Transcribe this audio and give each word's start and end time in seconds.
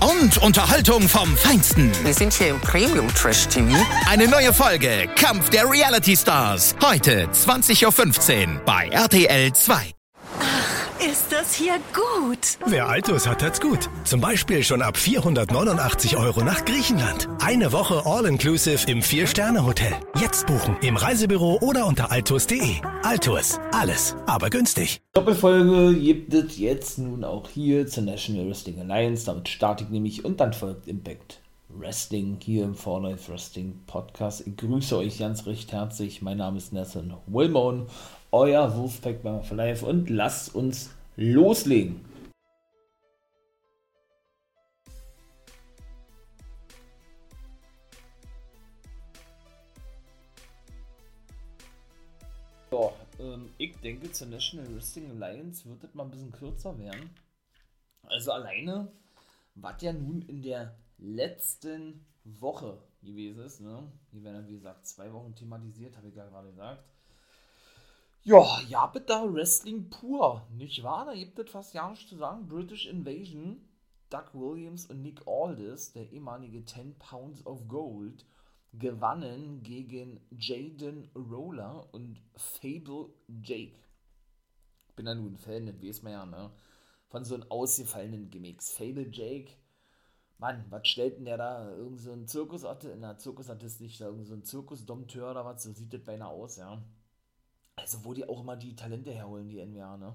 Und 0.00 0.38
Unterhaltung 0.38 1.08
vom 1.08 1.36
Feinsten. 1.36 1.92
Wir 2.04 2.14
sind 2.14 2.32
hier 2.32 2.48
im 2.48 2.60
Premium 2.60 3.08
Trash 3.14 3.46
TV. 3.48 3.76
Eine 4.08 4.28
neue 4.28 4.52
Folge 4.52 5.08
Kampf 5.16 5.50
der 5.50 5.70
Reality 5.70 6.16
Stars. 6.16 6.74
Heute 6.82 7.28
20.15 7.28 8.54
Uhr 8.54 8.60
bei 8.64 8.88
RTL 8.88 9.52
2. 9.52 9.99
Ist 11.08 11.32
das 11.32 11.54
hier 11.54 11.76
gut? 11.94 12.58
Wer 12.66 12.86
Altus 12.86 13.26
hat, 13.26 13.42
hat's 13.42 13.58
gut. 13.58 13.88
Zum 14.04 14.20
Beispiel 14.20 14.62
schon 14.62 14.82
ab 14.82 14.98
489 14.98 16.18
Euro 16.18 16.44
nach 16.44 16.62
Griechenland. 16.66 17.26
Eine 17.38 17.72
Woche 17.72 18.02
All-Inclusive 18.04 18.86
im 18.86 19.00
Vier-Sterne-Hotel. 19.00 19.94
Jetzt 20.20 20.46
buchen 20.46 20.76
im 20.82 20.98
Reisebüro 20.98 21.56
oder 21.62 21.86
unter 21.86 22.12
altus.de. 22.12 22.82
Altus, 23.02 23.58
alles, 23.72 24.14
aber 24.26 24.50
günstig. 24.50 25.00
Doppelfolge 25.14 25.98
gibt 25.98 26.34
es 26.34 26.58
jetzt 26.58 26.98
nun 26.98 27.24
auch 27.24 27.48
hier 27.48 27.86
zur 27.86 28.02
National 28.02 28.46
Wrestling 28.48 28.78
Alliance. 28.80 29.24
Damit 29.24 29.48
starte 29.48 29.84
ich 29.84 29.90
nämlich 29.90 30.26
und 30.26 30.38
dann 30.38 30.52
folgt 30.52 30.86
Impact 30.86 31.40
Wrestling 31.70 32.36
hier 32.42 32.64
im 32.64 32.74
For 32.74 33.00
Life 33.00 33.32
Wrestling 33.32 33.80
Podcast. 33.86 34.46
Ich 34.46 34.54
grüße 34.54 34.98
euch 34.98 35.18
ganz 35.18 35.46
recht 35.46 35.72
herzlich. 35.72 36.20
Mein 36.20 36.36
Name 36.36 36.58
ist 36.58 36.74
Nathan 36.74 37.14
Wilmon 37.26 37.86
euer 38.32 38.76
Wolfpack 38.76 39.22
for 39.22 39.56
Life 39.56 39.84
und 39.84 40.08
lasst 40.10 40.54
uns 40.54 40.90
loslegen. 41.16 42.04
Ja, 52.70 52.92
ähm, 53.18 53.50
ich 53.58 53.76
denke, 53.80 54.12
zur 54.12 54.28
National 54.28 54.72
Wrestling 54.74 55.10
Alliance 55.10 55.68
wird 55.68 55.82
es 55.82 55.94
mal 55.94 56.04
ein 56.04 56.10
bisschen 56.10 56.30
kürzer 56.30 56.78
werden. 56.78 57.10
Also 58.04 58.32
alleine, 58.32 58.92
was 59.56 59.82
ja 59.82 59.92
nun 59.92 60.22
in 60.22 60.42
der 60.42 60.76
letzten 60.98 62.06
Woche 62.24 62.78
gewesen 63.02 63.42
ist, 63.44 63.60
ne? 63.60 63.90
Hier 64.12 64.22
werden, 64.22 64.46
wie 64.46 64.54
gesagt, 64.54 64.86
zwei 64.86 65.12
Wochen 65.12 65.34
thematisiert, 65.34 65.96
habe 65.96 66.08
ich 66.08 66.14
ja 66.14 66.26
gerade 66.26 66.48
gesagt. 66.50 66.84
Ja, 68.22 68.60
ja, 68.68 68.86
bitte 68.86 69.14
Wrestling 69.32 69.88
pur, 69.88 70.46
nicht 70.52 70.82
wahr? 70.82 71.06
Da 71.06 71.14
gibt 71.14 71.38
es 71.38 71.50
fast 71.50 71.72
gar 71.72 71.90
nichts 71.90 72.08
zu 72.08 72.16
sagen. 72.16 72.46
British 72.48 72.86
Invasion, 72.86 73.66
Doug 74.10 74.34
Williams 74.34 74.86
und 74.86 75.00
Nick 75.00 75.26
Aldis, 75.26 75.92
der 75.92 76.10
ehemalige 76.12 76.64
10 76.64 76.98
Pounds 76.98 77.44
of 77.46 77.66
Gold, 77.66 78.26
gewannen 78.74 79.62
gegen 79.62 80.20
Jaden 80.30 81.10
Roller 81.14 81.88
und 81.92 82.20
Fable 82.36 83.08
Jake. 83.42 83.78
Ich 84.88 84.94
bin 84.96 85.06
ja 85.06 85.14
nun 85.14 85.32
ein 85.32 85.38
Fan, 85.38 85.66
das 85.66 85.82
weiß 85.82 86.02
man 86.02 86.12
ja, 86.12 86.26
ne? 86.26 86.50
Von 87.08 87.24
so 87.24 87.34
einem 87.34 87.50
ausgefallenen 87.50 88.30
Gimmicks. 88.30 88.70
Fable 88.72 89.08
Jake, 89.10 89.52
Mann, 90.38 90.66
was 90.68 90.86
stellt 90.88 91.16
denn 91.16 91.24
der 91.24 91.38
da? 91.38 91.70
Irgend 91.70 92.00
so 92.00 92.12
ein 92.12 92.26
Zirkusartist, 92.26 92.96
na, 92.98 93.16
Zirkusartist 93.16 93.80
nicht, 93.80 94.00
irgend 94.00 94.26
so 94.26 94.34
ein 94.34 94.44
Zirkusdompteur 94.44 95.30
oder 95.30 95.44
was, 95.46 95.62
so 95.62 95.72
sieht 95.72 95.92
das 95.94 96.02
beinahe 96.04 96.28
aus, 96.28 96.56
ja. 96.58 96.82
Also, 97.80 98.04
wo 98.04 98.14
die 98.14 98.28
auch 98.28 98.40
immer 98.40 98.56
die 98.56 98.76
Talente 98.76 99.10
herholen, 99.12 99.48
die 99.48 99.64
NWA, 99.64 99.96
ne? 99.96 100.14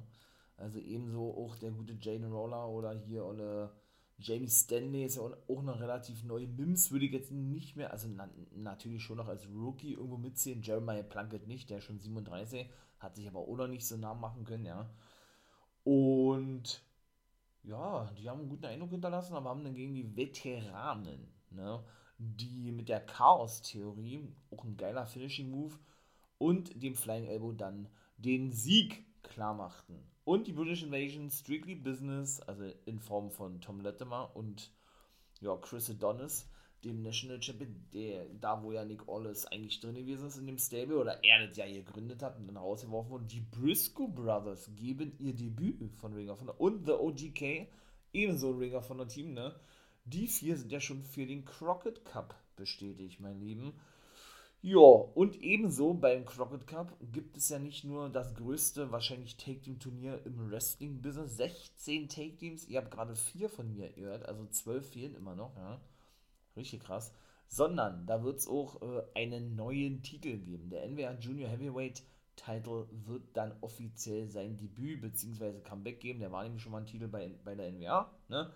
Also, 0.58 0.80
ebenso 0.80 1.36
auch 1.36 1.56
der 1.58 1.72
gute 1.72 1.98
Jane 2.00 2.28
Roller 2.28 2.70
oder 2.70 2.94
hier 2.94 3.26
oder 3.26 3.74
Jamie 4.18 4.48
Stanley 4.48 5.04
ist 5.04 5.18
ja 5.18 5.24
auch 5.24 5.62
noch 5.62 5.80
relativ 5.80 6.24
neu. 6.24 6.48
Mims 6.48 6.92
würde 6.92 7.06
ich 7.06 7.12
jetzt 7.12 7.32
nicht 7.32 7.76
mehr, 7.76 7.92
also 7.92 8.08
na, 8.08 8.30
natürlich 8.56 9.04
schon 9.04 9.18
noch 9.18 9.28
als 9.28 9.48
Rookie 9.50 9.94
irgendwo 9.94 10.18
mitziehen. 10.18 10.62
Jeremiah 10.62 11.04
Plunkett 11.04 11.48
nicht, 11.48 11.70
der 11.70 11.80
ist 11.80 11.84
schon 11.84 12.00
37, 12.00 12.70
hat 13.00 13.16
sich 13.16 13.28
aber 13.28 13.40
auch 13.40 13.56
noch 13.58 13.68
nicht 13.68 13.86
so 13.86 13.98
Namen 13.98 14.22
machen 14.22 14.46
können, 14.46 14.66
ja. 14.66 14.90
Und 15.84 16.82
ja, 17.64 18.10
die 18.18 18.30
haben 18.30 18.42
einen 18.42 18.50
guten 18.50 18.66
Eindruck 18.66 18.92
hinterlassen, 18.92 19.36
aber 19.36 19.50
haben 19.50 19.64
dann 19.64 19.76
gegen 19.76 19.94
die 19.94 20.16
Veteranen, 20.16 21.28
ne, 21.50 21.84
die 22.18 22.72
mit 22.72 22.88
der 22.88 23.02
Chaos-Theorie, 23.02 24.34
auch 24.52 24.64
ein 24.64 24.78
geiler 24.78 25.06
Finishing-Move, 25.06 25.78
und 26.38 26.82
dem 26.82 26.96
Flying 26.96 27.26
Elbow 27.26 27.52
dann 27.52 27.88
den 28.18 28.52
Sieg 28.52 29.06
klar 29.24 29.54
machten. 29.54 30.00
Und 30.24 30.48
die 30.48 30.54
British 30.54 30.84
Invasion 30.84 31.30
Strictly 31.30 31.76
Business, 31.76 32.40
also 32.42 32.64
in 32.86 33.00
Form 33.00 33.30
von 33.30 33.62
Tom 33.62 33.82
Latimer 33.82 34.36
und 34.36 34.72
ja, 35.40 35.56
Chris 35.58 35.90
Adonis, 35.90 36.50
dem 36.84 37.02
National 37.02 37.42
Champion, 37.42 37.76
der, 37.94 38.26
da 38.40 38.62
wo 38.64 38.72
ja 38.72 38.86
Nick 38.86 39.08
Aldis 39.08 39.46
eigentlich 39.46 39.80
drin 39.80 39.96
gewesen 39.96 40.28
ist 40.28 40.38
in 40.38 40.48
dem 40.48 40.58
Stable 40.58 40.98
oder 40.98 41.24
er 41.24 41.48
das 41.48 41.58
ja 41.58 41.66
gegründet 41.66 42.22
hat 42.22 42.38
und 42.38 42.48
dann 42.48 42.58
rausgeworfen 42.58 43.12
wurde. 43.12 43.26
Die 43.26 43.42
Briscoe 43.42 44.08
Brothers 44.08 44.70
geben 44.76 45.14
ihr 45.20 45.34
Debüt 45.34 45.80
von 45.96 46.14
Ring 46.14 46.30
of 46.30 46.42
Honor 46.42 46.60
und 46.60 46.86
The 46.86 46.94
OGK, 46.94 47.68
ebenso 48.14 48.52
Ring 48.52 48.76
of 48.76 48.90
Honor 48.90 49.08
Team, 49.08 49.34
ne? 49.34 49.56
Die 50.06 50.28
vier 50.28 50.56
sind 50.56 50.72
ja 50.72 50.80
schon 50.80 51.04
für 51.04 51.26
den 51.26 51.46
Crockett 51.46 52.06
Cup 52.06 52.36
bestätigt, 52.56 53.20
mein 53.20 53.40
Lieben. 53.40 53.74
Ja, 54.68 54.80
und 54.80 55.44
ebenso 55.44 55.94
beim 55.94 56.26
Crockett 56.26 56.66
Cup 56.66 56.98
gibt 57.12 57.38
es 57.38 57.50
ja 57.50 57.60
nicht 57.60 57.84
nur 57.84 58.10
das 58.10 58.34
größte, 58.34 58.92
wahrscheinlich 58.92 59.38
Take-Team-Turnier 59.38 60.26
im 60.26 60.50
Wrestling-Business. 60.50 61.38
16 61.38 62.10
Take-Teams, 62.10 62.68
ihr 62.68 62.80
habt 62.80 62.90
gerade 62.90 63.16
vier 63.16 63.48
von 63.48 63.72
mir 63.72 63.92
gehört, 63.92 64.26
also 64.26 64.48
12 64.48 64.90
fehlen 64.90 65.14
immer 65.14 65.36
noch, 65.36 65.56
ja. 65.56 65.80
Richtig 66.58 66.82
krass. 66.82 67.14
Sondern 67.48 68.08
da 68.08 68.24
wird 68.24 68.40
es 68.40 68.48
auch 68.48 68.82
äh, 68.82 69.04
einen 69.14 69.56
neuen 69.56 70.02
Titel 70.02 70.40
geben. 70.40 70.72
Der 70.72 70.90
NWA 70.90 71.12
Junior 71.20 71.52
Heavyweight 71.52 72.02
Title 72.36 72.88
wird 72.90 73.38
dann 73.38 73.56
offiziell 73.62 74.28
sein 74.30 74.58
Debüt 74.58 75.00
bzw. 75.00 75.60
Comeback 75.60 76.00
geben. 76.00 76.22
Der 76.22 76.32
war 76.32 76.42
nämlich 76.42 76.64
schon 76.64 76.72
mal 76.72 76.80
ein 76.80 76.88
Titel 76.88 77.08
bei, 77.08 77.30
bei 77.44 77.54
der 77.54 77.72
NWA, 77.72 78.12
ne? 78.30 78.52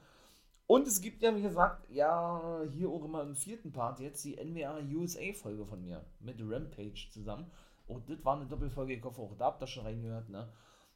Und 0.71 0.87
es 0.87 1.01
gibt 1.01 1.23
ja, 1.23 1.35
wie 1.35 1.41
gesagt, 1.41 1.89
ja, 1.89 2.61
hier 2.71 2.91
auch 2.91 3.03
immer 3.03 3.23
im 3.23 3.35
vierten 3.35 3.71
Part 3.71 3.99
jetzt 3.99 4.23
die 4.23 4.35
NWA 4.35 4.77
USA-Folge 4.77 5.65
von 5.65 5.81
mir 5.81 6.05
mit 6.19 6.39
Rampage 6.39 7.07
zusammen. 7.11 7.49
Und 7.87 8.07
das 8.07 8.23
war 8.23 8.35
eine 8.35 8.45
Doppelfolge, 8.45 8.93
ich 8.93 9.03
hoffe 9.03 9.19
auch 9.19 9.35
da 9.35 9.45
habt 9.45 9.63
ihr 9.63 9.67
schon 9.67 9.85
reingehört, 9.85 10.29
ne? 10.29 10.47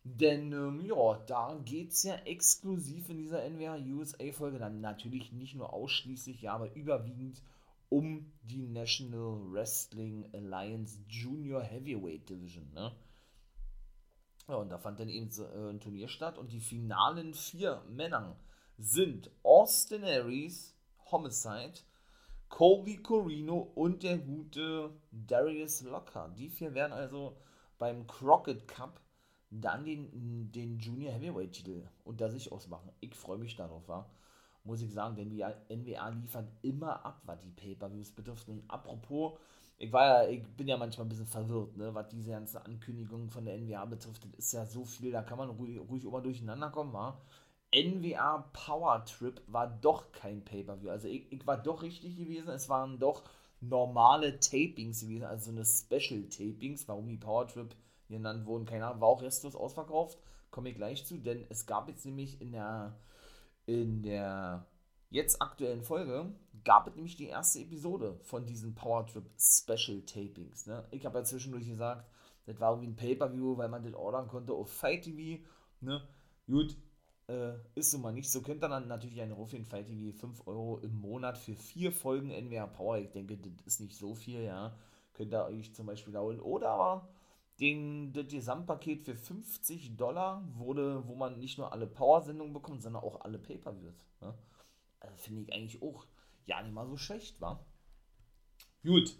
Denn, 0.03 0.51
ähm, 0.51 0.79
ja, 0.85 1.15
da 1.25 1.59
geht 1.65 1.89
es 1.89 2.03
ja 2.03 2.13
exklusiv 2.17 3.09
in 3.09 3.17
dieser 3.17 3.49
NWA 3.49 3.79
USA-Folge 3.79 4.59
dann 4.59 4.79
natürlich 4.79 5.31
nicht 5.31 5.55
nur 5.55 5.73
ausschließlich, 5.73 6.43
ja, 6.43 6.53
aber 6.53 6.75
überwiegend 6.75 7.41
um 7.89 8.31
die 8.43 8.67
National 8.67 9.39
Wrestling 9.51 10.29
Alliance 10.35 10.99
Junior 11.07 11.63
Heavyweight 11.63 12.29
Division, 12.29 12.71
ne? 12.75 12.95
Ja, 14.47 14.53
und 14.53 14.69
da 14.69 14.77
fand 14.77 14.99
dann 14.99 15.09
eben 15.09 15.31
äh, 15.31 15.71
ein 15.71 15.79
Turnier 15.79 16.09
statt 16.09 16.37
und 16.37 16.51
die 16.51 16.61
finalen 16.61 17.33
vier 17.33 17.81
Männer 17.89 18.37
sind 18.77 19.29
Austin 19.43 20.03
Aries, 20.03 20.75
Homicide, 21.11 21.73
Colby 22.49 22.97
Corino 22.97 23.71
und 23.75 24.03
der 24.03 24.17
gute 24.17 24.91
Darius 25.11 25.81
Locker. 25.81 26.33
Die 26.37 26.49
vier 26.49 26.73
werden 26.73 26.93
also 26.93 27.37
beim 27.79 28.05
Crockett 28.07 28.67
Cup 28.67 28.99
dann 29.49 29.85
den, 29.85 30.51
den 30.51 30.79
Junior 30.79 31.13
Heavyweight 31.13 31.51
Titel 31.51 31.83
unter 32.03 32.29
sich 32.29 32.51
ausmachen. 32.51 32.91
Ich 32.99 33.15
freue 33.15 33.37
mich 33.37 33.55
darauf, 33.55 33.87
war. 33.87 34.09
Muss 34.63 34.81
ich 34.81 34.93
sagen, 34.93 35.15
denn 35.15 35.29
die 35.29 35.43
NWA 35.43 36.09
liefert 36.09 36.49
immer 36.61 37.05
ab, 37.05 37.21
was 37.25 37.41
die 37.41 37.51
Pay-Per-Views 37.51 38.11
betrifft. 38.11 38.47
Und 38.47 38.63
apropos, 38.69 39.33
ich 39.77 39.91
war 39.91 40.23
ja, 40.23 40.29
ich 40.29 40.43
bin 40.55 40.67
ja 40.67 40.77
manchmal 40.77 41.05
ein 41.05 41.09
bisschen 41.09 41.27
verwirrt, 41.27 41.75
ne, 41.75 41.93
was 41.93 42.07
diese 42.07 42.31
ganze 42.31 42.63
Ankündigung 42.65 43.29
von 43.29 43.45
der 43.45 43.57
NWA 43.57 43.83
betrifft. 43.85 44.23
Das 44.23 44.45
ist 44.45 44.53
ja 44.53 44.65
so 44.65 44.85
viel, 44.85 45.11
da 45.11 45.21
kann 45.21 45.37
man 45.37 45.49
ruhig, 45.49 45.79
ruhig 45.79 46.05
immer 46.05 46.21
durcheinander 46.21 46.69
kommen, 46.69 46.93
war. 46.93 47.21
NWA 47.73 48.49
Power 48.53 49.03
Trip 49.05 49.41
war 49.47 49.67
doch 49.67 50.11
kein 50.11 50.43
Pay-Per-View. 50.45 50.89
Also 50.89 51.07
ich, 51.07 51.31
ich, 51.31 51.45
war 51.47 51.57
doch 51.57 51.81
richtig 51.81 52.15
gewesen. 52.15 52.49
Es 52.49 52.69
waren 52.69 52.99
doch 52.99 53.23
normale 53.61 54.39
Tapings 54.39 55.01
gewesen, 55.01 55.23
also 55.23 55.51
eine 55.51 55.65
Special 55.65 56.23
Tapings. 56.29 56.87
Warum 56.87 57.07
die 57.07 57.17
Power 57.17 57.47
Trip 57.47 57.75
genannt 58.09 58.45
wurden, 58.45 58.65
keine 58.65 58.87
Ahnung, 58.87 59.01
war 59.01 59.09
auch 59.09 59.21
restlos 59.21 59.55
ausverkauft. 59.55 60.19
Komme 60.51 60.69
ich 60.69 60.75
gleich 60.75 61.05
zu, 61.05 61.17
denn 61.17 61.45
es 61.49 61.65
gab 61.65 61.87
jetzt 61.89 62.05
nämlich 62.05 62.39
in 62.41 62.51
der 62.51 62.95
in 63.65 64.03
der 64.03 64.67
jetzt 65.09 65.41
aktuellen 65.41 65.83
Folge 65.83 66.33
gab 66.63 66.87
es 66.87 66.95
nämlich 66.95 67.15
die 67.15 67.27
erste 67.27 67.59
Episode 67.59 68.19
von 68.23 68.45
diesen 68.45 68.75
Power 68.75 69.05
Trip 69.05 69.25
Special 69.37 70.01
Tapings. 70.01 70.65
Ne? 70.65 70.85
Ich 70.91 71.05
habe 71.05 71.19
ja 71.19 71.23
zwischendurch 71.23 71.67
gesagt, 71.67 72.07
das 72.45 72.59
war 72.59 72.71
irgendwie 72.71 72.89
ein 72.89 72.95
Pay-Per-View, 72.95 73.57
weil 73.57 73.69
man 73.69 73.83
das 73.83 73.93
ordern 73.93 74.27
konnte 74.27 74.53
auf 74.53 74.71
Fight 74.71 75.03
TV. 75.03 75.43
Ne? 75.81 76.01
Gut, 76.47 76.75
äh, 77.33 77.79
ist 77.79 77.97
mal 77.97 78.13
nicht 78.13 78.29
so. 78.29 78.41
Könnt 78.41 78.63
ihr 78.63 78.69
dann 78.69 78.87
natürlich 78.87 79.21
eine 79.21 79.33
Ruffian 79.33 79.65
Fight 79.65 79.87
TV 79.87 80.17
5 80.17 80.47
Euro 80.47 80.79
im 80.79 80.99
Monat 80.99 81.37
für 81.37 81.55
vier 81.55 81.91
Folgen 81.91 82.29
NWR 82.29 82.67
Power. 82.67 82.97
Ich 82.97 83.11
denke, 83.11 83.37
das 83.37 83.51
ist 83.65 83.79
nicht 83.79 83.97
so 83.97 84.15
viel, 84.15 84.41
ja. 84.41 84.75
Könnt 85.13 85.33
ihr 85.33 85.45
euch 85.45 85.73
zum 85.73 85.85
Beispiel 85.85 86.17
holen. 86.17 86.39
Oder 86.39 86.69
aber 86.69 87.07
den, 87.59 88.13
das 88.13 88.27
Gesamtpaket 88.27 89.03
für 89.05 89.15
50 89.15 89.95
Dollar 89.95 90.43
wurde, 90.55 91.07
wo 91.07 91.15
man 91.15 91.39
nicht 91.39 91.57
nur 91.57 91.71
alle 91.71 91.87
Power-Sendungen 91.87 92.53
bekommt, 92.53 92.81
sondern 92.81 93.03
auch 93.03 93.21
alle 93.21 93.37
Pay-Per-Views. 93.37 94.05
Ne? 94.21 94.33
Also 94.99 95.15
finde 95.17 95.41
ich 95.41 95.53
eigentlich 95.53 95.81
auch 95.81 96.05
ja 96.45 96.61
nicht 96.61 96.73
mal 96.73 96.87
so 96.87 96.97
schlecht, 96.97 97.39
war. 97.41 97.65
Gut. 98.83 99.15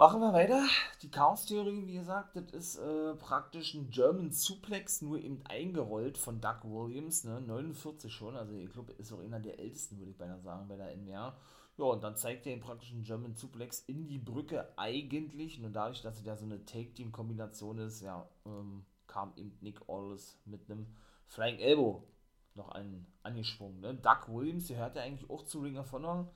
Machen 0.00 0.22
wir 0.22 0.32
weiter. 0.32 0.66
Die 1.02 1.10
Chaos-Theorie, 1.10 1.86
wie 1.86 1.92
gesagt, 1.92 2.34
das 2.34 2.50
ist 2.52 2.78
äh, 2.78 3.14
praktisch 3.16 3.74
ein 3.74 3.90
German 3.90 4.30
Suplex, 4.30 5.02
nur 5.02 5.18
eben 5.18 5.42
eingerollt 5.44 6.16
von 6.16 6.40
Doug 6.40 6.60
Williams, 6.64 7.24
ne? 7.24 7.42
49 7.42 8.10
schon, 8.10 8.34
also 8.34 8.54
ich 8.54 8.72
glaube, 8.72 8.94
ist 8.94 9.12
auch 9.12 9.20
einer 9.20 9.40
der 9.40 9.60
ältesten, 9.60 9.98
würde 9.98 10.12
ich 10.12 10.16
beinahe 10.16 10.40
sagen, 10.40 10.68
bei 10.68 10.76
der 10.76 10.92
NWR. 10.92 11.36
Ja, 11.76 11.84
und 11.84 12.02
dann 12.02 12.16
zeigt 12.16 12.46
er 12.46 12.54
ihn 12.54 12.60
praktisch 12.60 12.92
einen 12.92 13.04
German 13.04 13.34
Suplex 13.34 13.80
in 13.80 14.06
die 14.06 14.16
Brücke 14.16 14.72
eigentlich, 14.78 15.58
nur 15.58 15.68
dadurch, 15.68 16.00
dass 16.00 16.18
es 16.18 16.24
ja 16.24 16.34
so 16.34 16.46
eine 16.46 16.64
Take-Team-Kombination 16.64 17.76
ist, 17.80 18.00
ja, 18.00 18.26
ähm, 18.46 18.86
kam 19.06 19.34
eben 19.36 19.54
Nick 19.60 19.86
Aldis 19.86 20.40
mit 20.46 20.70
einem 20.70 20.86
Flying 21.26 21.58
Elbow 21.58 22.08
noch 22.54 22.70
einen 22.70 23.06
angesprungen. 23.22 23.80
Ne? 23.80 23.96
Doug 23.96 24.28
Williams, 24.28 24.66
der 24.66 24.78
hört 24.78 24.96
ja 24.96 25.02
eigentlich 25.02 25.28
auch 25.28 25.44
zu 25.44 25.60
Ring 25.60 25.76
of 25.76 25.92
Honor, 25.92 26.32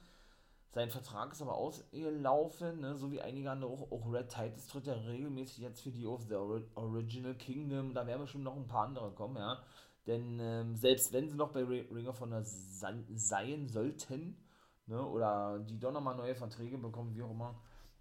sein 0.74 0.90
Vertrag 0.90 1.32
ist 1.32 1.40
aber 1.40 1.54
ausgelaufen, 1.54 2.80
ne? 2.80 2.96
so 2.96 3.12
wie 3.12 3.20
einige 3.20 3.48
andere 3.50 3.70
auch. 3.70 3.92
Auch 3.92 4.12
Red 4.12 4.28
Titus 4.28 4.66
tritt 4.66 4.88
ja 4.88 4.94
regelmäßig 4.94 5.58
jetzt 5.58 5.80
für 5.80 5.92
die 5.92 6.04
of 6.04 6.24
the 6.28 6.34
Original 6.74 7.34
Kingdom. 7.36 7.94
Da 7.94 8.04
werden 8.06 8.22
bestimmt 8.22 8.42
noch 8.42 8.56
ein 8.56 8.66
paar 8.66 8.88
andere 8.88 9.12
kommen, 9.12 9.36
ja. 9.36 9.62
Denn 10.08 10.38
ähm, 10.40 10.74
selbst 10.74 11.12
wenn 11.12 11.30
sie 11.30 11.36
noch 11.36 11.52
bei 11.52 11.62
Ring 11.62 12.08
of 12.08 12.20
Honor 12.20 12.42
sein 12.42 13.68
sollten, 13.68 14.36
ne? 14.86 15.06
oder 15.06 15.60
die 15.60 15.78
doch 15.78 15.92
nochmal 15.92 16.16
neue 16.16 16.34
Verträge 16.34 16.76
bekommen, 16.76 17.14
wie 17.14 17.22
auch 17.22 17.30
immer, 17.30 17.54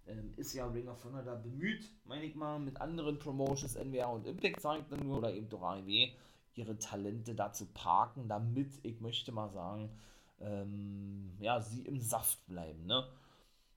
ähm, 0.06 0.34
ist 0.36 0.52
ja 0.52 0.66
Ring 0.66 0.88
of 0.88 1.02
Honor 1.04 1.22
da 1.22 1.36
bemüht, 1.36 1.88
meine 2.04 2.24
ich 2.24 2.34
mal, 2.34 2.58
mit 2.58 2.80
anderen 2.80 3.20
Promotions, 3.20 3.76
NWR 3.76 4.10
und 4.10 4.26
Impact, 4.26 4.60
sage 4.60 4.80
ich 4.80 4.88
dann 4.88 5.06
nur, 5.06 5.18
oder 5.18 5.32
eben 5.32 5.48
doch 5.48 5.62
AEW, 5.62 6.08
ihre 6.56 6.76
Talente 6.78 7.36
da 7.36 7.52
zu 7.52 7.66
parken, 7.66 8.28
damit, 8.28 8.72
ich 8.82 9.00
möchte 9.00 9.30
mal 9.30 9.48
sagen, 9.48 9.90
ähm, 10.44 11.32
ja, 11.40 11.60
sie 11.60 11.82
im 11.82 12.00
Saft 12.00 12.46
bleiben, 12.46 12.86
ne? 12.86 13.06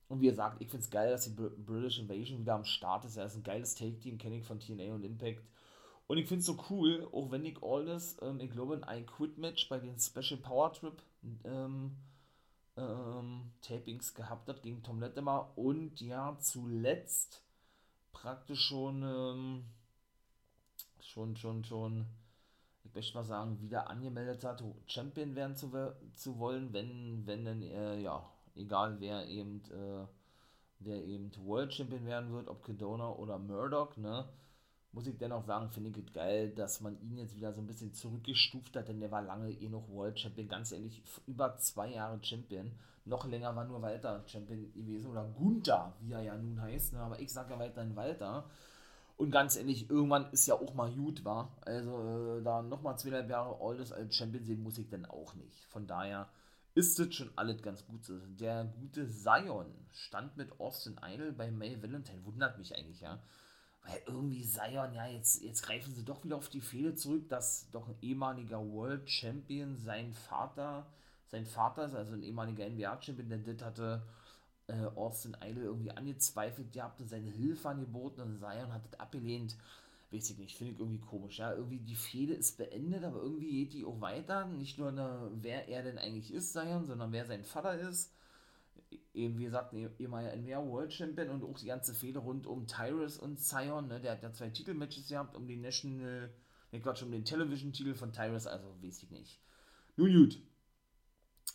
Und 0.10 0.22
wie 0.22 0.28
gesagt, 0.28 0.62
ich 0.62 0.70
finde 0.70 0.84
es 0.86 0.90
geil, 0.90 1.12
dass 1.12 1.26
die 1.26 1.32
British 1.32 2.00
Invasion 2.00 2.40
wieder 2.40 2.56
am 2.56 2.64
Start 2.64 3.04
ist. 3.04 3.18
Er 3.18 3.26
ist 3.26 3.36
ein 3.36 3.44
geiles 3.44 3.76
Take-Team, 3.76 4.18
kenne 4.18 4.38
ich 4.38 4.46
von 4.46 4.60
TNA 4.60 4.94
und 4.94 5.04
Impact. 5.04 5.44
Und 6.08 6.18
ich 6.18 6.28
finde 6.28 6.40
es 6.40 6.46
so 6.46 6.58
cool, 6.70 7.08
auch 7.12 7.30
wenn 7.32 7.42
Nick 7.42 7.62
Aldis, 7.62 8.18
ähm, 8.22 8.40
ich 8.40 8.50
glaube, 8.50 8.82
ein 8.82 9.02
I-Quit-Match 9.02 9.68
bei 9.68 9.80
den 9.80 10.00
Special 10.00 10.40
Power 10.40 10.72
Trip 10.72 11.02
ähm, 11.44 11.98
ähm, 12.78 13.52
Tapings 13.62 14.14
gehabt 14.14 14.48
hat 14.48 14.64
gegen 14.64 14.84
Tom 14.84 15.02
Latimer 15.02 15.52
und 15.58 16.00
ja, 16.00 16.38
zuletzt 16.40 17.44
praktisch 18.14 18.62
schon, 18.62 19.04
ähm, 19.04 19.66
schon, 21.02 21.36
schon, 21.36 21.66
schon 21.66 22.06
ich 22.88 22.96
möchte 22.96 23.18
mal 23.18 23.24
sagen, 23.24 23.62
wieder 23.62 23.90
angemeldet 23.90 24.44
hat, 24.44 24.64
Champion 24.86 25.36
werden 25.36 25.56
zu, 25.56 25.72
zu 26.16 26.40
wollen, 26.40 26.74
wenn, 26.74 27.26
wenn 27.26 27.46
dann, 27.46 27.62
äh, 27.62 28.00
ja, 28.00 28.24
egal 28.56 29.00
wer 29.00 29.28
eben, 29.28 29.62
äh, 29.72 30.06
wer 30.80 31.04
eben 31.04 31.32
World 31.44 31.74
Champion 31.74 32.06
werden 32.06 32.32
wird, 32.32 32.48
ob 32.48 32.64
Kedona 32.64 33.10
oder 33.12 33.38
Murdoch, 33.38 33.98
ne, 33.98 34.26
muss 34.92 35.08
ich 35.08 35.18
dennoch 35.18 35.44
sagen, 35.44 35.70
finde 35.70 35.90
ich 35.90 35.98
es 35.98 36.14
geil, 36.14 36.50
dass 36.52 36.82
man 36.82 37.00
ihn 37.02 37.18
jetzt 37.18 37.36
wieder 37.36 37.54
so 37.54 37.62
ein 37.62 37.68
bisschen 37.68 37.94
zurückgestuft 37.94 38.76
hat, 38.76 38.88
denn 38.88 39.00
der 39.00 39.12
war 39.12 39.22
lange 39.22 39.52
eh 39.52 39.70
noch 39.70 39.88
World 39.90 40.20
Champion, 40.20 40.48
ganz 40.48 40.72
ehrlich, 40.72 41.04
über 41.28 41.58
zwei 41.58 41.90
Jahre 41.94 42.18
Champion. 42.24 42.72
Noch 43.06 43.26
länger 43.26 43.56
war 43.56 43.66
nur 43.66 43.82
Walter 43.82 44.24
Champion 44.28 44.74
gewesen 44.74 45.12
oder 45.12 45.24
Gunther, 45.24 45.94
wie 46.02 46.12
er 46.12 46.22
ja 46.22 46.36
nun 46.36 46.62
heißt, 46.62 46.94
ne? 46.94 47.00
aber 47.00 47.20
ich 47.20 47.32
sage 47.32 47.54
ja 47.54 47.60
weiterhin 47.60 47.96
Walter. 47.96 48.50
Und 49.18 49.32
ganz 49.32 49.56
ehrlich, 49.56 49.90
irgendwann 49.90 50.32
ist 50.32 50.46
ja 50.46 50.54
auch 50.54 50.76
mal 50.76 50.92
gut, 50.92 51.26
war. 51.26 51.58
Also 51.62 52.38
äh, 52.38 52.44
da 52.44 52.62
nochmal 52.62 53.00
zweieinhalb 53.00 53.30
Jahre 53.30 53.60
Oldes 53.60 53.92
als 53.92 54.16
Champion 54.16 54.46
sehen 54.46 54.62
muss 54.62 54.78
ich 54.78 54.90
dann 54.90 55.06
auch 55.08 55.34
nicht. 55.34 55.66
Von 55.66 55.88
daher 55.88 56.30
ist 56.76 57.00
das 57.00 57.16
schon 57.16 57.32
alles 57.36 57.64
ganz 57.64 57.84
gut. 57.88 58.02
Der 58.40 58.66
gute 58.66 59.10
Zion 59.10 59.66
stand 59.92 60.38
mit 60.38 60.60
Austin 60.60 61.00
Idol 61.04 61.32
bei 61.32 61.50
May 61.50 61.82
Valentine. 61.82 62.24
Wundert 62.26 62.60
mich 62.60 62.76
eigentlich, 62.76 63.02
ja. 63.02 63.20
Weil 63.84 64.00
irgendwie 64.06 64.44
Zion, 64.44 64.94
ja, 64.94 65.08
jetzt, 65.08 65.42
jetzt 65.42 65.64
greifen 65.64 65.96
sie 65.96 66.06
doch 66.06 66.24
wieder 66.24 66.36
auf 66.36 66.50
die 66.50 66.62
Fehler 66.62 66.96
zurück, 66.96 67.28
dass 67.30 67.72
doch 67.72 67.88
ein 67.88 67.98
ehemaliger 68.02 68.60
World 68.60 69.10
Champion 69.10 69.78
sein 69.78 70.14
Vater, 70.14 70.86
sein 71.26 71.48
Vater 71.48 71.86
ist, 71.86 71.96
also 71.96 72.14
ein 72.14 72.22
ehemaliger 72.22 72.70
NBA-Champion, 72.70 73.30
der 73.30 73.40
das 73.40 73.66
hatte 73.66 74.04
äh, 74.68 74.86
Austin 74.96 75.36
Idol 75.42 75.64
irgendwie 75.64 75.92
angezweifelt 75.92 76.72
gehabt 76.72 77.02
und 77.02 77.10
seine 77.10 77.30
Hilfe 77.30 77.70
angeboten 77.70 78.22
und 78.22 78.40
Zion 78.40 78.74
hat 78.74 78.86
das 78.86 79.00
abgelehnt. 79.00 79.56
Weiß 80.12 80.30
ich 80.30 80.38
nicht, 80.38 80.56
finde 80.56 80.74
ich 80.74 80.80
irgendwie 80.80 81.00
komisch. 81.00 81.40
Ja, 81.40 81.54
irgendwie 81.54 81.80
die 81.80 81.96
Fehde 81.96 82.34
ist 82.34 82.58
beendet, 82.58 83.04
aber 83.04 83.22
irgendwie 83.22 83.52
geht 83.52 83.74
die 83.74 83.86
auch 83.86 84.00
weiter. 84.00 84.46
Nicht 84.46 84.78
nur, 84.78 84.90
eine, 84.90 85.30
wer 85.42 85.68
er 85.68 85.84
denn 85.84 85.98
eigentlich 85.98 86.34
ist, 86.34 86.54
Zion, 86.54 86.86
sondern 86.86 87.12
wer 87.12 87.26
sein 87.26 87.44
Vater 87.44 87.78
ist. 87.80 88.14
Eben, 89.14 89.38
wie 89.38 89.46
gesagt, 89.46 89.74
ehemaliger 89.74 90.36
NWA 90.38 90.66
World 90.66 90.94
Champion 90.94 91.30
und 91.30 91.44
auch 91.44 91.60
die 91.60 91.66
ganze 91.66 91.94
Fehde 91.94 92.20
rund 92.20 92.48
um 92.48 92.68
Tyrus 92.68 93.18
und 93.18 93.38
Zion. 93.38 93.88
Ne? 93.88 94.00
Der 94.00 94.14
hat 94.14 94.24
ja 94.24 94.32
zwei 94.32 94.50
Titelmatches 94.50 95.10
gehabt, 95.10 95.36
um 95.36 95.46
den 95.46 95.60
National, 95.60 96.30
ne 96.72 96.80
Quatsch, 96.80 97.04
um 97.04 97.12
den 97.12 97.26
Television-Titel 97.26 97.94
von 97.94 98.14
Tyrus, 98.14 98.48
also 98.48 98.68
weiß 98.82 99.04
ich 99.04 99.12
nicht. 99.12 99.40
Nun 99.98 100.14
gut, 100.14 100.40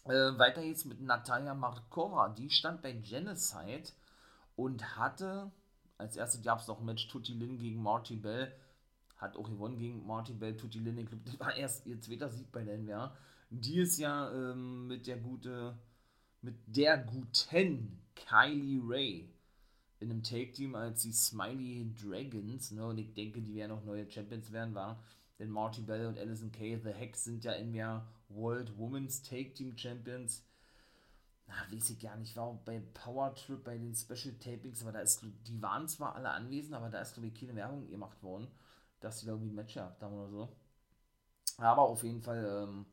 äh, 0.05 0.39
weiter 0.39 0.63
geht's 0.63 0.85
mit 0.85 1.01
Natalia 1.01 1.55
Markova. 1.55 2.31
Die 2.31 2.51
stand 2.51 2.83
bei 2.83 2.93
Genocide 2.93 3.85
und 4.57 4.97
hatte, 4.97 5.51
als 5.99 6.17
erstes 6.17 6.43
gab 6.43 6.61
es 6.61 6.69
noch 6.69 6.81
ein 6.81 6.87
Match 6.87 7.09
Tutti 7.09 7.33
Lin 7.33 7.59
gegen 7.59 7.83
Marty 7.83 8.17
Bell. 8.17 8.53
Hat 9.17 9.37
auch 9.37 9.49
gewonnen 9.49 9.79
gegen 9.79 10.05
Marty 10.07 10.33
Bell, 10.33 10.57
Tutti 10.57 10.79
Lin. 10.79 10.99
Ich 10.99 11.07
glaube, 11.07 11.23
das 11.27 11.39
war 11.39 11.57
erst 11.57 11.87
ihr 11.87 12.01
zweiter 12.01 12.29
Sieg 12.29 12.51
bei 12.51 12.65
der 12.65 12.79
NWA. 12.79 13.15
Die 13.51 13.81
ist 13.81 13.99
ja 13.99 14.33
ähm, 14.33 14.89
mit 14.89 15.07
der 15.07 15.19
gute, 15.19 15.79
mit 16.41 16.57
der 16.67 16.99
guten 16.99 18.01
Kylie 18.15 18.81
Ray 18.85 19.29
in 20.01 20.11
einem 20.11 20.23
Take-Team 20.23 20.75
als 20.75 21.03
die 21.03 21.13
Smiley 21.13 21.95
Dragons. 21.95 22.73
Ne? 22.73 22.85
Und 22.85 22.99
ich 22.99 23.15
denke, 23.15 23.41
die 23.41 23.55
werden 23.55 23.73
auch 23.73 23.85
neue 23.85 24.11
Champions 24.11 24.51
werden, 24.53 24.75
war. 24.75 25.03
Denn 25.39 25.51
Marty 25.51 25.81
Bell 25.83 26.07
und 26.07 26.19
Alison 26.19 26.51
Kay, 26.51 26.79
The 26.83 26.91
Hex, 26.91 27.25
sind 27.25 27.45
ja 27.45 27.53
in 27.53 27.75
World 28.35 28.77
Women's 28.79 29.23
Take 29.23 29.55
Team 29.55 29.77
Champions. 29.77 30.45
Na, 31.47 31.55
weiß 31.71 31.91
ich 31.91 31.99
gar 31.99 32.17
nicht, 32.17 32.37
war 32.37 32.45
auch 32.45 32.59
bei 32.59 32.81
Power 32.95 33.35
Trip, 33.35 33.63
bei 33.63 33.77
den 33.77 33.95
Special 33.95 34.35
Tapings, 34.39 34.83
aber 34.83 34.93
da 34.93 35.01
ist, 35.01 35.23
die 35.47 35.61
waren 35.61 35.89
zwar 35.89 36.15
alle 36.15 36.31
anwesend, 36.31 36.75
aber 36.75 36.89
da 36.89 37.01
ist, 37.01 37.15
glaube 37.15 37.29
ich, 37.29 37.35
keine 37.35 37.55
Werbung 37.55 37.89
gemacht 37.91 38.23
worden, 38.23 38.49
dass 39.01 39.21
sie 39.21 39.27
da 39.27 39.33
irgendwie 39.33 39.51
ein 39.51 39.57
Match 39.57 39.75
gehabt 39.75 40.03
haben 40.03 40.15
oder 40.15 40.31
so. 40.31 40.57
Aber 41.59 41.83
auf 41.83 42.03
jeden 42.03 42.23
Fall, 42.23 42.69
ähm, 42.69 42.87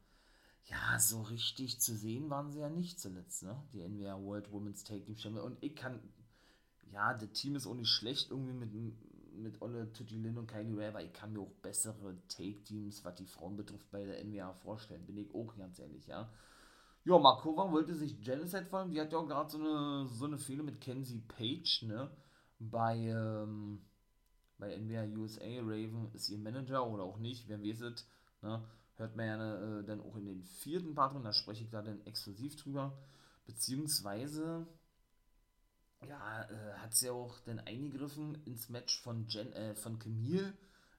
ja, 0.66 1.00
so 1.00 1.22
richtig 1.22 1.80
zu 1.80 1.96
sehen 1.96 2.30
waren 2.30 2.52
sie 2.52 2.60
ja 2.60 2.70
nicht 2.70 3.00
zuletzt, 3.00 3.44
ne? 3.44 3.62
Die 3.74 3.82
NWA 3.82 4.22
World 4.22 4.52
Women's 4.52 4.84
Take 4.84 5.04
Team 5.06 5.18
Champion. 5.18 5.46
Und 5.46 5.64
ich 5.64 5.76
kann, 5.76 6.00
ja, 6.92 7.14
das 7.14 7.32
Team 7.32 7.56
ist 7.56 7.66
auch 7.66 7.76
nicht 7.76 7.90
schlecht 7.90 8.32
irgendwie 8.32 8.54
mit, 8.54 8.74
mit 9.34 9.62
Olle 9.62 9.92
Tutilin 9.94 10.38
und 10.38 10.48
Kylie 10.48 10.78
Ray, 10.78 10.88
aber 10.88 11.04
ich 11.04 11.14
kann 11.14 11.34
mir 11.34 11.42
auch 11.42 11.52
bessere 11.62 12.16
Take-Teams, 12.28 13.04
was 13.04 13.16
die 13.16 13.26
Frauen 13.26 13.56
betrifft, 13.56 13.90
bei 13.92 14.06
der 14.06 14.24
NWA 14.24 14.54
vorstellen, 14.54 15.06
bin 15.06 15.18
ich 15.18 15.34
auch 15.34 15.56
ganz 15.58 15.80
ehrlich, 15.80 16.08
ja. 16.08 16.30
Ja, 17.06 17.18
Markova 17.18 17.72
wollte 17.72 17.96
sich 17.96 18.22
Genocide 18.22 18.66
fallen, 18.66 18.92
die 18.92 19.00
hat 19.00 19.12
ja 19.12 19.20
auch 19.20 19.28
gerade 19.28 19.50
so 19.50 19.58
eine, 19.58 20.08
so 20.10 20.26
eine 20.26 20.38
Fehler 20.38 20.64
mit 20.64 20.82
Kenzie 20.82 21.22
Page, 21.28 21.84
ne, 21.84 22.12
bei, 22.60 22.98
ähm, 22.98 23.82
bei 24.58 24.78
NWA 24.78 25.06
USA, 25.18 25.46
Raven 25.62 26.12
ist 26.14 26.30
ihr 26.30 26.38
Manager 26.38 26.86
oder 26.86 27.04
auch 27.04 27.18
nicht, 27.18 27.48
wer 27.48 27.64
weiß 27.64 27.82
es, 27.82 28.08
ne, 28.42 28.64
hört 28.96 29.16
man 29.16 29.26
ja 29.26 29.80
äh, 29.80 29.84
dann 29.84 30.02
auch 30.02 30.16
in 30.18 30.26
den 30.26 30.44
vierten 30.44 30.94
Part 30.94 31.14
drin, 31.14 31.24
da 31.24 31.34
spreche 31.34 31.64
ich 31.64 31.70
da 31.70 31.82
dann 31.82 32.06
exklusiv 32.06 32.56
drüber, 32.58 32.98
beziehungsweise 33.46 34.68
ja, 36.08 36.44
äh, 36.44 36.74
hat 36.78 36.96
sie 36.96 37.10
auch 37.10 37.40
dann 37.42 37.60
eingegriffen 37.60 38.42
ins 38.46 38.70
Match 38.70 39.02
von, 39.02 39.28
Jen, 39.28 39.52
äh, 39.54 39.76
von 39.76 40.00
Camille, 40.00 40.54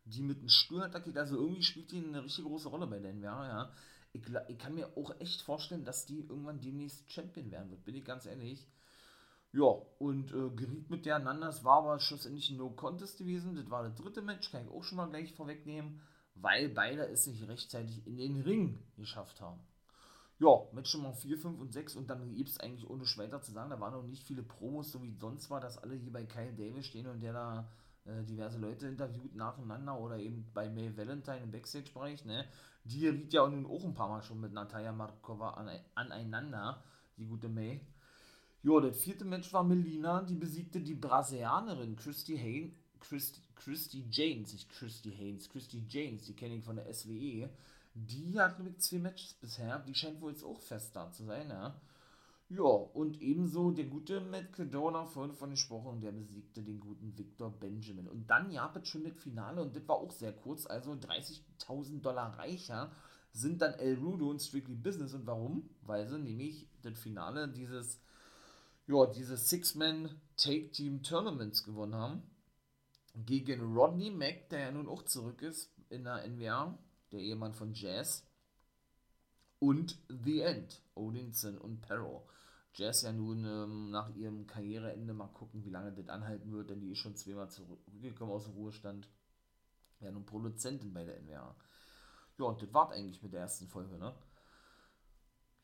die 0.05 0.23
mit 0.23 0.39
einem 0.39 0.49
Stuhl 0.49 0.89
geht. 1.05 1.17
Also 1.17 1.37
irgendwie 1.37 1.63
spielt 1.63 1.93
die 1.93 1.99
eine 1.99 2.25
richtig 2.25 2.45
große 2.45 2.69
Rolle 2.69 2.87
bei 2.87 2.99
den 2.99 3.21
ja, 3.23 3.47
ja. 3.47 3.73
Ich, 4.13 4.23
ich, 4.49 4.59
kann 4.59 4.75
mir 4.75 4.97
auch 4.97 5.19
echt 5.21 5.43
vorstellen, 5.43 5.85
dass 5.85 6.05
die 6.05 6.21
irgendwann 6.21 6.61
demnächst 6.61 7.11
Champion 7.13 7.51
werden 7.51 7.71
wird, 7.71 7.85
bin 7.85 7.95
ich 7.95 8.05
ganz 8.05 8.27
ehrlich. 8.27 8.67
Ja, 9.53 9.67
und 9.99 10.33
äh, 10.33 10.51
geriet 10.51 10.91
mit 10.91 11.07
der 11.07 11.17
aneinander. 11.17 11.49
Es 11.49 11.65
war 11.65 11.79
aber 11.79 11.99
schlussendlich 12.01 12.51
ein 12.51 12.57
No-Contest 12.57 13.19
gewesen. 13.19 13.57
Das 13.57 13.69
war 13.71 13.83
das 13.83 13.97
dritte 13.97 14.23
Match, 14.23 14.51
kann 14.51 14.65
ich 14.65 14.71
auch 14.71 14.85
schon 14.85 14.97
mal 14.97 15.09
gleich 15.09 15.33
vorwegnehmen, 15.33 16.01
weil 16.35 16.69
beide 16.69 17.07
es 17.09 17.27
nicht 17.27 17.47
rechtzeitig 17.49 18.07
in 18.07 18.17
den 18.17 18.43
Ring 18.43 18.83
geschafft 18.97 19.41
haben 19.41 19.61
ja, 20.41 20.49
Match 20.73 20.95
Nummer 20.95 21.13
4, 21.13 21.39
5 21.39 21.61
und 21.61 21.73
6 21.73 21.97
und 21.97 22.09
dann 22.09 22.35
gibt 22.35 22.49
es 22.49 22.59
eigentlich 22.59 22.89
ohne 22.89 23.05
weiter 23.05 23.43
zu 23.43 23.53
sagen, 23.53 23.71
da 23.71 23.79
waren 23.79 23.93
noch 23.93 24.03
nicht 24.03 24.25
viele 24.25 24.43
Promos, 24.43 24.91
so 24.91 25.03
wie 25.03 25.13
sonst 25.13 25.51
war, 25.51 25.61
dass 25.61 25.79
alle 25.79 25.95
hier 25.95 26.11
bei 26.11 26.25
Kyle 26.25 26.53
Davis 26.55 26.87
stehen 26.87 27.07
und 27.07 27.21
der 27.21 27.35
da 27.35 27.69
äh, 28.07 28.25
diverse 28.25 28.59
Leute 28.59 28.87
interviewt 28.87 29.37
nacheinander 29.37 30.01
oder 30.01 30.19
eben 30.19 30.51
bei 30.55 30.71
May 30.71 30.97
Valentine 30.97 31.43
im 31.43 31.51
Backstage-Bereich, 31.51 32.25
ne? 32.25 32.47
Die 32.85 33.07
riet 33.07 33.35
ja 33.35 33.47
nun 33.47 33.67
auch 33.67 33.85
ein 33.85 33.93
paar 33.93 34.09
Mal 34.09 34.23
schon 34.23 34.41
mit 34.41 34.55
Natalia 34.55 34.93
Markova 34.93 35.63
aneinander, 35.95 36.83
die 37.19 37.27
gute 37.27 37.51
May. 37.51 37.83
Ja, 38.63 38.81
das 38.81 39.03
vierte 39.03 39.27
Match 39.27 39.53
war 39.53 39.63
Melina, 39.63 40.23
die 40.23 40.35
besiegte 40.35 40.81
die 40.81 40.95
Brasilianerin 40.95 41.97
Christy 41.97 42.39
Haynes, 42.39 42.73
Christy, 43.01 43.43
Christy 43.57 44.07
James, 44.11 44.55
nicht 44.55 44.71
Christy 44.71 45.13
Haynes, 45.13 45.51
Christy 45.51 45.85
James, 45.87 46.25
die 46.25 46.35
kenne 46.35 46.55
ich 46.55 46.65
von 46.65 46.77
der 46.77 46.91
SWE. 46.95 47.51
Die 47.95 48.39
hat 48.39 48.59
nämlich 48.59 48.79
zwei 48.79 48.99
Matches 48.99 49.35
bisher, 49.35 49.79
die 49.81 49.95
scheint 49.95 50.21
wohl 50.21 50.33
jetzt 50.33 50.45
auch 50.45 50.61
fest 50.61 50.95
da 50.95 51.11
zu 51.11 51.25
sein, 51.25 51.49
ja. 51.49 51.81
Ja, 52.49 52.65
und 52.65 53.23
ebenso 53.23 53.71
der 53.71 53.85
gute 53.85 54.21
Matt 54.21 54.53
Cadona, 54.53 55.05
vorhin 55.07 55.35
von 55.35 55.51
gesprochen, 55.51 56.01
der 56.01 56.11
besiegte 56.11 56.63
den 56.63 56.81
guten 56.81 57.17
Victor 57.17 57.51
Benjamin. 57.51 58.09
Und 58.09 58.29
dann 58.29 58.53
gab 58.53 58.77
es 58.77 58.89
schon 58.89 59.05
das 59.05 59.17
Finale 59.17 59.63
und 59.63 59.77
das 59.77 59.87
war 59.87 59.97
auch 59.97 60.11
sehr 60.11 60.33
kurz, 60.33 60.67
also 60.67 60.93
30.000 60.93 62.01
Dollar 62.01 62.37
reicher 62.39 62.91
sind 63.33 63.63
dann 63.63 63.75
El 63.75 63.99
Rudo 63.99 64.31
und 64.31 64.41
Strictly 64.41 64.75
Business. 64.75 65.15
Und 65.15 65.27
warum? 65.27 65.71
Weil 65.83 66.09
sie 66.09 66.19
nämlich 66.19 66.69
das 66.83 66.99
Finale 66.99 67.49
dieses, 67.49 68.01
ja, 68.87 69.07
dieses 69.07 69.49
Six-Man 69.49 70.11
Take 70.37 70.71
Team 70.73 71.03
Tournaments 71.03 71.63
gewonnen 71.63 71.95
haben. 71.95 72.23
Gegen 73.27 73.77
Rodney 73.77 74.11
Mack, 74.11 74.49
der 74.51 74.61
ja 74.61 74.73
nun 74.73 74.89
auch 74.89 75.05
zurück 75.05 75.43
ist 75.43 75.73
in 75.89 76.05
der 76.05 76.27
NWA, 76.29 76.79
der 77.13 77.21
Ehemann 77.21 77.55
von 77.55 77.73
Jazz. 77.75 78.27
Und 79.59 79.99
The 80.09 80.41
End, 80.41 80.83
Odinson 80.95 81.59
und 81.59 81.81
Perro. 81.81 82.27
Jazz 82.73 83.03
ja 83.03 83.13
nun 83.13 83.45
ähm, 83.45 83.91
nach 83.91 84.15
ihrem 84.15 84.47
Karriereende 84.47 85.13
mal 85.13 85.29
gucken, 85.29 85.65
wie 85.65 85.71
lange 85.71 85.93
das 85.93 86.09
anhalten 86.09 86.53
wird, 86.53 86.71
denn 86.71 86.81
die 86.81 86.93
ist 86.93 86.99
schon 86.99 87.17
zweimal 87.17 87.51
zurückgekommen 87.51 88.33
aus 88.33 88.45
dem 88.45 88.55
Ruhestand. 88.55 89.09
Ja, 90.01 90.11
nun 90.11 90.25
Produzentin 90.25 90.95
bei 90.95 91.05
der 91.05 91.21
NWA. 91.21 91.55
Ja, 92.39 92.45
und 92.45 92.63
das 92.63 92.73
war 92.73 92.91
eigentlich 92.91 93.23
mit 93.23 93.33
der 93.33 93.41
ersten 93.41 93.69
Folge, 93.69 93.99
ne? 93.99 94.15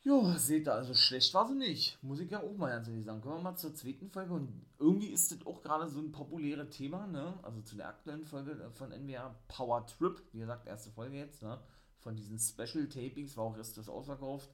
Ja, 0.07 0.39
seht 0.39 0.69
ihr, 0.69 0.73
also 0.73 0.95
schlecht 0.95 1.35
war 1.35 1.49
sie 1.49 1.57
nicht. 1.57 2.01
Muss 2.01 2.21
ich 2.21 2.31
ja 2.31 2.41
auch 2.41 2.57
mal 2.57 2.71
ganz 2.71 2.87
ehrlich 2.87 3.05
sagen. 3.05 3.21
Kommen 3.21 3.39
wir 3.39 3.43
mal 3.43 3.57
zur 3.57 3.75
zweiten 3.75 4.09
Folge. 4.09 4.35
Und 4.35 4.65
irgendwie 4.79 5.09
ist 5.09 5.33
das 5.33 5.45
auch 5.45 5.61
gerade 5.63 5.89
so 5.89 5.99
ein 5.99 6.13
populäres 6.13 6.71
Thema, 6.71 7.09
ne? 7.09 7.37
Also 7.43 7.61
zu 7.63 7.75
der 7.75 7.89
aktuellen 7.89 8.25
Folge 8.25 8.71
von 8.71 8.91
NWA 8.91 9.35
Power 9.49 9.85
Trip. 9.85 10.23
Wie 10.31 10.39
gesagt, 10.39 10.69
erste 10.69 10.93
Folge 10.93 11.17
jetzt, 11.17 11.43
ne? 11.43 11.61
Von 11.99 12.15
diesen 12.15 12.39
Special 12.39 12.89
Tapings 12.89 13.37
war 13.37 13.47
auch 13.47 13.57
erst 13.57 13.79
das 13.79 13.89
ausverkauft. 13.89 14.49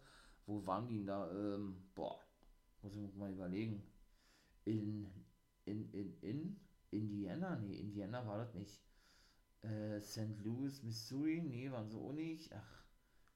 Wo 0.46 0.66
waren 0.66 0.86
die 0.86 0.96
denn 0.96 1.06
da? 1.06 1.30
Ähm, 1.30 1.76
boah, 1.94 2.18
muss 2.80 2.94
ich 2.96 3.14
mal 3.14 3.30
überlegen. 3.30 3.82
In, 4.64 5.06
in, 5.66 5.92
in, 5.92 6.16
in 6.22 6.60
Indiana? 6.90 7.56
Nee, 7.56 7.76
Indiana 7.76 8.26
war 8.26 8.38
das 8.38 8.54
nicht. 8.54 8.80
Äh, 9.60 10.00
St. 10.00 10.40
Louis, 10.42 10.82
Missouri? 10.82 11.42
Nee, 11.42 11.70
waren 11.70 11.90
so 11.90 12.08
auch 12.08 12.14
nicht. 12.14 12.50
Ach, 12.54 12.81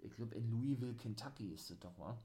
ich 0.00 0.14
glaube 0.14 0.34
in 0.34 0.50
Louisville, 0.50 0.94
Kentucky 0.94 1.52
ist 1.52 1.70
das 1.70 1.78
doch, 1.80 1.98
wa? 1.98 2.18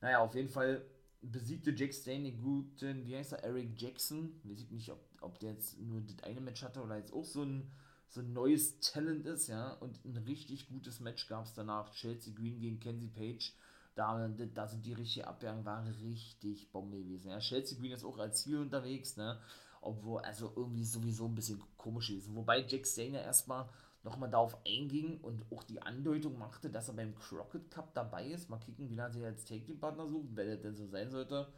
Naja, 0.00 0.20
auf 0.20 0.34
jeden 0.34 0.48
Fall 0.48 0.84
besiegte 1.22 1.70
Jack 1.70 1.94
Stain 1.94 2.24
den 2.24 2.40
guten, 2.42 3.06
wie 3.06 3.16
heißt 3.16 3.32
er, 3.32 3.44
Eric 3.44 3.80
Jackson. 3.80 4.40
Weiß 4.44 4.60
ich 4.60 4.70
nicht, 4.70 4.90
ob, 4.90 5.00
ob 5.20 5.38
der 5.38 5.52
jetzt 5.52 5.80
nur 5.80 6.00
das 6.02 6.22
eine 6.22 6.40
Match 6.40 6.62
hatte 6.62 6.82
oder 6.82 6.96
jetzt 6.98 7.12
auch 7.12 7.24
so 7.24 7.42
ein, 7.42 7.70
so 8.08 8.20
ein 8.20 8.32
neues 8.32 8.80
Talent 8.80 9.26
ist, 9.26 9.48
ja. 9.48 9.72
Und 9.74 10.04
ein 10.04 10.16
richtig 10.18 10.68
gutes 10.68 11.00
Match 11.00 11.26
gab 11.28 11.46
es 11.46 11.54
danach. 11.54 11.90
Chelsea 11.92 12.34
Green 12.34 12.60
gegen 12.60 12.80
Kenzie 12.80 13.08
Page 13.08 13.54
da, 13.94 14.28
da 14.28 14.66
sind 14.66 14.84
die 14.84 14.92
richtige 14.92 15.26
Abwehrung 15.26 15.64
war 15.64 15.84
richtig 16.02 16.70
Bombe 16.72 16.98
gewesen. 16.98 17.30
Ja, 17.30 17.38
Chelsea 17.38 17.78
Green 17.78 17.92
ist 17.92 18.04
auch 18.04 18.18
als 18.18 18.42
Ziel 18.42 18.58
unterwegs, 18.58 19.16
ne? 19.16 19.38
Obwohl, 19.80 20.20
also 20.22 20.52
irgendwie 20.56 20.84
sowieso 20.84 21.26
ein 21.26 21.34
bisschen 21.34 21.62
komisch 21.76 22.10
ist. 22.10 22.34
Wobei 22.34 22.64
Jack 22.66 22.86
Steiner 22.86 23.22
erstmal 23.22 23.68
nochmal 24.04 24.30
darauf 24.30 24.56
einging 24.66 25.18
und 25.20 25.42
auch 25.50 25.64
die 25.64 25.80
Andeutung 25.80 26.38
machte, 26.38 26.70
dass 26.70 26.88
er 26.88 26.94
beim 26.94 27.14
Crockett 27.14 27.70
Cup 27.70 27.94
dabei 27.94 28.26
ist. 28.26 28.50
Mal 28.50 28.58
kicken, 28.58 28.90
wie 28.90 28.94
lange 28.94 29.14
sich 29.14 29.24
als 29.24 29.44
Take-Team-Partner 29.44 30.06
sucht, 30.06 30.28
wenn 30.34 30.48
er 30.48 30.56
denn 30.56 30.76
so 30.76 30.86
sein 30.86 31.10
sollte. 31.10 31.48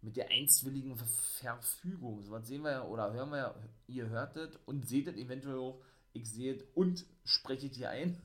Mit 0.00 0.16
der 0.16 0.30
einstwilligen 0.30 0.96
Verfügung. 0.96 2.22
So 2.22 2.30
was 2.30 2.46
sehen 2.46 2.62
wir 2.62 2.70
ja 2.70 2.84
oder 2.84 3.12
hören 3.12 3.30
wir 3.30 3.38
ja, 3.38 3.54
ihr 3.86 4.08
hört 4.08 4.36
es 4.36 4.56
und 4.64 4.88
seht 4.88 5.08
es 5.08 5.16
eventuell 5.16 5.58
auch. 5.58 5.82
Ich 6.12 6.30
sehe 6.30 6.54
es 6.54 6.62
und 6.74 7.04
spreche 7.24 7.66
es 7.66 7.76
hier 7.76 7.90
ein. 7.90 8.16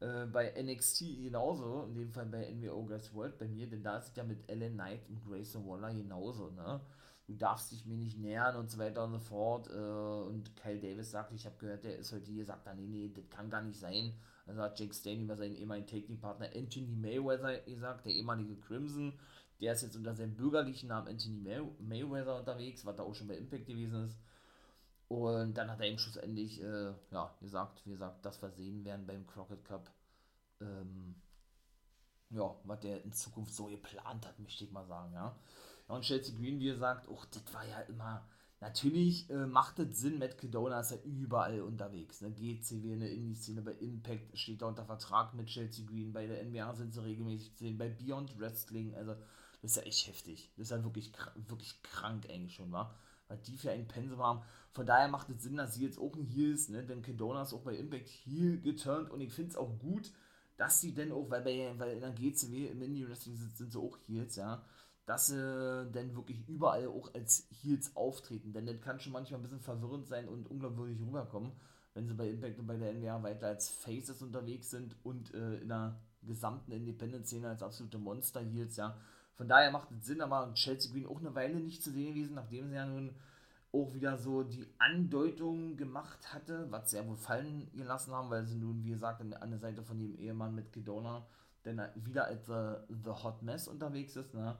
Äh, 0.00 0.26
bei 0.26 0.52
NXT 0.60 1.22
genauso, 1.22 1.84
in 1.84 1.94
dem 1.94 2.12
Fall 2.12 2.26
bei 2.26 2.50
NWO 2.50 2.84
Guys 2.84 3.14
World 3.14 3.38
bei 3.38 3.46
mir, 3.46 3.68
denn 3.68 3.82
da 3.82 3.98
ist 3.98 4.08
es 4.08 4.16
ja 4.16 4.24
mit 4.24 4.48
Ellen 4.48 4.74
Knight 4.74 5.08
und 5.08 5.24
Grayson 5.24 5.66
Waller 5.66 5.92
genauso, 5.94 6.50
ne? 6.50 6.80
Du 7.26 7.34
darfst 7.34 7.70
dich 7.72 7.86
mir 7.86 7.96
nicht 7.96 8.18
nähern 8.18 8.56
und 8.56 8.70
so 8.70 8.78
weiter 8.78 9.04
und 9.04 9.12
so 9.12 9.18
fort. 9.18 9.68
Äh, 9.68 10.28
und 10.28 10.56
Kyle 10.56 10.80
Davis 10.80 11.10
sagt, 11.10 11.32
ich 11.32 11.46
habe 11.46 11.56
gehört, 11.58 11.84
der 11.84 11.98
ist 11.98 12.12
heute 12.12 12.30
hier, 12.30 12.44
sagt 12.44 12.66
dann, 12.66 12.76
nee, 12.76 12.88
nee, 12.88 13.12
das 13.14 13.28
kann 13.30 13.50
gar 13.50 13.62
nicht 13.62 13.78
sein. 13.78 14.12
Also 14.46 14.60
hat 14.60 14.78
Jake 14.78 14.94
Stanley 14.94 15.24
über 15.24 15.36
seinen 15.36 15.54
ehemaligen 15.54 15.86
Taking-Partner 15.86 16.50
Anthony 16.54 16.96
Mayweather 16.96 17.60
gesagt, 17.60 18.06
der 18.06 18.12
ehemalige 18.12 18.56
Crimson, 18.56 19.12
der 19.60 19.74
ist 19.74 19.82
jetzt 19.82 19.96
unter 19.96 20.14
seinem 20.14 20.34
bürgerlichen 20.34 20.88
Namen 20.88 21.08
Anthony 21.08 21.36
May 21.36 21.62
Mayweather 21.78 22.38
unterwegs, 22.40 22.84
was 22.84 22.96
da 22.96 23.04
auch 23.04 23.14
schon 23.14 23.28
bei 23.28 23.36
Impact 23.36 23.66
gewesen 23.66 24.04
ist. 24.06 24.16
Und 25.08 25.54
dann 25.58 25.70
hat 25.70 25.78
er 25.80 25.86
eben 25.86 25.98
schlussendlich 25.98 26.60
äh, 26.62 26.92
ja, 27.10 27.34
gesagt, 27.40 27.84
wie 27.84 27.90
gesagt, 27.90 28.24
dass 28.24 28.42
wir 28.42 28.50
sehen 28.50 28.84
werden 28.84 29.06
beim 29.06 29.26
Crockett 29.26 29.64
Cup. 29.64 29.90
Ähm, 30.60 31.14
ja, 32.30 32.54
was 32.64 32.80
der 32.80 33.04
in 33.04 33.12
Zukunft 33.12 33.54
so 33.54 33.66
geplant 33.66 34.26
hat, 34.26 34.38
möchte 34.38 34.64
ich 34.64 34.72
mal 34.72 34.86
sagen, 34.86 35.12
ja. 35.12 35.36
Und 35.92 36.02
Chelsea 36.02 36.34
Green, 36.34 36.58
wie 36.58 36.66
gesagt, 36.66 37.08
auch 37.08 37.24
das 37.26 37.42
war 37.52 37.66
ja 37.66 37.80
immer, 37.82 38.26
natürlich 38.60 39.28
äh, 39.30 39.46
macht 39.46 39.78
es 39.78 40.00
Sinn, 40.00 40.18
Matt 40.18 40.38
Cadona 40.38 40.80
ist 40.80 40.92
ja 40.92 40.98
überall 41.04 41.60
unterwegs, 41.60 42.20
ne, 42.20 42.30
GCW 42.30 42.92
in 42.92 43.00
der 43.00 43.12
Indie-Szene, 43.12 43.62
bei 43.62 43.72
Impact 43.72 44.36
steht 44.38 44.62
er 44.62 44.68
unter 44.68 44.84
Vertrag 44.84 45.34
mit 45.34 45.48
Chelsea 45.48 45.84
Green, 45.84 46.12
bei 46.12 46.26
der 46.26 46.44
NBA 46.44 46.74
sind 46.74 46.94
sie 46.94 47.02
regelmäßig 47.02 47.54
zu 47.56 47.64
sehen, 47.64 47.78
bei 47.78 47.88
Beyond 47.88 48.38
Wrestling, 48.38 48.94
also 48.94 49.14
das 49.60 49.72
ist 49.72 49.76
ja 49.76 49.82
echt 49.82 50.08
heftig, 50.08 50.50
das 50.56 50.68
ist 50.68 50.70
ja 50.70 50.82
wirklich, 50.82 51.12
wirklich 51.48 51.82
krank 51.82 52.26
eigentlich 52.30 52.54
schon, 52.54 52.72
war 52.72 52.94
was 53.32 53.42
die 53.42 53.56
für 53.56 53.70
ein 53.70 53.88
Pensum 53.88 54.18
haben. 54.18 54.42
Von 54.72 54.86
daher 54.86 55.08
macht 55.08 55.30
es 55.30 55.42
Sinn, 55.42 55.56
dass 55.56 55.74
sie 55.74 55.84
jetzt 55.84 55.98
ein 55.98 56.26
Heel 56.26 56.52
ist, 56.52 56.70
ne? 56.70 56.84
denn 56.84 57.02
Kedona 57.02 57.42
ist 57.42 57.52
auch 57.52 57.62
bei 57.62 57.76
Impact 57.76 58.08
Heel 58.08 58.60
geturnt 58.60 59.10
und 59.10 59.20
ich 59.20 59.32
finde 59.32 59.50
es 59.50 59.56
auch 59.56 59.78
gut, 59.78 60.10
dass 60.56 60.80
sie 60.80 60.92
denn 60.92 61.12
auch, 61.12 61.28
weil, 61.30 61.42
bei, 61.42 61.74
weil 61.78 61.92
in 61.92 62.00
der 62.00 62.12
GCW 62.12 62.66
im 62.68 62.82
Indie-Wrestling 62.82 63.36
sind, 63.36 63.56
sind 63.56 63.72
sie 63.72 63.78
auch 63.78 63.96
Heels, 64.06 64.36
ja, 64.36 64.64
dass 65.06 65.26
sie 65.26 65.90
denn 65.92 66.14
wirklich 66.14 66.48
überall 66.48 66.86
auch 66.86 67.12
als 67.14 67.48
Heels 67.50 67.96
auftreten, 67.96 68.52
denn 68.52 68.66
das 68.66 68.80
kann 68.80 69.00
schon 69.00 69.12
manchmal 69.12 69.40
ein 69.40 69.42
bisschen 69.42 69.60
verwirrend 69.60 70.06
sein 70.06 70.28
und 70.28 70.48
unglaubwürdig 70.50 71.00
rüberkommen, 71.00 71.52
wenn 71.94 72.06
sie 72.06 72.14
bei 72.14 72.28
Impact 72.28 72.58
und 72.58 72.66
bei 72.66 72.76
der 72.76 72.92
NWA 72.94 73.22
weiter 73.22 73.48
als 73.48 73.68
Faces 73.68 74.22
unterwegs 74.22 74.70
sind 74.70 74.96
und 75.02 75.34
äh, 75.34 75.56
in 75.56 75.68
der 75.68 76.00
gesamten 76.22 76.70
Independent-Szene 76.70 77.48
als 77.48 77.62
absolute 77.62 77.98
Monster-Heels, 77.98 78.76
ja, 78.76 78.96
von 79.34 79.48
daher 79.48 79.72
macht 79.72 79.90
es 79.90 80.06
Sinn, 80.06 80.20
aber 80.20 80.52
Chelsea 80.54 80.92
Green 80.92 81.06
auch 81.06 81.18
eine 81.18 81.34
Weile 81.34 81.58
nicht 81.58 81.82
zu 81.82 81.90
sehen 81.90 82.14
gewesen, 82.14 82.34
nachdem 82.34 82.68
sie 82.68 82.76
ja 82.76 82.86
nun 82.86 83.14
auch 83.72 83.92
wieder 83.94 84.18
so 84.18 84.42
die 84.42 84.66
Andeutung 84.78 85.76
gemacht 85.76 86.32
hatte, 86.32 86.70
was 86.70 86.90
sie 86.90 86.98
ja 86.98 87.06
wohl 87.06 87.16
fallen 87.16 87.70
gelassen 87.74 88.12
haben, 88.12 88.30
weil 88.30 88.46
sie 88.46 88.54
nun, 88.54 88.84
wie 88.84 88.90
gesagt, 88.90 89.20
an 89.20 89.50
der 89.50 89.58
Seite 89.58 89.82
von 89.82 89.98
dem 89.98 90.14
Ehemann 90.18 90.54
mit 90.54 90.72
Gedona 90.72 91.26
denn 91.64 91.80
wieder 91.94 92.26
als 92.26 92.48
uh, 92.48 92.74
The 92.88 93.10
Hot 93.10 93.42
Mess 93.42 93.68
unterwegs 93.68 94.16
ist, 94.16 94.34
ne? 94.34 94.56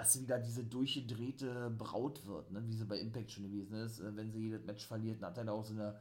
Dass 0.00 0.14
sie 0.14 0.22
wieder 0.22 0.38
diese 0.38 0.64
durchgedrehte 0.64 1.70
Braut 1.70 2.24
wird, 2.24 2.50
ne? 2.50 2.66
wie 2.66 2.72
sie 2.72 2.86
bei 2.86 2.98
Impact 2.98 3.30
schon 3.30 3.44
gewesen 3.44 3.74
ist. 3.74 4.00
Äh, 4.00 4.16
wenn 4.16 4.32
sie 4.32 4.40
jedes 4.40 4.64
Match 4.64 4.86
verliert, 4.86 5.22
dann 5.22 5.30
hat 5.30 5.38
er 5.38 5.52
auch 5.52 5.64
so 5.64 5.74
eine, 5.74 6.00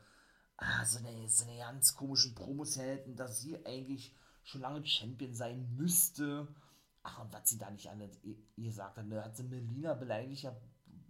ah, 0.57 0.85
so 0.85 0.99
eine, 0.99 1.27
so 1.27 1.45
eine 1.45 1.57
ganz 1.57 1.95
komischen 1.95 2.33
Promos 2.33 2.77
hält, 2.77 3.19
dass 3.19 3.41
sie 3.41 3.65
eigentlich 3.65 4.15
schon 4.43 4.61
lange 4.61 4.85
Champion 4.85 5.33
sein 5.33 5.75
müsste 5.75 6.47
Ach, 7.03 7.19
und 7.19 7.33
was 7.33 7.49
sie 7.49 7.57
da 7.57 7.69
nicht 7.69 7.89
alle 7.89 8.09
gesagt 8.57 8.97
hat, 8.97 9.05
ne, 9.05 9.23
hat 9.23 9.35
sie 9.35 9.43
Melina 9.43 9.93
beleidigt, 9.93 10.47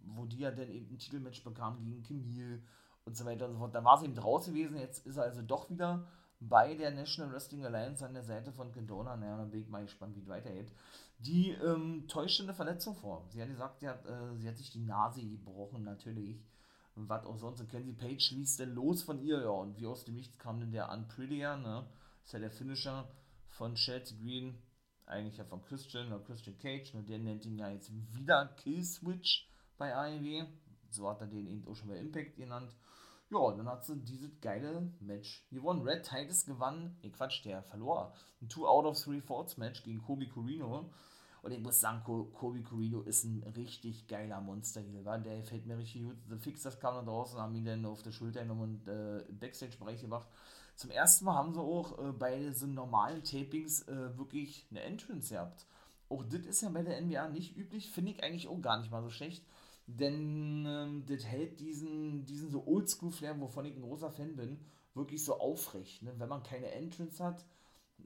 wo 0.03 0.25
die 0.25 0.39
ja 0.39 0.51
dann 0.51 0.69
eben 0.69 0.89
ein 0.89 0.99
Titelmatch 0.99 1.43
bekam 1.43 1.83
gegen 1.83 2.03
Camille 2.03 2.61
und 3.05 3.17
so 3.17 3.25
weiter 3.25 3.47
und 3.47 3.53
so 3.53 3.59
fort. 3.59 3.73
Da 3.73 3.83
war 3.83 3.97
sie 3.97 4.05
eben 4.05 4.15
draus 4.15 4.45
gewesen, 4.45 4.77
jetzt 4.77 5.05
ist 5.05 5.17
er 5.17 5.23
also 5.23 5.41
doch 5.41 5.69
wieder 5.69 6.07
bei 6.39 6.75
der 6.75 6.91
National 6.91 7.33
Wrestling 7.33 7.65
Alliance 7.65 8.05
an 8.05 8.13
der 8.13 8.23
Seite 8.23 8.51
von 8.51 8.71
Kendona. 8.71 9.17
Naja, 9.17 9.37
dann 9.37 9.51
bin 9.51 9.61
ich 9.61 9.67
mal 9.67 9.83
gespannt, 9.83 10.15
wie 10.15 10.21
es 10.21 10.27
weitergeht. 10.27 10.71
Die 11.19 11.51
ähm, 11.51 12.07
täuschte 12.07 12.43
eine 12.43 12.53
Verletzung 12.53 12.95
vor. 12.95 13.27
Sie 13.29 13.41
hat 13.41 13.49
gesagt, 13.49 13.79
sie 13.79 13.87
hat, 13.87 14.05
äh, 14.05 14.37
sie 14.37 14.47
hat 14.47 14.57
sich 14.57 14.71
die 14.71 14.79
Nase 14.79 15.21
gebrochen, 15.21 15.83
natürlich. 15.83 16.41
Und 16.95 17.09
was 17.09 17.25
auch 17.25 17.37
sonst. 17.37 17.59
Und 17.59 17.69
Kenzie 17.69 17.93
Page 17.93 18.31
ließ 18.31 18.57
denn 18.57 18.73
los 18.73 19.03
von 19.03 19.21
ihr, 19.21 19.41
ja. 19.41 19.49
Und 19.49 19.77
wie 19.77 19.85
aus 19.85 20.05
dem 20.05 20.15
Nichts 20.15 20.37
kam 20.37 20.59
denn 20.59 20.71
der 20.71 20.91
Unprettier, 20.91 21.57
ne? 21.57 21.85
Ist 22.23 22.33
ja 22.33 22.39
der 22.39 22.51
Finisher 22.51 23.09
von 23.49 23.75
Chelsea 23.75 24.17
Green 24.17 24.61
eigentlich 25.09 25.37
ja 25.37 25.43
von 25.43 25.61
Christian 25.63 26.07
oder 26.07 26.23
Christian 26.23 26.57
Cage, 26.59 26.93
nur 26.93 27.03
der 27.03 27.17
nennt 27.17 27.45
ihn 27.45 27.57
ja 27.57 27.69
jetzt 27.69 27.91
wieder 28.13 28.47
Killswitch 28.57 29.49
bei 29.77 29.95
AEW. 29.95 30.45
So 30.91 31.09
hat 31.09 31.21
er 31.21 31.27
den 31.27 31.47
eben 31.47 31.67
auch 31.67 31.75
schon 31.75 31.89
bei 31.89 31.97
Impact 31.97 32.35
genannt. 32.37 32.75
Ja, 33.31 33.51
dann 33.51 33.67
hat 33.67 33.85
sie 33.85 33.95
dieses 33.97 34.39
geile 34.41 34.91
Match 34.99 35.45
gewonnen. 35.51 35.81
Red 35.83 36.03
Titus 36.03 36.45
gewann, 36.45 36.97
ne 37.03 37.11
Quatsch, 37.11 37.45
der 37.45 37.61
verlor. 37.61 38.13
Ein 38.41 38.49
2 38.49 38.67
out 38.67 38.85
of 38.85 39.03
3 39.03 39.21
Falls 39.21 39.57
Match 39.57 39.83
gegen 39.83 40.01
Kobe 40.01 40.27
Corino. 40.27 40.89
Und 41.41 41.51
ich 41.51 41.59
muss 41.59 41.79
sagen, 41.79 42.03
Kobe 42.03 42.63
Corino 42.63 43.01
ist 43.01 43.23
ein 43.23 43.43
richtig 43.55 44.07
geiler 44.07 44.41
Monster 44.41 44.81
hier, 44.81 45.05
war. 45.05 45.19
Der 45.19 45.43
fällt 45.43 45.67
mir 45.67 45.77
richtig 45.77 46.03
gut. 46.03 46.17
The 46.27 46.37
Fixers 46.37 46.79
kam 46.79 46.95
da 46.95 47.01
draußen, 47.03 47.39
haben 47.39 47.55
ihn 47.55 47.65
dann 47.65 47.85
auf 47.85 48.01
der 48.01 48.11
Schulter 48.11 48.41
genommen 48.41 48.81
und 48.81 48.87
äh, 48.87 49.23
Backstage-Bereich 49.31 50.01
gemacht. 50.01 50.27
Zum 50.75 50.89
ersten 50.89 51.25
Mal 51.25 51.35
haben 51.35 51.53
sie 51.53 51.61
auch 51.61 51.99
äh, 51.99 52.11
bei 52.11 52.51
so 52.51 52.65
normalen 52.65 53.23
Tapings 53.23 53.83
äh, 53.87 54.17
wirklich 54.17 54.65
eine 54.71 54.81
Entrance 54.81 55.33
gehabt. 55.33 55.65
Auch 56.09 56.23
das 56.23 56.41
ist 56.41 56.61
ja 56.61 56.69
bei 56.69 56.81
der 56.81 56.99
NBA 56.99 57.29
nicht 57.29 57.55
üblich, 57.55 57.91
finde 57.91 58.11
ich 58.11 58.23
eigentlich 58.23 58.47
auch 58.47 58.59
gar 58.59 58.79
nicht 58.79 58.89
mal 58.89 59.03
so 59.03 59.09
schlecht. 59.09 59.43
Denn 59.97 60.65
ähm, 60.67 61.03
das 61.07 61.25
hält 61.25 61.59
diesen, 61.59 62.25
diesen 62.25 62.51
so 62.51 62.65
Oldschool-Flair, 62.67 63.39
wovon 63.39 63.65
ich 63.65 63.75
ein 63.75 63.81
großer 63.81 64.11
Fan 64.11 64.35
bin, 64.35 64.59
wirklich 64.93 65.23
so 65.23 65.39
aufrecht. 65.39 66.03
Ne? 66.03 66.13
Wenn 66.17 66.29
man 66.29 66.43
keine 66.43 66.71
Entrance 66.71 67.23
hat, 67.23 67.45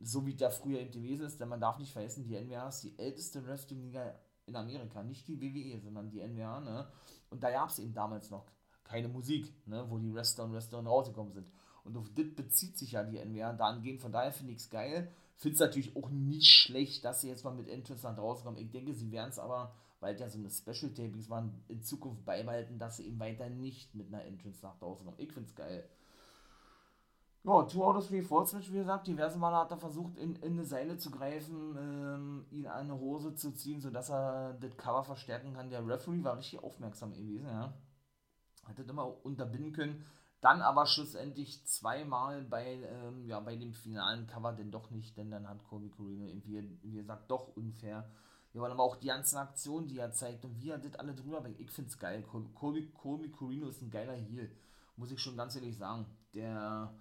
so 0.02 0.26
wie 0.26 0.34
der 0.34 0.50
früher 0.50 0.80
eben 0.80 0.92
gewesen 0.92 1.26
ist, 1.26 1.40
denn 1.40 1.50
man 1.50 1.60
darf 1.60 1.78
nicht 1.78 1.92
vergessen, 1.92 2.24
die 2.24 2.40
NBA 2.40 2.70
ist 2.70 2.82
die 2.82 2.98
älteste 2.98 3.46
Wrestling-Liga 3.46 4.16
in 4.46 4.56
Amerika, 4.56 5.04
nicht 5.04 5.28
die 5.28 5.40
WWE, 5.42 5.80
sondern 5.80 6.10
die 6.10 6.26
NBA, 6.26 6.62
ne? 6.62 6.88
Und 7.30 7.44
da 7.44 7.52
gab 7.52 7.70
es 7.70 7.80
eben 7.80 7.94
damals 7.94 8.30
noch 8.30 8.46
keine 8.84 9.08
Musik, 9.08 9.54
ne? 9.66 9.86
wo 9.90 9.98
die 9.98 10.14
Wrestler 10.14 10.46
und 10.46 10.54
Wrestlerinnen 10.54 10.92
rausgekommen 10.92 11.34
sind. 11.34 11.50
Und 11.84 11.98
auf 11.98 12.10
das 12.16 12.34
bezieht 12.36 12.78
sich 12.78 12.92
ja 12.94 13.04
die 13.04 13.24
NBA 13.24 13.54
dahingehend, 13.54 14.02
von 14.02 14.12
daher 14.12 14.32
finde 14.32 14.54
ich 14.54 14.60
es 14.60 14.70
geil. 14.70 15.12
Finde 15.36 15.56
es 15.56 15.60
natürlich 15.60 15.96
auch 15.96 16.10
nicht 16.10 16.48
schlecht, 16.48 17.04
dass 17.04 17.22
sie 17.22 17.28
jetzt 17.28 17.44
mal 17.44 17.54
mit 17.54 17.68
Entrance 17.68 18.04
dann 18.04 18.16
rauskommen. 18.16 18.60
Ich 18.62 18.72
denke, 18.72 18.94
sie 18.94 19.12
werden 19.12 19.30
es 19.30 19.40
aber, 19.40 19.74
weil 20.04 20.20
ja 20.20 20.30
so 20.30 20.38
eine 20.38 20.50
Special-Tapings 20.50 21.30
waren, 21.30 21.64
in 21.68 21.82
Zukunft 21.82 22.26
beibehalten, 22.26 22.78
dass 22.78 22.98
sie 22.98 23.08
eben 23.08 23.20
weiter 23.20 23.50
nicht 23.50 23.96
mit 23.96 24.14
einer 24.14 24.26
Entrance 24.26 24.62
nach 24.62 24.78
draußen 24.78 25.06
kommen. 25.06 25.18
Ich 25.20 25.32
finde 25.32 25.50
es 25.50 25.56
geil. 25.56 25.90
Ja, 27.46 27.64
Two 27.64 27.84
Out 27.84 27.98
of 27.98 28.08
Three 28.08 28.22
Falls 28.22 28.54
Match, 28.54 28.72
wie 28.72 28.78
gesagt, 28.78 29.08
diverse 29.08 29.38
Male 29.38 29.58
hat 29.58 29.72
er 29.72 29.78
versucht, 29.78 30.18
in, 30.18 30.36
in 30.38 30.54
eine 30.54 30.66
Seile 30.66 30.98
zu 30.98 31.12
greifen, 31.12 31.76
ähm, 31.78 32.46
ihn 32.52 32.68
an 32.68 32.86
eine 32.86 33.00
Hose 33.00 33.36
zu 33.36 33.52
ziehen, 33.52 33.82
sodass 33.82 34.10
er 34.10 34.54
das 34.54 34.78
Cover 34.78 35.04
verstärken 35.04 35.54
kann. 35.54 35.70
Der 35.70 35.86
Referee 35.86 36.24
war 36.24 36.38
richtig 36.38 36.64
aufmerksam 36.64 37.14
gewesen, 37.14 37.48
ja. 37.48 37.74
Hat 38.66 38.80
das 38.80 38.88
immer 38.88 39.26
unterbinden 39.26 39.74
können. 39.74 40.06
Dann 40.40 40.62
aber 40.62 40.86
schlussendlich 40.86 41.66
zweimal 41.66 42.44
bei, 42.44 42.82
ähm, 42.84 43.26
ja, 43.26 43.40
bei 43.40 43.56
dem 43.56 43.74
finalen 43.74 44.28
Cover 44.28 44.54
denn 44.54 44.72
doch 44.72 44.90
nicht, 44.90 45.18
denn 45.18 45.32
dann 45.32 45.48
hat 45.48 45.64
Colby 45.64 45.90
Corino 45.90 46.26
irgendwie, 46.26 46.78
wie 46.82 46.94
gesagt, 46.94 47.30
doch 47.30 47.56
unfair. 47.56 48.10
Ja, 48.54 48.64
aber 48.64 48.84
auch 48.84 48.96
die 48.98 49.08
ganzen 49.08 49.38
Aktionen, 49.38 49.88
die 49.88 49.98
er 49.98 50.12
zeigt 50.12 50.46
und 50.46 50.62
wie 50.62 50.70
er 50.70 50.78
das 50.78 50.96
alle 50.96 51.16
drüber 51.16 51.42
bringt. 51.42 51.60
Ich 51.60 51.72
finde 51.72 51.90
es 51.90 51.98
geil. 51.98 52.24
Colby, 52.24 52.92
Colby 52.94 53.30
Corino 53.32 53.68
ist 53.68 53.82
ein 53.82 53.90
geiler 53.90 54.14
Heel. 54.14 54.52
Muss 54.96 55.12
ich 55.12 55.20
schon 55.20 55.36
ganz 55.36 55.56
ehrlich 55.56 55.78
sagen. 55.78 56.06
Der 56.36 56.94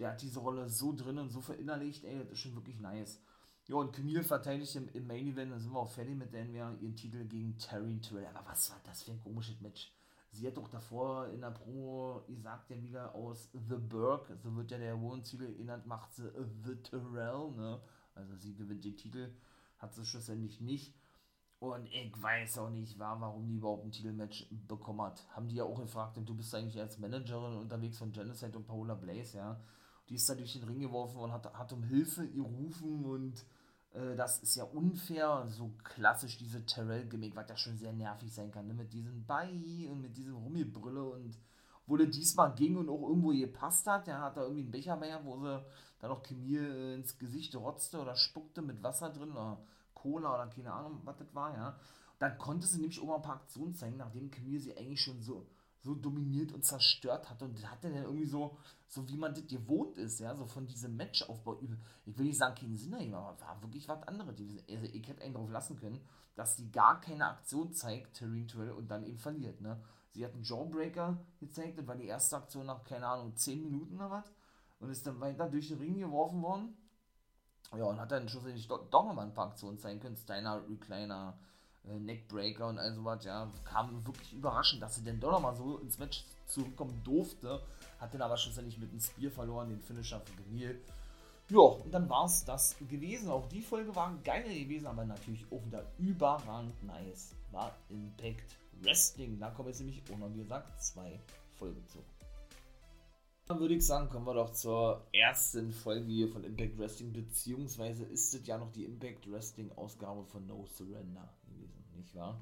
der 0.00 0.12
hat 0.12 0.22
diese 0.22 0.40
Rolle 0.40 0.68
so 0.68 0.94
drin 0.94 1.18
und 1.18 1.28
so 1.28 1.40
verinnerlicht, 1.42 2.04
ey, 2.04 2.18
das 2.18 2.32
ist 2.32 2.40
schon 2.40 2.54
wirklich 2.54 2.80
nice. 2.80 3.20
Ja, 3.68 3.76
und 3.76 3.92
Camille 3.92 4.24
verteidigt 4.24 4.74
im, 4.74 4.88
im 4.94 5.06
Main 5.06 5.28
Event, 5.28 5.52
dann 5.52 5.60
sind 5.60 5.72
wir 5.72 5.78
auch 5.78 5.90
fertig 5.90 6.16
mit 6.16 6.32
der 6.32 6.48
wir 6.48 6.74
ihren 6.80 6.96
Titel 6.96 7.24
gegen 7.26 7.56
Terry 7.58 8.00
Terrell. 8.00 8.34
Aber 8.34 8.48
was 8.48 8.70
war 8.70 8.80
das 8.84 9.02
für 9.02 9.12
ein 9.12 9.20
komisches 9.20 9.60
Match? 9.60 9.92
Sie 10.32 10.46
hat 10.46 10.56
doch 10.56 10.68
davor 10.68 11.28
in 11.28 11.42
der 11.42 11.50
Promo 11.50 12.24
gesagt, 12.26 12.70
ja 12.70 12.82
wieder 12.82 13.14
aus 13.14 13.50
The 13.52 13.76
Burg, 13.76 14.32
so 14.42 14.56
wird 14.56 14.70
ja 14.70 14.78
der 14.78 14.98
hohen 14.98 15.22
Ziel 15.22 15.42
erinnert, 15.42 15.86
macht 15.86 16.14
sie 16.14 16.30
The 16.64 16.76
Terrell, 16.76 17.50
ne? 17.52 17.80
Also 18.14 18.34
sie 18.36 18.54
gewinnt 18.54 18.84
den 18.84 18.96
Titel, 18.96 19.30
hat 19.80 19.94
sie 19.94 20.06
schlussendlich 20.06 20.60
nicht. 20.60 20.94
Und 21.58 21.86
ich 21.86 22.22
weiß 22.22 22.58
auch 22.58 22.70
nicht, 22.70 22.98
warum 22.98 23.46
die 23.46 23.56
überhaupt 23.56 23.84
ein 23.84 23.92
Titelmatch 23.92 24.46
bekommen 24.66 25.02
hat. 25.02 25.26
Haben 25.36 25.48
die 25.48 25.56
ja 25.56 25.64
auch 25.64 25.78
gefragt, 25.78 26.16
du 26.16 26.34
bist 26.34 26.54
eigentlich 26.54 26.80
als 26.80 26.98
Managerin 26.98 27.58
unterwegs 27.58 27.98
von 27.98 28.12
Genocide 28.12 28.56
und 28.56 28.66
Paola 28.66 28.94
Blaze, 28.94 29.36
ja 29.36 29.60
die 30.10 30.16
ist 30.16 30.28
da 30.28 30.34
durch 30.34 30.52
den 30.52 30.64
Ring 30.64 30.80
geworfen 30.80 31.18
und 31.18 31.32
hat, 31.32 31.54
hat 31.54 31.72
um 31.72 31.84
Hilfe 31.84 32.28
gerufen 32.28 33.04
und 33.04 33.46
äh, 33.92 34.16
das 34.16 34.42
ist 34.42 34.56
ja 34.56 34.64
unfair. 34.64 35.46
So 35.48 35.72
klassisch 35.84 36.36
diese 36.36 36.66
Terrell-Gimmick, 36.66 37.36
was 37.36 37.48
ja 37.48 37.56
schon 37.56 37.78
sehr 37.78 37.92
nervig 37.92 38.32
sein 38.32 38.50
kann, 38.50 38.66
ne? 38.66 38.74
mit 38.74 38.92
diesem 38.92 39.24
Bye 39.24 39.88
und 39.88 40.02
mit 40.02 40.16
diesem 40.16 40.34
Rummelbrille 40.34 41.04
und 41.04 41.38
wo 41.90 41.96
der 41.96 42.06
diesmal 42.06 42.54
ging 42.54 42.76
und 42.76 42.88
auch 42.88 43.02
irgendwo 43.02 43.30
gepasst 43.30 43.86
hat, 43.86 44.06
der 44.06 44.20
hat 44.20 44.36
da 44.36 44.42
irgendwie 44.42 44.62
einen 44.62 44.70
Becher 44.70 44.96
mehr, 44.96 45.24
wo 45.24 45.36
sie 45.38 45.62
dann 45.98 46.10
noch 46.10 46.22
Chemie 46.22 46.56
äh, 46.56 46.94
ins 46.94 47.18
Gesicht 47.18 47.54
rotzte 47.56 48.00
oder 48.00 48.14
spuckte 48.14 48.62
mit 48.62 48.82
Wasser 48.82 49.10
drin 49.10 49.32
oder 49.32 49.58
Cola 49.92 50.34
oder 50.34 50.46
keine 50.46 50.72
Ahnung, 50.72 51.00
was 51.04 51.16
das 51.18 51.34
war, 51.34 51.52
ja. 51.54 51.76
dann 52.20 52.38
konnte 52.38 52.66
sie 52.66 52.78
nämlich 52.78 53.00
auch 53.00 53.06
mal 53.06 53.16
ein 53.16 53.22
paar 53.22 53.36
Aktionen 53.36 53.74
zeigen, 53.74 53.96
nachdem 53.96 54.30
Chemie 54.30 54.58
sie 54.58 54.76
eigentlich 54.76 55.02
schon 55.02 55.20
so 55.20 55.46
so 55.82 55.94
dominiert 55.94 56.52
und 56.52 56.64
zerstört 56.64 57.30
hat 57.30 57.42
und 57.42 57.70
hat 57.70 57.82
er 57.84 57.90
dann 57.90 58.02
irgendwie 58.04 58.26
so, 58.26 58.56
so 58.86 59.08
wie 59.08 59.16
man 59.16 59.34
das 59.34 59.46
gewohnt 59.46 59.96
ist, 59.96 60.20
ja, 60.20 60.34
so 60.36 60.46
von 60.46 60.66
diesem 60.66 60.96
Matchaufbau 60.96 61.58
ich 62.04 62.18
will 62.18 62.26
nicht 62.26 62.38
sagen, 62.38 62.54
keinen 62.54 62.76
Sinn 62.76 62.92
ergeben, 62.92 63.14
aber 63.14 63.40
war 63.40 63.62
wirklich 63.62 63.88
was 63.88 64.02
anderes. 64.02 64.34
Also 64.68 64.86
ich 64.92 65.08
hätte 65.08 65.22
einen 65.22 65.34
drauf 65.34 65.50
lassen 65.50 65.76
können, 65.76 66.00
dass 66.34 66.56
sie 66.56 66.70
gar 66.70 67.00
keine 67.00 67.26
Aktion 67.26 67.72
zeigt, 67.72 68.14
Terrine 68.14 68.46
Terrell, 68.46 68.72
und 68.72 68.90
dann 68.90 69.04
eben 69.04 69.18
verliert, 69.18 69.60
ne. 69.60 69.80
Sie 70.12 70.24
hat 70.24 70.34
einen 70.34 70.42
Jawbreaker 70.42 71.18
gezeigt, 71.38 71.78
das 71.78 71.86
war 71.86 71.96
die 71.96 72.06
erste 72.06 72.36
Aktion 72.36 72.66
nach, 72.66 72.84
keine 72.84 73.06
Ahnung, 73.06 73.36
10 73.36 73.62
Minuten 73.62 73.96
oder 73.96 74.10
was, 74.10 74.32
und 74.80 74.90
ist 74.90 75.06
dann 75.06 75.20
weiter 75.20 75.48
durch 75.48 75.68
den 75.68 75.78
Ring 75.78 75.98
geworfen 75.98 76.42
worden. 76.42 76.76
Ja, 77.76 77.84
und 77.84 78.00
hat 78.00 78.10
dann 78.10 78.28
schlussendlich 78.28 78.66
doch, 78.66 78.90
doch 78.90 79.04
nochmal 79.04 79.26
ein 79.26 79.34
paar 79.34 79.48
Aktionen 79.48 79.78
zeigen 79.78 80.00
können, 80.00 80.16
Steiner, 80.16 80.60
Recliner, 80.68 81.38
äh, 81.88 81.98
Neckbreaker 81.98 82.66
und 82.66 82.78
all 82.78 82.92
sowas, 82.92 83.24
ja, 83.24 83.50
kam 83.64 84.04
wirklich 84.04 84.32
überraschend, 84.32 84.82
dass 84.82 84.96
sie 84.96 85.04
denn 85.04 85.20
doch 85.20 85.30
nochmal 85.30 85.54
so 85.54 85.78
ins 85.78 85.98
Match 85.98 86.24
zurückkommen 86.46 87.00
durfte. 87.04 87.62
Hat 88.00 88.12
dann 88.12 88.22
aber 88.22 88.36
schlussendlich 88.36 88.78
mit 88.78 88.90
einem 88.90 89.00
Spear 89.00 89.30
verloren, 89.30 89.68
den 89.68 89.80
Finisher 89.80 90.20
für 90.20 90.42
Genil. 90.42 90.80
Ja, 91.50 91.60
und 91.60 91.92
dann 91.92 92.08
war 92.08 92.26
es 92.26 92.44
das 92.44 92.76
gewesen. 92.78 93.28
Auch 93.28 93.48
die 93.48 93.60
Folge 93.60 93.94
war 93.94 94.16
geil 94.24 94.44
gewesen, 94.44 94.86
aber 94.86 95.04
natürlich 95.04 95.44
auch 95.50 95.64
wieder 95.66 95.84
überragend 95.98 96.82
nice. 96.84 97.34
War 97.50 97.76
Impact 97.88 98.56
Wrestling. 98.82 99.38
Da 99.38 99.50
kommen 99.50 99.68
jetzt 99.68 99.80
nämlich, 99.80 100.02
ohne 100.10 100.32
wie 100.32 100.38
gesagt, 100.38 100.82
zwei 100.82 101.18
Folgen 101.58 101.84
zu. 101.88 101.98
Dann 103.46 103.58
würde 103.58 103.74
ich 103.74 103.84
sagen, 103.84 104.08
kommen 104.08 104.26
wir 104.26 104.34
doch 104.34 104.52
zur 104.52 105.04
ersten 105.12 105.72
Folge 105.72 106.06
hier 106.06 106.28
von 106.28 106.44
Impact 106.44 106.78
Wrestling, 106.78 107.12
beziehungsweise 107.12 108.04
ist 108.04 108.32
es 108.32 108.46
ja 108.46 108.56
noch 108.56 108.70
die 108.70 108.84
Impact 108.84 109.30
Wrestling 109.30 109.72
Ausgabe 109.72 110.24
von 110.24 110.46
No 110.46 110.64
Surrender 110.66 111.28
nicht 112.00 112.14
wahr? 112.14 112.40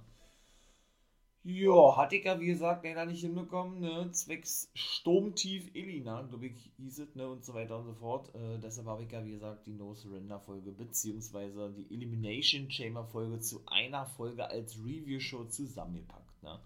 Ja, 1.51 1.97
hatte 1.97 2.17
ich 2.17 2.27
ja 2.27 2.39
wie 2.39 2.49
gesagt 2.49 2.85
leider 2.85 3.07
nicht 3.07 3.23
hinbekommen, 3.23 3.81
ne? 3.81 4.11
Zwecks 4.13 4.71
Sturmtief 4.75 5.75
Elina, 5.75 6.21
glaube 6.21 6.49
ich, 6.49 6.71
hieß 6.77 6.99
es, 6.99 7.15
ne? 7.15 7.27
Und 7.27 7.43
so 7.43 7.55
weiter 7.55 7.79
und 7.79 7.87
so 7.87 7.95
fort. 7.95 8.35
Äh, 8.35 8.59
deshalb 8.59 8.87
habe 8.87 9.05
ich 9.05 9.11
ja 9.11 9.25
wie 9.25 9.31
gesagt 9.31 9.67
die 9.67 9.73
No 9.73 9.95
Surrender 9.95 10.39
Folge, 10.41 10.73
beziehungsweise 10.73 11.73
die 11.73 11.91
Elimination 11.91 12.71
Chamber 12.71 13.07
Folge 13.07 13.41
zu 13.41 13.63
einer 13.65 14.05
Folge 14.05 14.47
als 14.47 14.77
Review-Show 14.77 15.45
zusammengepackt, 15.47 16.43
ne? 16.43 16.61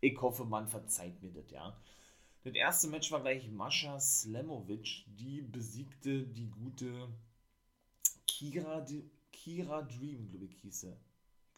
Ich 0.00 0.20
hoffe, 0.22 0.44
man 0.44 0.68
verzeiht 0.68 1.20
mir 1.20 1.32
das, 1.32 1.50
ja. 1.50 1.76
Das 2.44 2.54
erste 2.54 2.86
Match 2.90 3.10
war 3.10 3.22
gleich 3.22 3.50
Mascha 3.50 3.98
Slamovic, 3.98 5.04
die 5.18 5.42
besiegte 5.42 6.22
die 6.22 6.48
gute 6.48 7.08
Kira, 8.28 8.86
Kira 9.32 9.82
Dream, 9.82 10.28
glaube 10.28 10.44
ich, 10.44 10.54
hieß 10.60 10.80
sie 10.82 10.96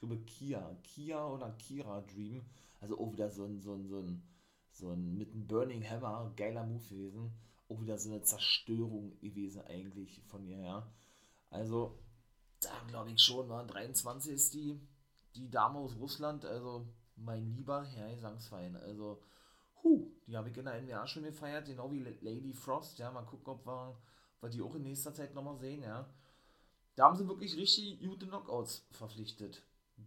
glaube 0.01 0.17
Kia, 0.25 0.77
Kia 0.83 1.27
oder 1.27 1.51
Kira 1.53 2.01
Dream. 2.01 2.43
Also 2.81 2.99
auch 2.99 3.13
wieder 3.13 3.31
so 3.31 3.45
ein, 3.45 3.61
so 3.61 3.75
ein, 3.75 3.87
so 3.87 4.01
ein, 4.01 4.23
so 4.73 4.91
ein 4.91 5.17
mit 5.17 5.33
einem 5.33 5.47
Burning 5.47 5.85
Hammer, 5.89 6.33
geiler 6.37 6.65
Move 6.65 6.83
gewesen. 6.89 7.33
Auch 7.69 7.81
wieder 7.81 7.99
so 7.99 8.11
eine 8.11 8.23
Zerstörung 8.23 9.19
gewesen 9.21 9.63
eigentlich 9.63 10.23
von 10.27 10.45
ihr 10.45 10.57
her. 10.57 10.93
Also, 11.51 11.99
da 12.61 12.71
glaube 12.89 13.11
ich 13.11 13.21
schon, 13.21 13.49
war 13.49 13.67
23 13.67 14.33
ist 14.33 14.55
die, 14.55 14.81
die 15.37 15.51
Dame 15.51 15.79
aus 15.79 15.97
Russland, 15.97 16.45
also 16.45 16.87
mein 17.17 17.55
lieber 17.55 17.85
Herr 17.85 18.13
Gesangsverein. 18.15 18.77
Also, 18.77 19.23
hu, 19.83 20.11
die 20.27 20.37
habe 20.37 20.49
ich 20.51 20.57
in 20.57 20.65
der 20.65 20.81
NWA 20.81 21.07
schon 21.07 21.25
gefeiert, 21.25 21.67
genau 21.67 21.93
wie 21.93 22.01
Lady 22.01 22.53
Frost, 22.53 22.99
ja, 22.99 23.11
mal 23.11 23.23
gucken, 23.23 23.53
ob 23.55 23.67
wir, 23.67 23.97
wir 24.41 24.51
die 24.51 24.63
auch 24.63 24.75
in 24.75 24.83
nächster 24.83 25.15
Zeit 25.15 25.35
nochmal 25.35 25.59
sehen, 25.59 25.83
ja. 25.83 26.09
Da 26.97 27.05
haben 27.05 27.17
sie 27.17 27.29
wirklich 27.29 27.57
richtig 27.57 28.01
gute 28.01 28.27
Knockouts 28.27 28.87
verpflichtet 28.91 29.63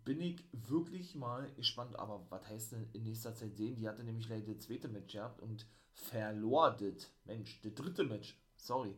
bin 0.05 0.21
ich 0.21 0.43
wirklich 0.51 1.15
mal 1.15 1.51
gespannt. 1.53 1.97
Aber 1.97 2.25
was 2.29 2.47
heißt 2.47 2.73
denn 2.73 2.87
in 2.93 3.03
nächster 3.03 3.35
Zeit 3.35 3.55
sehen? 3.55 3.75
Die 3.75 3.87
hatte 3.87 4.03
nämlich 4.03 4.27
leider 4.29 4.53
das 4.53 4.65
zweite 4.65 4.87
Match 4.87 5.13
gehabt 5.13 5.41
und 5.41 5.65
verlor 5.93 6.71
das. 6.71 7.09
Mensch, 7.25 7.61
das 7.61 7.73
dritte 7.73 8.03
Match. 8.03 8.37
Sorry. 8.55 8.95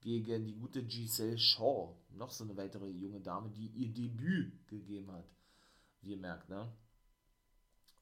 Gegen 0.00 0.46
die 0.46 0.54
gute 0.54 0.84
Giselle 0.84 1.38
Shaw. 1.38 1.96
Noch 2.10 2.30
so 2.30 2.44
eine 2.44 2.56
weitere 2.56 2.88
junge 2.88 3.20
Dame, 3.20 3.50
die 3.50 3.66
ihr 3.66 3.92
Debüt 3.92 4.66
gegeben 4.68 5.10
hat. 5.12 5.28
Wie 6.00 6.12
ihr 6.12 6.16
merkt, 6.16 6.48
ne? 6.48 6.72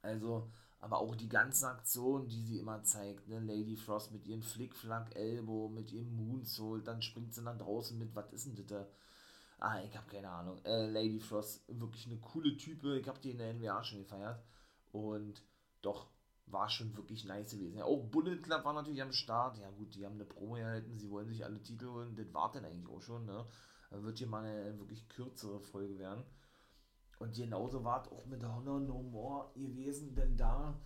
Also, 0.02 0.50
aber 0.78 0.98
auch 0.98 1.16
die 1.16 1.28
ganzen 1.28 1.64
Aktionen, 1.64 2.28
die 2.28 2.42
sie 2.42 2.58
immer 2.58 2.82
zeigt, 2.82 3.28
ne? 3.28 3.40
Lady 3.40 3.76
Frost 3.76 4.12
mit 4.12 4.26
ihrem 4.26 4.42
Flick-Flack-Elbow, 4.42 5.68
mit 5.70 5.90
ihrem 5.90 6.14
Moonsault, 6.14 6.86
dann 6.86 7.00
springt 7.00 7.34
sie 7.34 7.42
dann 7.42 7.58
draußen 7.58 7.98
mit, 7.98 8.14
was 8.14 8.30
ist 8.32 8.46
denn 8.46 8.56
das 8.56 8.66
da? 8.66 8.88
Ah, 9.58 9.82
ich 9.82 9.96
habe 9.96 10.06
keine 10.08 10.28
Ahnung. 10.28 10.62
Äh, 10.64 10.86
Lady 10.90 11.18
Frost, 11.18 11.64
wirklich 11.68 12.06
eine 12.06 12.18
coole 12.18 12.56
Type. 12.56 12.98
Ich 12.98 13.08
habe 13.08 13.20
die 13.20 13.30
in 13.30 13.38
der 13.38 13.54
NWA 13.54 13.82
schon 13.82 14.00
gefeiert. 14.00 14.42
Und 14.92 15.42
doch, 15.82 16.08
war 16.46 16.68
schon 16.68 16.96
wirklich 16.96 17.24
nice 17.24 17.52
gewesen. 17.52 17.78
Ja, 17.78 17.84
auch 17.84 18.04
Bullet 18.04 18.38
Club 18.38 18.64
war 18.64 18.72
natürlich 18.72 19.02
am 19.02 19.12
Start. 19.12 19.58
Ja, 19.58 19.70
gut, 19.70 19.94
die 19.94 20.04
haben 20.04 20.14
eine 20.14 20.24
Promo 20.24 20.56
erhalten. 20.56 20.98
Sie 20.98 21.10
wollen 21.10 21.28
sich 21.28 21.44
alle 21.44 21.62
Titel 21.62 21.88
holen. 21.88 22.14
Das 22.14 22.32
war 22.34 22.52
dann 22.52 22.64
eigentlich 22.64 22.88
auch 22.88 23.00
schon. 23.00 23.24
Ne? 23.24 23.46
Wird 23.90 24.18
hier 24.18 24.26
mal 24.26 24.44
eine 24.44 24.78
wirklich 24.78 25.08
kürzere 25.08 25.60
Folge 25.60 25.98
werden. 25.98 26.24
Und 27.18 27.34
genauso 27.34 27.82
war 27.82 28.02
es 28.02 28.08
auch 28.08 28.26
mit 28.26 28.42
Honor 28.42 28.80
No 28.80 29.02
More 29.02 29.50
gewesen, 29.54 30.14
denn 30.14 30.36
da 30.36 30.78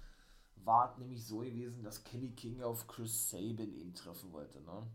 war 0.57 0.93
es 0.93 0.99
nämlich 0.99 1.27
so 1.27 1.39
gewesen, 1.39 1.83
dass 1.83 2.05
Kenny 2.05 2.31
King 2.33 2.63
auf 2.63 2.87
Chris 2.87 3.31
Sabin 3.31 3.75
ihn 3.75 3.95
treffen 3.95 4.33
wollte. 4.33 4.61
Ne? 4.61 4.87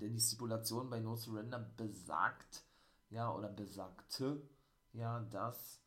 Denn 0.00 0.12
die 0.12 0.20
Stipulation 0.20 0.90
bei 0.90 1.00
No 1.00 1.16
Surrender 1.16 1.58
besagt, 1.58 2.64
ja, 3.10 3.32
oder 3.32 3.48
besagte, 3.48 4.42
ja, 4.92 5.20
dass 5.20 5.80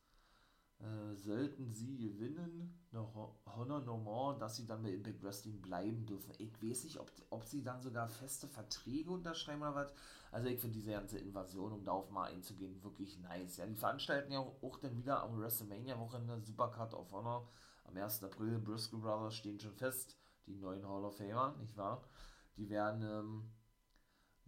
äh, 0.80 1.16
sollten 1.16 1.74
sie 1.74 1.98
gewinnen, 1.98 2.86
noch 2.92 3.36
Honor 3.46 3.82
No 3.82 3.98
More, 3.98 4.38
dass 4.38 4.58
sie 4.58 4.66
dann 4.66 4.84
bei 4.84 4.92
Impact 4.92 5.24
Wrestling 5.24 5.60
bleiben 5.60 6.06
dürfen. 6.06 6.34
Ich 6.38 6.54
weiß 6.62 6.84
nicht, 6.84 7.00
ob, 7.00 7.12
ob 7.32 7.44
sie 7.46 7.64
dann 7.64 7.82
sogar 7.82 8.08
feste 8.08 8.48
Verträge 8.48 9.10
unterschreiben 9.10 9.62
oder 9.62 9.76
was. 9.76 9.94
Also 10.32 10.48
ich 10.50 10.60
finde 10.60 10.76
diese 10.76 10.92
ganze 10.92 11.18
Invasion, 11.18 11.72
um 11.74 11.84
darauf 11.84 12.10
mal 12.12 12.32
einzugehen, 12.32 12.84
wirklich 12.84 13.18
nice. 13.20 13.58
Ja, 13.58 13.66
die 13.66 13.76
veranstalten 13.76 14.32
ja 14.32 14.40
auch, 14.40 14.62
auch 14.62 14.78
dann 14.78 14.96
wieder 14.96 15.24
am 15.24 15.40
WrestleMania-Wochenende 15.40 16.46
Supercard 16.46 16.94
of 16.94 17.12
Honor. 17.12 17.48
Am 17.86 17.98
1. 17.98 18.24
April, 18.24 18.60
Briscoe 18.60 18.98
Brothers 18.98 19.36
stehen 19.36 19.60
schon 19.60 19.74
fest, 19.74 20.18
die 20.46 20.58
neuen 20.58 20.88
Hall 20.88 21.06
of 21.06 21.18
Famer, 21.18 21.56
nicht 21.58 21.76
wahr? 21.78 22.04
Die 22.58 22.70
werden, 22.70 23.02
ähm, 23.02 23.50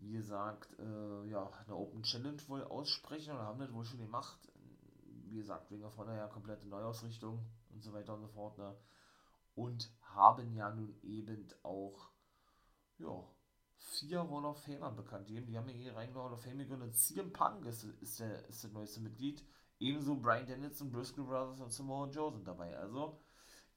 wie 0.02 0.14
gesagt, 0.14 0.78
äh, 0.80 1.30
ja, 1.30 1.50
eine 1.66 1.76
Open 1.76 2.04
Challenge 2.04 2.42
wohl 2.48 2.64
aussprechen 2.64 3.34
oder 3.34 3.46
haben 3.46 3.60
das 3.60 3.74
wohl 3.74 3.86
schon 3.86 4.00
gemacht 4.00 4.50
wie 5.30 5.38
gesagt, 5.38 5.72
of 5.72 5.98
Honor 5.98 6.16
ja 6.16 6.28
komplette 6.28 6.68
Neuausrichtung 6.68 7.40
und 7.70 7.84
so 7.84 7.94
weiter 7.94 8.14
und 8.14 8.22
so 8.22 8.28
fort, 8.28 8.58
ne? 8.58 8.76
Und 9.56 9.92
haben 10.02 10.54
ja 10.54 10.70
nun 10.74 10.96
eben 11.04 11.48
auch, 11.64 12.12
ja, 12.98 13.24
vier 13.78 14.30
Hall 14.30 14.46
of 14.46 14.62
Famer 14.64 14.92
bekannt. 14.92 15.30
Die 15.30 15.58
haben 15.58 15.70
ja 15.70 15.76
ihre 15.76 15.98
eigene 15.98 16.20
Hall 16.20 16.34
of 16.34 16.42
Fame 16.42 16.60
gegründet. 16.60 16.96
CM 16.96 17.32
Punk 17.32 17.66
ist, 17.66 17.84
ist, 17.84 18.20
der, 18.20 18.48
ist 18.48 18.64
der 18.64 18.72
neueste 18.72 19.02
Mitglied. 19.02 19.46
Ebenso 19.80 20.16
Brian 20.16 20.46
Danielson, 20.46 20.92
Briscoe 20.92 21.24
Brothers 21.24 21.62
und 21.62 21.72
Samoa 21.72 22.10
Joe 22.10 22.32
sind 22.32 22.48
dabei. 22.48 22.78
Also, 22.78 23.20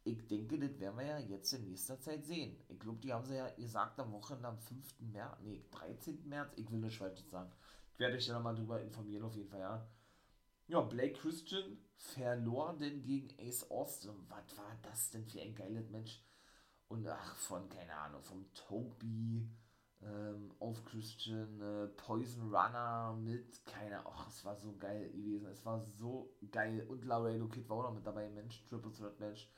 ich 0.05 0.27
denke, 0.27 0.59
das 0.59 0.79
werden 0.81 0.99
wir 0.99 1.07
ja 1.07 1.19
jetzt 1.19 1.53
in 1.53 1.65
nächster 1.65 2.01
Zeit 2.01 2.25
sehen. 2.25 2.57
Ich 2.69 2.79
glaube, 2.79 2.99
die 3.01 3.13
haben 3.13 3.25
sie 3.25 3.37
ja 3.37 3.49
gesagt 3.51 4.01
am 4.01 4.13
Wochenende 4.13 4.49
am 4.49 4.59
5. 4.59 5.01
März, 5.13 5.39
nee, 5.43 5.65
13. 5.71 6.29
März, 6.29 6.53
ich 6.57 6.71
will 6.71 6.81
nicht 6.81 6.99
falsch 6.99 7.23
sagen. 7.31 7.53
Ich 7.95 8.01
werde 8.01 8.17
euch 8.17 8.27
da 8.27 8.35
nochmal 8.35 8.55
drüber 8.55 8.81
informieren, 8.81 9.25
auf 9.25 9.37
jeden 9.37 9.49
Fall, 9.49 9.61
ja. 9.61 9.89
Ja, 10.67 10.81
Blake 10.81 11.15
Christian 11.15 11.79
verlor 11.97 12.77
denn 12.79 13.03
gegen 13.03 13.29
Ace 13.39 13.71
Austin. 13.71 14.15
Was 14.29 14.57
war 14.57 14.77
das 14.83 15.11
denn 15.11 15.27
für 15.27 15.41
ein 15.41 15.55
geiles 15.55 15.91
Match? 15.91 16.25
Und 16.89 17.07
ach, 17.07 17.37
von, 17.37 17.69
keine 17.69 17.95
Ahnung, 17.95 18.23
vom 18.23 18.53
Toby 18.55 19.49
ähm, 20.03 20.53
auf 20.59 20.85
Christian, 20.85 21.61
äh, 21.61 21.89
Poison 21.89 22.55
Runner 22.55 23.17
mit, 23.21 23.65
keine 23.67 24.01
Ahnung, 24.01 24.27
es 24.29 24.45
war 24.45 24.57
so 24.57 24.75
geil 24.77 25.11
gewesen. 25.11 25.47
Es 25.47 25.65
war 25.65 25.81
so 25.81 26.35
geil. 26.51 26.87
Und 26.89 27.05
Laredo 27.05 27.49
Kid 27.49 27.69
war 27.69 27.79
auch 27.79 27.83
noch 27.85 27.95
mit 27.95 28.07
dabei 28.07 28.29
Match, 28.31 28.65
Triple 28.67 28.93
Threat 28.93 29.21
Match. 29.21 29.49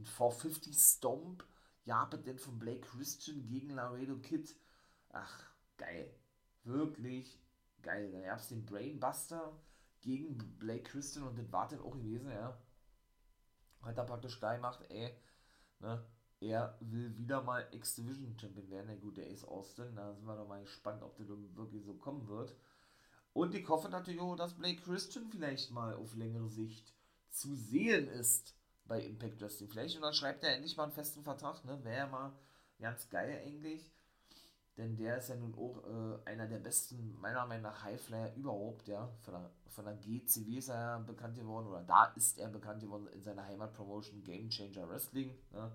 Ein 0.00 0.06
450 0.06 0.78
Stomp, 0.78 1.44
ja, 1.84 2.06
denn 2.06 2.38
von 2.38 2.58
Blake 2.58 2.80
Christian 2.80 3.46
gegen 3.46 3.70
Laredo 3.70 4.16
Kid. 4.16 4.56
Ach, 5.10 5.44
geil. 5.76 6.10
Wirklich 6.64 7.38
geil. 7.82 8.10
Dann 8.10 8.22
gab 8.24 8.38
es 8.38 8.48
den 8.48 8.64
Brainbuster 8.64 9.60
gegen 10.00 10.38
Blake 10.58 10.84
Christian 10.84 11.28
und 11.28 11.38
das 11.38 11.52
war 11.52 11.68
dann 11.68 11.80
auch 11.80 11.92
gewesen, 11.92 12.30
ja. 12.30 12.58
Hat 13.82 13.98
er 13.98 14.04
praktisch 14.04 14.38
klar 14.38 14.56
gemacht, 14.56 14.86
ey, 14.88 15.14
ne, 15.80 16.02
er 16.40 16.78
will 16.80 17.14
wieder 17.18 17.42
mal 17.42 17.68
X-Division 17.70 18.38
Champion 18.38 18.70
werden, 18.70 18.86
der 18.86 18.96
gute 18.96 19.26
Ace 19.26 19.44
Austin. 19.44 19.96
Da 19.96 20.14
sind 20.14 20.24
wir 20.24 20.36
doch 20.36 20.48
mal 20.48 20.62
gespannt, 20.62 21.02
ob 21.02 21.18
das 21.18 21.28
wirklich 21.28 21.84
so 21.84 21.92
kommen 21.92 22.26
wird. 22.26 22.56
Und 23.34 23.54
ich 23.54 23.68
hoffe 23.68 23.90
natürlich 23.90 24.20
auch, 24.20 24.36
dass 24.36 24.56
Blake 24.56 24.80
Christian 24.80 25.28
vielleicht 25.28 25.70
mal 25.72 25.94
auf 25.94 26.14
längere 26.14 26.48
Sicht 26.48 26.94
zu 27.28 27.54
sehen 27.54 28.08
ist 28.08 28.54
bei 28.90 29.00
Impact 29.02 29.40
Wrestling. 29.40 29.70
Vielleicht 29.70 29.94
unterschreibt 29.94 30.42
er 30.42 30.56
endlich 30.56 30.76
mal 30.76 30.82
einen 30.82 30.92
festen 30.92 31.22
Vertrag, 31.22 31.64
ne? 31.64 31.78
Wäre 31.84 31.96
ja 31.96 32.06
mal 32.08 32.32
ganz 32.80 33.08
geil 33.08 33.40
eigentlich. 33.46 33.88
Denn 34.76 34.96
der 34.96 35.18
ist 35.18 35.28
ja 35.28 35.36
nun 35.36 35.54
auch 35.54 35.84
äh, 35.84 36.28
einer 36.28 36.48
der 36.48 36.58
besten, 36.58 37.16
meiner 37.20 37.46
Meinung 37.46 37.62
nach, 37.62 37.84
Highflyer 37.84 38.34
überhaupt, 38.34 38.88
ja. 38.88 39.08
Von 39.22 39.34
der, 39.34 39.50
von 39.68 39.84
der 39.84 39.94
GCW 39.94 40.58
ist 40.58 40.70
er 40.70 40.98
bekannt 41.00 41.36
geworden, 41.36 41.68
oder 41.68 41.82
da 41.82 42.06
ist 42.16 42.40
er 42.40 42.48
bekannt 42.48 42.80
geworden 42.80 43.06
in 43.12 43.22
seiner 43.22 43.46
Heimatpromotion 43.46 44.24
Game 44.24 44.50
Changer 44.50 44.88
Wrestling. 44.88 45.38
Ne? 45.52 45.70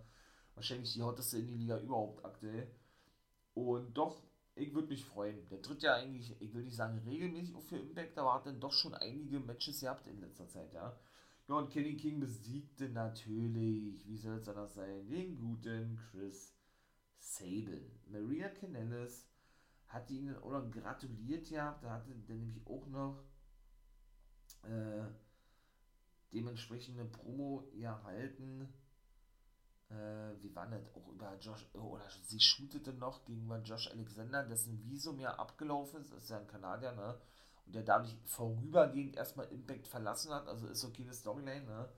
Wahrscheinlich 0.55 0.91
die 0.91 1.01
hotteste 1.01 1.37
in 1.37 1.47
die 1.47 1.55
Liga 1.55 1.79
überhaupt 1.79 2.25
aktuell. 2.25 2.67
Und 3.53 3.93
doch, 3.93 4.23
ich 4.55 4.73
würde 4.73 4.89
mich 4.89 5.05
freuen. 5.05 5.47
Der 5.47 5.61
tritt 5.61 5.83
ja 5.83 5.95
eigentlich, 5.95 6.35
ich 6.41 6.53
will 6.53 6.63
nicht 6.63 6.75
sagen 6.75 7.01
regelmäßig 7.05 7.55
auch 7.55 7.63
für 7.63 7.77
Impact, 7.77 8.17
aber 8.17 8.33
hat 8.33 8.45
dann 8.45 8.59
doch 8.59 8.73
schon 8.73 8.93
einige 8.93 9.39
Matches 9.39 9.79
gehabt 9.79 10.05
in 10.07 10.19
letzter 10.19 10.49
Zeit, 10.49 10.73
ja. 10.73 10.97
Ja, 11.47 11.55
und 11.55 11.69
Kenny 11.69 11.95
King 11.95 12.19
besiegte 12.19 12.89
natürlich, 12.89 14.03
wie 14.07 14.17
soll 14.17 14.37
es 14.37 14.47
anders 14.49 14.73
sein, 14.73 15.07
den 15.07 15.35
guten 15.37 15.95
Chris 16.09 16.55
Sable. 17.19 17.91
Maria 18.07 18.49
Canellis 18.49 19.27
hat 19.87 20.09
ihnen 20.09 20.35
oder 20.37 20.63
gratuliert 20.63 21.49
ja, 21.51 21.77
da 21.83 21.91
hatte 21.91 22.15
der 22.15 22.35
nämlich 22.35 22.65
auch 22.65 22.87
noch 22.87 23.23
äh, 24.63 25.05
dementsprechende 26.33 27.05
Promo 27.05 27.63
erhalten. 27.79 28.67
Äh, 29.89 30.41
wie 30.41 30.55
war 30.55 30.67
das? 30.67 30.95
Auch 30.95 31.07
über 31.09 31.37
Josh, 31.39 31.63
oder 31.73 32.09
sie 32.23 32.39
shootete 32.39 32.91
noch 32.93 33.23
gegenüber 33.23 33.61
Josh 33.61 33.91
Alexander, 33.91 34.43
dessen 34.43 34.83
Visum 34.83 35.19
ja 35.19 35.35
abgelaufen 35.35 36.01
ist, 36.01 36.11
ist 36.11 36.29
ja 36.31 36.39
ein 36.39 36.47
Kanadier, 36.47 36.93
ne? 36.93 37.21
Und 37.65 37.75
der 37.75 37.83
dadurch 37.83 38.15
vorübergehend 38.25 39.15
erstmal 39.15 39.47
Impact 39.47 39.87
verlassen 39.87 40.33
hat, 40.33 40.47
also 40.47 40.67
ist 40.67 40.83
okay 40.85 41.03
eine 41.03 41.13
Storyline, 41.13 41.65
ne? 41.65 41.89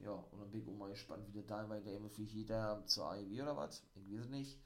Ja, 0.00 0.12
und 0.12 0.40
dann 0.40 0.50
bin 0.50 0.62
ich 0.62 0.68
auch 0.68 0.76
mal 0.76 0.88
gespannt, 0.88 1.26
wie 1.26 1.32
der 1.32 1.42
da 1.42 1.68
weiter 1.68 1.90
vielleicht 1.90 2.32
jeder 2.32 2.84
zur 2.86 3.10
AEW 3.10 3.42
oder 3.42 3.56
was. 3.56 3.86
Ich 3.94 4.18
weiß 4.18 4.28
nicht. 4.28 4.58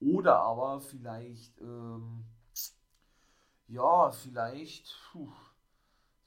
Oder 0.00 0.38
aber 0.40 0.80
vielleicht, 0.80 1.60
ähm, 1.60 2.24
ja, 3.68 4.10
vielleicht, 4.10 4.96
puh, 5.12 5.30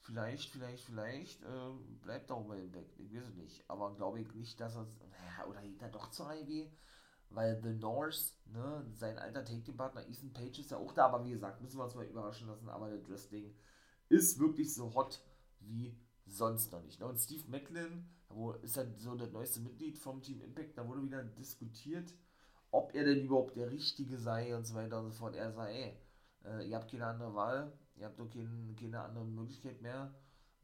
vielleicht, 0.02 0.50
vielleicht, 0.50 0.86
vielleicht, 0.86 1.42
ähm, 1.44 2.00
bleibt 2.02 2.30
im 2.60 2.72
Back. 2.72 2.88
Ich 3.00 3.14
weiß 3.14 3.28
es 3.30 3.36
nicht. 3.36 3.64
Aber 3.70 3.94
glaube 3.96 4.22
ich 4.22 4.34
nicht, 4.34 4.60
dass 4.60 4.76
er, 4.76 4.84
naja, 5.10 5.50
oder 5.50 5.62
geht 5.62 5.82
er 5.82 5.90
doch 5.90 6.10
zur 6.12 6.30
AEW? 6.30 6.70
Weil 7.34 7.60
The 7.62 7.74
North, 7.74 8.34
ne, 8.46 8.86
sein 8.94 9.18
alter 9.18 9.44
Take-Team-Partner 9.44 10.08
Ethan 10.08 10.34
Page 10.34 10.60
ist 10.60 10.72
ja 10.72 10.78
auch 10.78 10.94
da, 10.94 11.08
aber 11.08 11.26
wie 11.26 11.32
gesagt, 11.32 11.62
müssen 11.62 11.78
wir 11.78 11.84
uns 11.84 11.96
mal 11.96 12.06
überraschen 12.06 12.48
lassen. 12.48 12.70
Aber 12.70 12.90
der 12.90 13.08
Wrestling 13.08 13.54
ist 14.10 14.40
wirklich 14.40 14.74
so 14.74 14.94
hot 14.94 15.20
wie 15.60 15.98
sonst 16.26 16.72
noch 16.72 16.84
nicht. 16.84 17.00
Ne? 17.00 17.08
Und 17.08 17.20
Steve 17.20 17.50
Macklin, 17.50 18.08
wo 18.30 18.52
ist 18.52 18.78
er 18.78 18.88
so 18.98 19.16
das 19.16 19.32
neueste 19.32 19.60
Mitglied 19.62 19.98
vom 19.98 20.22
Team 20.22 20.42
Impact, 20.42 20.78
da 20.78 20.88
wurde 20.88 21.04
wieder 21.04 21.24
diskutiert, 21.24 22.14
ob 22.72 22.94
er 22.96 23.06
denn 23.06 23.22
überhaupt 23.22 23.56
der 23.56 23.72
Richtige 23.72 24.18
sei 24.18 24.56
und 24.56 24.66
so 24.66 24.76
weiter 24.76 25.00
und 25.00 25.06
so 25.06 25.12
fort. 25.12 25.36
Er 25.36 25.52
sei, 25.52 25.96
äh, 26.44 26.68
ihr 26.68 26.76
habt 26.76 26.90
keine 26.90 27.06
andere 27.06 27.34
Wahl, 27.36 27.72
ihr 27.96 28.06
habt 28.06 28.20
doch 28.20 28.30
kein, 28.30 28.76
keine 28.80 29.02
andere 29.02 29.26
Möglichkeit 29.26 29.82
mehr. 29.82 30.14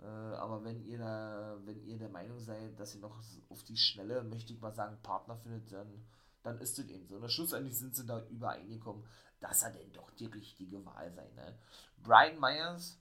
Äh, 0.01 0.05
aber 0.05 0.63
wenn 0.63 0.83
ihr 0.85 0.97
da, 0.97 1.57
wenn 1.65 1.83
ihr 1.83 1.97
der 1.97 2.09
Meinung 2.09 2.39
seid, 2.39 2.79
dass 2.79 2.95
ihr 2.95 3.01
noch 3.01 3.21
auf 3.49 3.63
die 3.63 3.77
Schnelle, 3.77 4.23
möchte 4.23 4.53
ich 4.53 4.61
mal 4.61 4.73
sagen, 4.73 4.97
Partner 5.03 5.35
findet, 5.35 5.71
dann, 5.71 6.05
dann 6.49 6.59
ist 6.61 6.77
das 6.77 6.87
eben 6.87 7.07
so. 7.07 7.17
Und 7.17 7.31
schlussendlich 7.31 7.77
sind 7.77 7.95
sie 7.95 8.05
da 8.05 8.25
übereingekommen, 8.27 9.03
dass 9.39 9.63
er 9.63 9.71
denn 9.71 9.91
doch 9.93 10.11
die 10.11 10.25
richtige 10.25 10.83
Wahl 10.85 11.11
sei. 11.11 11.29
Ne? 11.35 11.57
Brian 12.03 12.39
Myers 12.39 12.97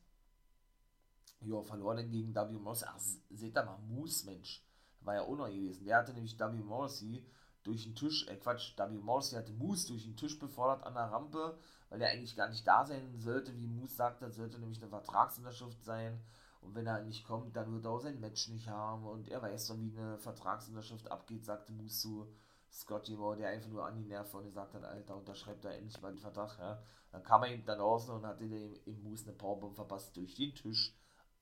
ja, 1.41 1.63
verlor 1.63 1.95
dann 1.95 2.11
gegen 2.11 2.35
W. 2.35 2.53
Morrissey. 2.59 2.89
Ach, 2.91 2.99
seht 3.31 3.57
da 3.57 3.65
mal, 3.65 3.79
Moose, 3.79 4.27
Mensch. 4.27 4.65
War 5.01 5.15
ja 5.15 5.23
auch 5.23 5.37
noch 5.37 5.47
gewesen. 5.47 5.85
Der 5.85 5.99
hatte 5.99 6.13
nämlich 6.13 6.39
W. 6.39 6.63
Morrissey 6.63 7.25
durch 7.63 7.85
den 7.85 7.95
Tisch, 7.95 8.27
äh 8.29 8.37
Quatsch, 8.37 8.77
W. 8.77 8.99
Morrissey 8.99 9.37
hatte 9.37 9.53
Moose 9.53 9.89
durch 9.89 10.05
den 10.05 10.17
Tisch 10.17 10.39
befordert 10.39 10.85
an 10.85 10.95
der 10.95 11.05
Rampe, 11.05 11.59
weil 11.89 12.03
er 12.03 12.11
eigentlich 12.11 12.37
gar 12.37 12.49
nicht 12.49 12.67
da 12.67 12.85
sein 12.85 13.19
sollte. 13.19 13.57
Wie 13.57 13.67
Moose 13.67 13.95
sagt, 13.95 14.23
das 14.23 14.37
sollte 14.37 14.59
nämlich 14.59 14.81
eine 14.81 14.91
Vertragsunterschrift 14.91 15.85
sein. 15.85 16.21
Und 16.61 16.75
wenn 16.75 16.87
er 16.87 17.03
nicht 17.03 17.25
kommt, 17.25 17.55
dann 17.55 17.73
wird 17.73 17.85
er 17.85 17.93
auch 17.93 18.01
sein 18.01 18.21
Match 18.21 18.49
nicht 18.49 18.69
haben. 18.69 19.07
Und 19.07 19.29
er 19.29 19.41
weiß 19.41 19.69
doch, 19.69 19.79
wie 19.79 19.97
eine 19.97 20.19
Vertragsunterschrift 20.19 21.11
abgeht, 21.11 21.45
sagte 21.45 21.73
Moose 21.73 21.99
zu 22.01 22.29
Scotty 22.71 23.17
Moore, 23.17 23.37
der 23.37 23.49
einfach 23.49 23.71
nur 23.71 23.85
an 23.85 23.97
die 23.97 24.05
Nerven 24.05 24.39
und 24.39 24.45
gesagt 24.45 24.75
hat, 24.75 24.85
Alter, 24.85 25.17
unterschreibt 25.17 25.65
da 25.65 25.71
endlich 25.71 26.01
mal 26.01 26.13
den 26.13 26.21
Vertrag. 26.21 26.59
Ja. 26.59 26.83
Dann 27.13 27.23
kam 27.23 27.43
er 27.43 27.55
ihm 27.55 27.65
dann 27.65 27.81
raus 27.81 28.09
und 28.09 28.27
hatte 28.27 28.47
dem 28.49 28.75
im 28.85 29.03
Moose 29.03 29.25
eine 29.25 29.37
Powerbomb 29.37 29.75
verpasst 29.75 30.17
durch 30.17 30.35
den 30.35 30.55
Tisch 30.55 30.95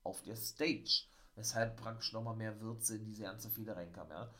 auf 0.03 0.21
der 0.23 0.35
Stage. 0.35 1.05
Weshalb 1.35 1.77
praktisch 1.77 2.13
nochmal 2.13 2.35
mehr 2.35 2.59
Würze 2.61 2.95
in 2.95 3.05
diese 3.05 3.23
ganze 3.23 3.49
Feder 3.49 3.75
reinkam, 3.75 4.09
ja. 4.09 4.33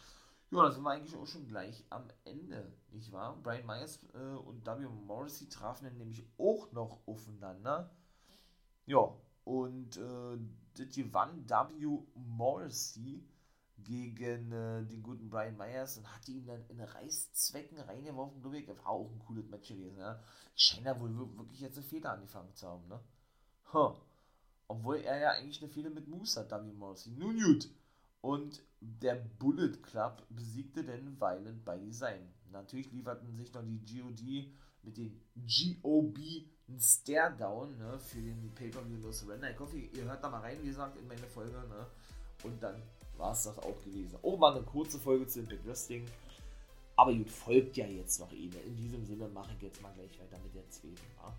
Ja, 0.49 0.63
da 0.63 0.71
sind 0.71 0.83
wir 0.83 0.91
eigentlich 0.91 1.15
auch 1.15 1.27
schon 1.27 1.45
gleich 1.45 1.83
am 1.89 2.07
Ende, 2.23 2.71
nicht 2.91 3.11
wahr? 3.11 3.37
Brian 3.43 3.65
Myers 3.65 3.99
äh, 4.13 4.17
und 4.17 4.65
W. 4.65 4.87
Morrissey 5.05 5.49
trafen 5.49 5.85
dann 5.85 5.97
nämlich 5.97 6.25
auch 6.37 6.71
noch 6.71 7.05
aufeinander. 7.05 7.93
Ja, 8.85 9.13
und 9.43 9.97
äh, 9.97 10.37
das 10.75 10.95
gewann 10.95 11.49
W. 11.49 11.99
Morrissey 12.15 13.27
gegen 13.83 14.51
äh, 14.51 14.83
den 14.85 15.03
guten 15.03 15.29
Brian 15.29 15.57
Myers 15.57 15.97
und 15.97 16.13
hatte 16.13 16.31
ihn 16.31 16.45
dann 16.45 16.65
in 16.69 16.79
Reißzwecken 16.79 17.79
reingeworfen, 17.79 18.41
glaube 18.41 18.57
ich. 18.57 18.67
War 18.67 18.87
auch 18.87 19.09
ein 19.09 19.19
cooles 19.19 19.47
Match 19.49 19.69
gewesen, 19.69 19.97
ja. 19.97 20.19
Ich 20.55 20.63
scheine 20.63 20.85
da 20.85 20.99
wohl 20.99 21.15
wirklich 21.37 21.59
jetzt 21.59 21.77
eine 21.77 21.85
Feder 21.85 22.11
angefangen 22.11 22.53
zu 22.55 22.67
haben, 22.67 22.87
ne? 22.87 22.99
Huh. 23.73 23.95
Obwohl 24.67 24.97
er 24.97 25.17
ja 25.19 25.31
eigentlich 25.31 25.61
eine 25.61 25.71
Fehde 25.71 25.89
mit 25.89 26.07
Moose 26.07 26.39
hat, 26.39 26.51
Dummy 26.51 26.73
Morrissey. 26.73 27.11
Nun 27.11 27.41
gut. 27.41 27.69
Und 28.21 28.61
der 28.81 29.15
Bullet 29.15 29.77
Club 29.81 30.25
besiegte 30.29 30.83
den 30.83 31.19
Violent 31.19 31.63
by 31.63 31.79
Design. 31.79 32.33
Natürlich 32.51 32.91
lieferten 32.91 33.37
sich 33.37 33.53
noch 33.53 33.63
die 33.63 33.79
GOD 33.79 34.51
mit 34.83 34.97
den 34.97 35.21
GOB 35.81 36.17
ein 36.69 36.79
Stare-Down 36.79 37.77
ne, 37.77 37.97
für 37.99 38.19
den 38.19 38.53
Pay-Per-View 38.53 38.97
No 38.97 39.11
Surrender. 39.11 39.51
Ich 39.51 39.59
hoffe, 39.59 39.77
ihr 39.77 40.03
hört 40.03 40.23
da 40.23 40.29
mal 40.29 40.41
rein, 40.41 40.57
wie 40.61 40.67
gesagt, 40.67 40.97
in 40.97 41.07
meine 41.07 41.27
Folge. 41.27 41.57
Ne? 41.57 41.87
Und 42.43 42.61
dann 42.61 42.81
war 43.17 43.31
es 43.31 43.43
das 43.43 43.59
auch 43.59 43.83
gewesen. 43.83 44.17
Oh, 44.21 44.39
war 44.39 44.55
eine 44.55 44.63
kurze 44.63 44.99
Folge 44.99 45.27
zu 45.27 45.39
Impact 45.39 45.65
Wrestling. 45.65 46.05
Aber 46.95 47.13
gut, 47.13 47.29
folgt 47.29 47.77
ja 47.77 47.85
jetzt 47.85 48.19
noch 48.19 48.31
eine. 48.31 48.57
In 48.65 48.75
diesem 48.75 49.05
Sinne 49.05 49.27
mache 49.29 49.53
ich 49.55 49.61
jetzt 49.61 49.81
mal 49.81 49.93
gleich 49.93 50.19
weiter 50.19 50.39
mit 50.43 50.55
der 50.55 50.67
zweiten. 50.69 50.95
Ja? 51.17 51.33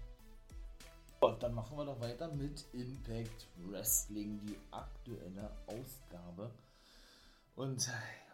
Und 1.20 1.42
dann 1.42 1.54
machen 1.54 1.76
wir 1.76 1.84
doch 1.84 2.00
weiter 2.00 2.32
mit 2.32 2.64
Impact 2.72 3.48
Wrestling, 3.56 4.40
die 4.46 4.56
aktuelle 4.70 5.50
Ausgabe. 5.66 6.50
Und 7.56 7.90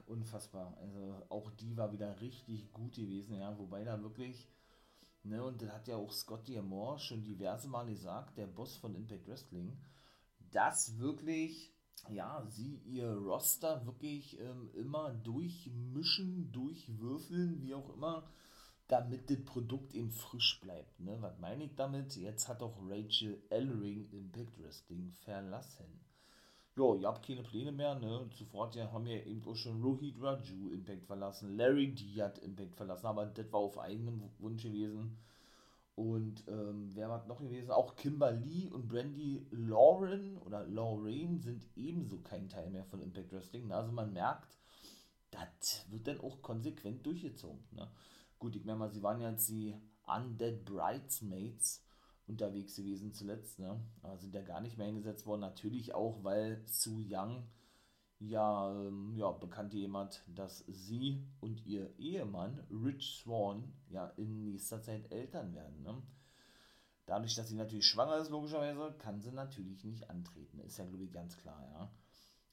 unfassbar. 0.07 0.77
Also 0.81 1.23
auch 1.29 1.51
die 1.53 1.77
war 1.77 1.93
wieder 1.93 2.21
richtig 2.21 2.71
gut 2.73 2.95
gewesen, 2.95 3.39
ja. 3.39 3.57
Wobei 3.59 3.85
da 3.85 4.03
wirklich, 4.03 4.49
ne, 5.23 5.43
und 5.43 5.63
das 5.63 5.71
hat 5.71 5.89
ja 5.89 5.97
auch 5.97 6.13
Scotty 6.13 6.61
Moore 6.61 6.99
schon 6.99 7.25
diverse 7.25 7.69
Male 7.69 7.93
gesagt, 7.93 8.37
der 8.37 8.47
Boss 8.47 8.77
von 8.77 8.95
Impact 8.95 9.27
Wrestling, 9.29 9.77
dass 10.51 10.99
wirklich, 10.99 11.74
ja, 12.11 12.45
sie 12.49 12.77
ihr 12.85 13.11
Roster 13.11 13.85
wirklich 13.87 14.39
ähm, 14.41 14.71
immer 14.75 15.13
durchmischen, 15.13 16.53
durchwürfeln, 16.53 17.63
wie 17.63 17.75
auch 17.75 17.95
immer, 17.95 18.29
damit 18.89 19.31
das 19.31 19.45
Produkt 19.45 19.95
eben 19.95 20.11
frisch 20.11 20.61
bleibt. 20.61 21.01
Ne? 21.01 21.17
Was 21.21 21.39
meine 21.39 21.65
ich 21.65 21.75
damit? 21.75 22.17
Jetzt 22.17 22.49
hat 22.49 22.63
auch 22.63 22.79
Rachel 22.89 23.43
Ellering 23.51 24.11
Impact 24.11 24.59
Wrestling 24.59 25.11
verlassen 25.25 26.05
ja, 26.77 26.95
ihr 26.95 27.07
habt 27.07 27.25
keine 27.25 27.43
Pläne 27.43 27.71
mehr, 27.71 27.95
ne? 27.95 28.29
Sofort 28.37 28.75
ja, 28.75 28.91
haben 28.93 29.07
wir 29.07 29.25
eben 29.27 29.45
auch 29.47 29.55
schon 29.55 29.81
Rohit 29.83 30.21
Raju 30.21 30.71
Impact 30.73 31.07
verlassen, 31.07 31.57
Larry 31.57 31.95
D 31.95 32.21
hat 32.21 32.39
Impact 32.39 32.75
verlassen, 32.75 33.07
aber 33.07 33.27
das 33.27 33.53
war 33.53 33.61
auf 33.61 33.79
eigenem 33.79 34.23
Wunsch 34.39 34.65
gewesen. 34.65 35.17
Und 35.97 36.45
ähm, 36.49 36.91
wer 36.95 37.09
war 37.09 37.25
noch 37.27 37.41
gewesen? 37.41 37.71
Auch 37.71 37.95
Kimberly 37.95 38.69
und 38.69 38.89
Brandy 38.89 39.47
Lauren 39.51 40.37
oder 40.39 40.67
Lauren 40.67 41.41
sind 41.41 41.65
ebenso 41.77 42.19
kein 42.19 42.49
Teil 42.49 42.71
mehr 42.71 42.85
von 42.85 43.01
Impact 43.01 43.33
Wrestling. 43.33 43.71
Also 43.71 43.93
man 43.93 44.13
merkt, 44.13 44.59
das 45.31 45.87
wird 45.91 46.09
dann 46.09 46.21
auch 46.21 46.43
konsequent 46.43 47.07
durchgezogen. 47.07 47.65
Ne? 47.71 47.89
Gut, 48.39 48.57
ich 48.57 48.65
meine 48.65 48.79
mal, 48.79 48.91
sie 48.91 49.03
waren 49.03 49.21
ja 49.21 49.31
jetzt 49.31 49.49
die 49.49 49.77
Undead 50.07 50.65
Bridesmaids 50.65 51.85
unterwegs 52.27 52.77
gewesen 52.77 53.13
zuletzt, 53.13 53.59
ne? 53.59 53.79
Aber 54.03 54.17
sind 54.17 54.35
ja 54.35 54.43
gar 54.43 54.61
nicht 54.61 54.79
mehr 54.79 54.87
eingesetzt 54.87 55.27
worden. 55.27 55.43
Natürlich 55.43 55.95
auch, 55.95 56.25
weil 56.25 56.63
Su 56.67 57.03
Young 57.07 57.45
ja, 58.19 58.71
ähm, 58.71 59.15
ja 59.17 59.31
bekannte 59.33 59.77
jemand, 59.77 60.23
dass 60.27 60.65
sie 60.69 61.27
und 61.41 61.65
ihr 61.67 61.97
Ehemann 61.99 62.61
Rich 62.71 63.23
Swan 63.23 63.73
ja 63.89 64.07
in 64.17 64.45
nächster 64.45 64.83
Zeit 64.83 65.11
Eltern 65.13 65.55
werden. 65.55 65.83
Ne? 65.83 66.03
Dadurch, 67.07 67.35
dass 67.35 67.49
sie 67.49 67.57
natürlich 67.57 67.87
schwanger 67.87 68.17
ist, 68.17 68.31
logischerweise, 68.31 68.95
kann 68.99 69.21
sie 69.21 69.33
natürlich 69.33 69.85
nicht 69.85 70.09
antreten. 70.09 70.61
Ist 70.61 70.79
ja, 70.79 70.87
glaube 70.87 71.05
ich, 71.05 71.13
ganz 71.13 71.37
klar, 71.37 71.63
ja. 71.73 71.93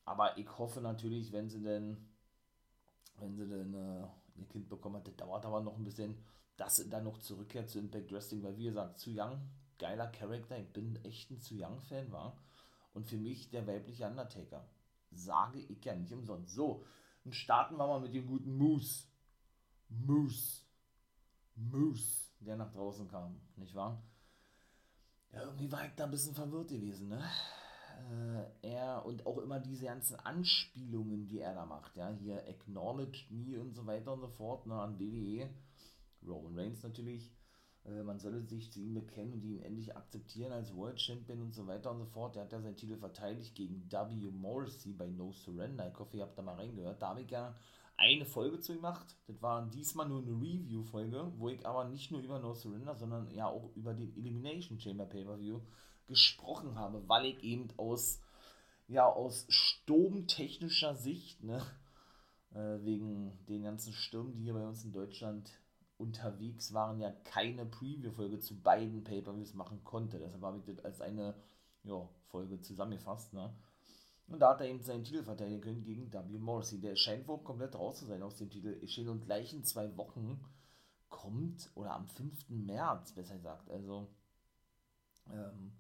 Aber 0.04 0.38
ich 0.38 0.58
hoffe 0.58 0.82
natürlich, 0.82 1.32
wenn 1.32 1.50
sie 1.50 1.62
denn, 1.62 2.10
wenn 3.18 3.36
sie 3.36 3.48
denn 3.48 3.74
äh, 3.74 4.08
ihr 4.36 4.48
Kind 4.50 4.68
bekommen 4.68 4.98
hat, 4.98 5.08
das 5.08 5.16
dauert 5.16 5.46
aber 5.46 5.62
noch 5.62 5.78
ein 5.78 5.84
bisschen, 5.84 6.18
dass 6.58 6.76
sie 6.76 6.90
dann 6.90 7.06
noch 7.06 7.20
zurückkehrt 7.20 7.70
zu 7.70 7.80
Impact 7.80 8.12
Wrestling, 8.12 8.44
weil 8.44 8.58
wie 8.58 8.66
gesagt, 8.66 9.00
zu 9.00 9.12
Young 9.12 9.42
geiler 9.82 10.08
Charakter. 10.08 10.58
Ich 10.60 10.72
bin 10.72 11.04
echt 11.04 11.32
ein 11.32 11.42
zu 11.42 11.56
Young-Fan, 11.56 12.12
war. 12.12 12.38
Und 12.94 13.08
für 13.08 13.18
mich 13.18 13.50
der 13.50 13.66
weibliche 13.68 14.06
Undertaker. 14.06 14.66
Sage 15.12 15.60
ich 15.60 15.84
ja 15.84 15.96
nicht 15.96 16.12
umsonst. 16.14 16.56
So, 16.56 16.86
dann 17.24 17.34
starten 17.34 17.78
wir 17.78 17.88
mal 17.88 18.00
mit 18.02 18.14
dem 18.14 18.28
guten 18.28 18.58
Moose. 18.58 19.08
Moose. 19.90 20.62
Moose, 21.56 22.32
der 22.40 22.56
nach 22.56 22.72
draußen 22.72 23.08
kam, 23.08 23.40
nicht 23.56 23.76
wahr? 23.76 24.02
Ja, 25.34 25.44
irgendwie 25.44 25.72
war 25.72 25.86
ich 25.86 25.94
da 25.96 26.06
ein 26.06 26.12
bisschen 26.12 26.36
verwirrt 26.36 26.70
gewesen, 26.70 27.10
ne? 27.10 27.24
Äh, 28.10 28.70
er 28.70 29.06
und 29.06 29.26
auch 29.26 29.38
immer 29.38 29.60
diese 29.60 29.86
ganzen 29.86 30.16
Anspielungen, 30.16 31.28
die 31.28 31.40
er 31.40 31.54
da 31.54 31.66
macht, 31.66 31.96
ja, 31.96 32.10
hier 32.10 32.48
Acknowledge 32.48 33.26
Me 33.30 33.60
und 33.60 33.74
so 33.74 33.86
weiter 33.86 34.14
und 34.14 34.22
so 34.22 34.28
fort, 34.28 34.66
ne, 34.66 34.76
an 34.76 35.00
WWE. 35.00 35.50
Roman 36.26 36.58
Reigns 36.58 36.84
natürlich 36.84 37.32
äh, 37.86 38.04
man 38.04 38.20
solle 38.20 38.42
sich 38.42 38.72
zu 38.72 38.80
ihm 38.80 38.94
bekennen 38.94 39.34
und 39.34 39.44
ihn 39.44 39.62
endlich 39.62 39.96
akzeptieren 39.96 40.52
als 40.52 40.76
World 40.76 41.02
Champion 41.02 41.42
und 41.42 41.54
so 41.54 41.68
weiter 41.68 41.92
und 41.92 42.00
so 42.00 42.06
fort. 42.06 42.36
Der 42.36 42.44
hat 42.44 42.52
ja 42.52 42.62
seinen 42.62 42.76
Titel 42.76 42.98
verteidigt 42.98 43.56
gegen 43.56 43.92
W. 43.92 44.32
Morrissey 44.32 44.94
bei 44.94 45.10
No 45.10 45.32
Surrender. 45.32 45.88
Ich 45.88 45.98
hoffe, 45.98 46.18
ihr 46.18 46.24
habt 46.24 46.38
da 46.38 46.42
mal 46.42 46.56
reingehört. 46.56 47.02
Da 47.02 47.10
habe 47.10 47.22
ich 47.22 47.32
ja 47.32 47.56
eine 47.98 48.26
Folge 48.26 48.60
zu 48.60 48.74
gemacht. 48.74 49.16
Das 49.28 49.42
war 49.42 49.68
diesmal 49.70 50.08
nur 50.08 50.22
eine 50.22 50.32
Review-Folge, 50.32 51.32
wo 51.38 51.50
ich 51.50 51.66
aber 51.66 51.86
nicht 51.86 52.12
nur 52.12 52.22
über 52.22 52.40
No 52.40 52.54
Surrender, 52.54 52.96
sondern 52.96 53.32
ja 53.32 53.48
auch 53.48 53.70
über 53.76 53.94
den 53.94 54.16
Elimination 54.16 54.80
Chamber 54.80 55.06
Pay-Per-View 55.06 55.62
gesprochen 56.08 56.76
habe, 56.76 57.08
weil 57.08 57.26
ich 57.26 57.44
eben 57.44 57.70
aus, 57.78 58.22
ja, 58.88 59.06
aus 59.06 59.46
sturmtechnischer 59.50 60.96
Sicht, 60.96 61.44
ne, 61.44 61.62
äh, 62.54 62.84
wegen 62.84 63.32
den 63.48 63.64
ganzen 63.64 63.94
Stürmen, 63.94 64.34
die 64.34 64.42
hier 64.44 64.54
bei 64.54 64.68
uns 64.68 64.84
in 64.84 64.92
Deutschland 64.92 65.61
unterwegs 66.02 66.74
waren, 66.74 67.00
ja 67.00 67.12
keine 67.12 67.66
Preview-Folge 67.66 68.40
zu 68.40 68.60
beiden 68.60 69.04
Pay-Per-Views 69.04 69.54
machen 69.54 69.84
konnte. 69.84 70.20
Deshalb 70.20 70.44
habe 70.44 70.58
ich 70.58 70.66
das 70.66 70.84
als 70.84 71.00
eine 71.02 71.36
ja, 71.84 72.10
Folge 72.30 72.60
zusammengefasst. 72.62 73.34
Ne? 73.34 73.54
Und 74.28 74.40
da 74.40 74.50
hat 74.52 74.62
er 74.62 74.68
eben 74.68 74.82
seinen 74.82 75.04
Titel 75.04 75.24
verteidigen 75.24 75.62
können 75.62 75.84
gegen 75.84 76.12
W. 76.12 76.38
Morrissey. 76.38 76.80
Der 76.80 76.96
scheint 76.96 77.28
wohl 77.28 77.40
komplett 77.40 77.76
raus 77.76 78.00
zu 78.00 78.06
sein 78.06 78.24
aus 78.24 78.38
dem 78.38 78.50
Titel. 78.50 78.78
Ich 78.82 78.94
stehe 78.94 79.10
und 79.10 79.26
gleich 79.26 79.54
in 79.54 79.64
zwei 79.64 79.96
Wochen 79.98 80.44
kommt, 81.10 81.70
oder 81.76 81.94
am 81.94 82.08
5. 82.08 82.50
März, 82.50 83.12
besser 83.12 83.36
gesagt, 83.36 83.70
also 83.70 84.08
ähm, 85.30 85.74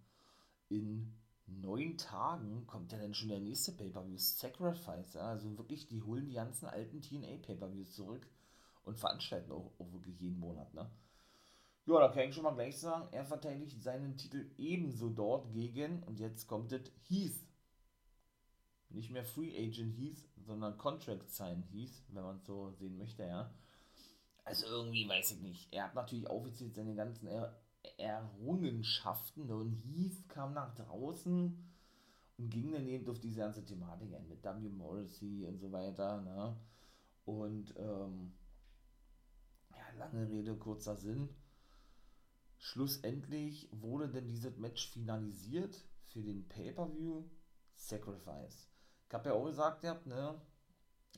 in 0.67 1.13
neun 1.47 1.97
Tagen 1.97 2.67
kommt 2.67 2.91
ja 2.91 2.99
dann 2.99 3.13
schon 3.13 3.29
der 3.29 3.39
nächste 3.39 3.71
Pay-Per-View, 3.71 4.17
Sacrifice. 4.17 5.13
Ja? 5.13 5.29
Also 5.29 5.57
wirklich, 5.57 5.88
die 5.88 6.03
holen 6.03 6.25
die 6.25 6.34
ganzen 6.34 6.67
alten 6.67 7.01
TNA-Pay-Per-Views 7.01 7.93
zurück 7.93 8.27
und 8.84 8.98
veranstalten 8.98 9.52
auch, 9.52 9.72
auch 9.80 9.91
wirklich 9.94 10.20
jeden 10.20 10.39
Monat. 10.39 10.74
Ne? 10.74 10.89
Ja, 11.86 12.00
da 12.00 12.10
kann 12.10 12.30
ich 12.30 12.36
schon 12.36 12.44
mal 12.44 12.54
gleich 12.54 12.78
sagen, 12.78 13.08
er 13.12 13.26
verteidigt 13.26 13.82
seinen 13.82 14.17
Titel 14.17 14.52
ebenso 14.58 15.10
dort 15.10 15.52
gegen, 15.52 16.04
und 16.04 16.20
jetzt 16.20 16.48
kommt 16.48 16.72
es, 16.72 16.91
Heath. 17.08 17.48
Nicht 18.89 19.10
mehr 19.10 19.24
Free 19.24 19.56
Agent 19.58 19.98
Heath, 19.98 20.28
sondern 20.46 20.78
Contract 20.78 21.30
Sign 21.30 21.63
Heath, 21.72 22.04
wenn 22.10 22.24
man 22.24 22.38
es 22.38 22.46
so 22.46 22.72
sehen 22.72 22.98
möchte, 22.98 23.24
ja. 23.24 23.54
Also 24.44 24.67
irgendwie 24.67 25.08
weiß 25.08 25.32
ich 25.32 25.41
nicht. 25.41 25.74
Er 25.74 25.86
hat 25.86 25.96
natürlich 25.96 26.30
offiziell 26.30 26.72
seine 26.72 26.96
ganzen 26.96 27.28
er 27.28 27.56
Errungenschaften 27.98 29.48
ne? 29.48 29.56
und 29.56 29.72
Heath 29.72 30.28
kam 30.30 30.54
nach 30.54 30.74
draußen 30.76 31.72
und 32.38 32.50
ging 32.50 32.72
dann 32.72 32.88
eben 32.88 33.10
auf 33.10 33.20
diese 33.20 33.39
ganze 33.39 33.65
Thematik 33.65 34.13
ein 34.13 34.28
mit 34.28 34.44
W. 34.44 34.70
Morrissey 34.70 35.46
und 35.46 35.60
so 35.60 35.72
weiter, 35.72 36.22
ne? 36.22 36.56
Und 37.26 37.74
ähm, 37.78 38.34
lange 39.97 40.30
Rede, 40.30 40.56
kurzer 40.56 40.95
Sinn. 40.95 41.30
Schlussendlich 42.58 43.69
wurde 43.71 44.10
denn 44.10 44.27
dieses 44.27 44.58
Match 44.58 44.89
finalisiert 44.91 45.84
für 46.06 46.21
den 46.21 46.47
Pay-Per-View 46.47 47.23
Sacrifice. 47.75 48.69
Ich 49.08 49.13
habe 49.13 49.30
ja 49.30 49.36
auch 49.36 49.45
gesagt, 49.45 49.84
ihr 49.84 49.89
habt, 49.89 50.06
ne, 50.06 50.39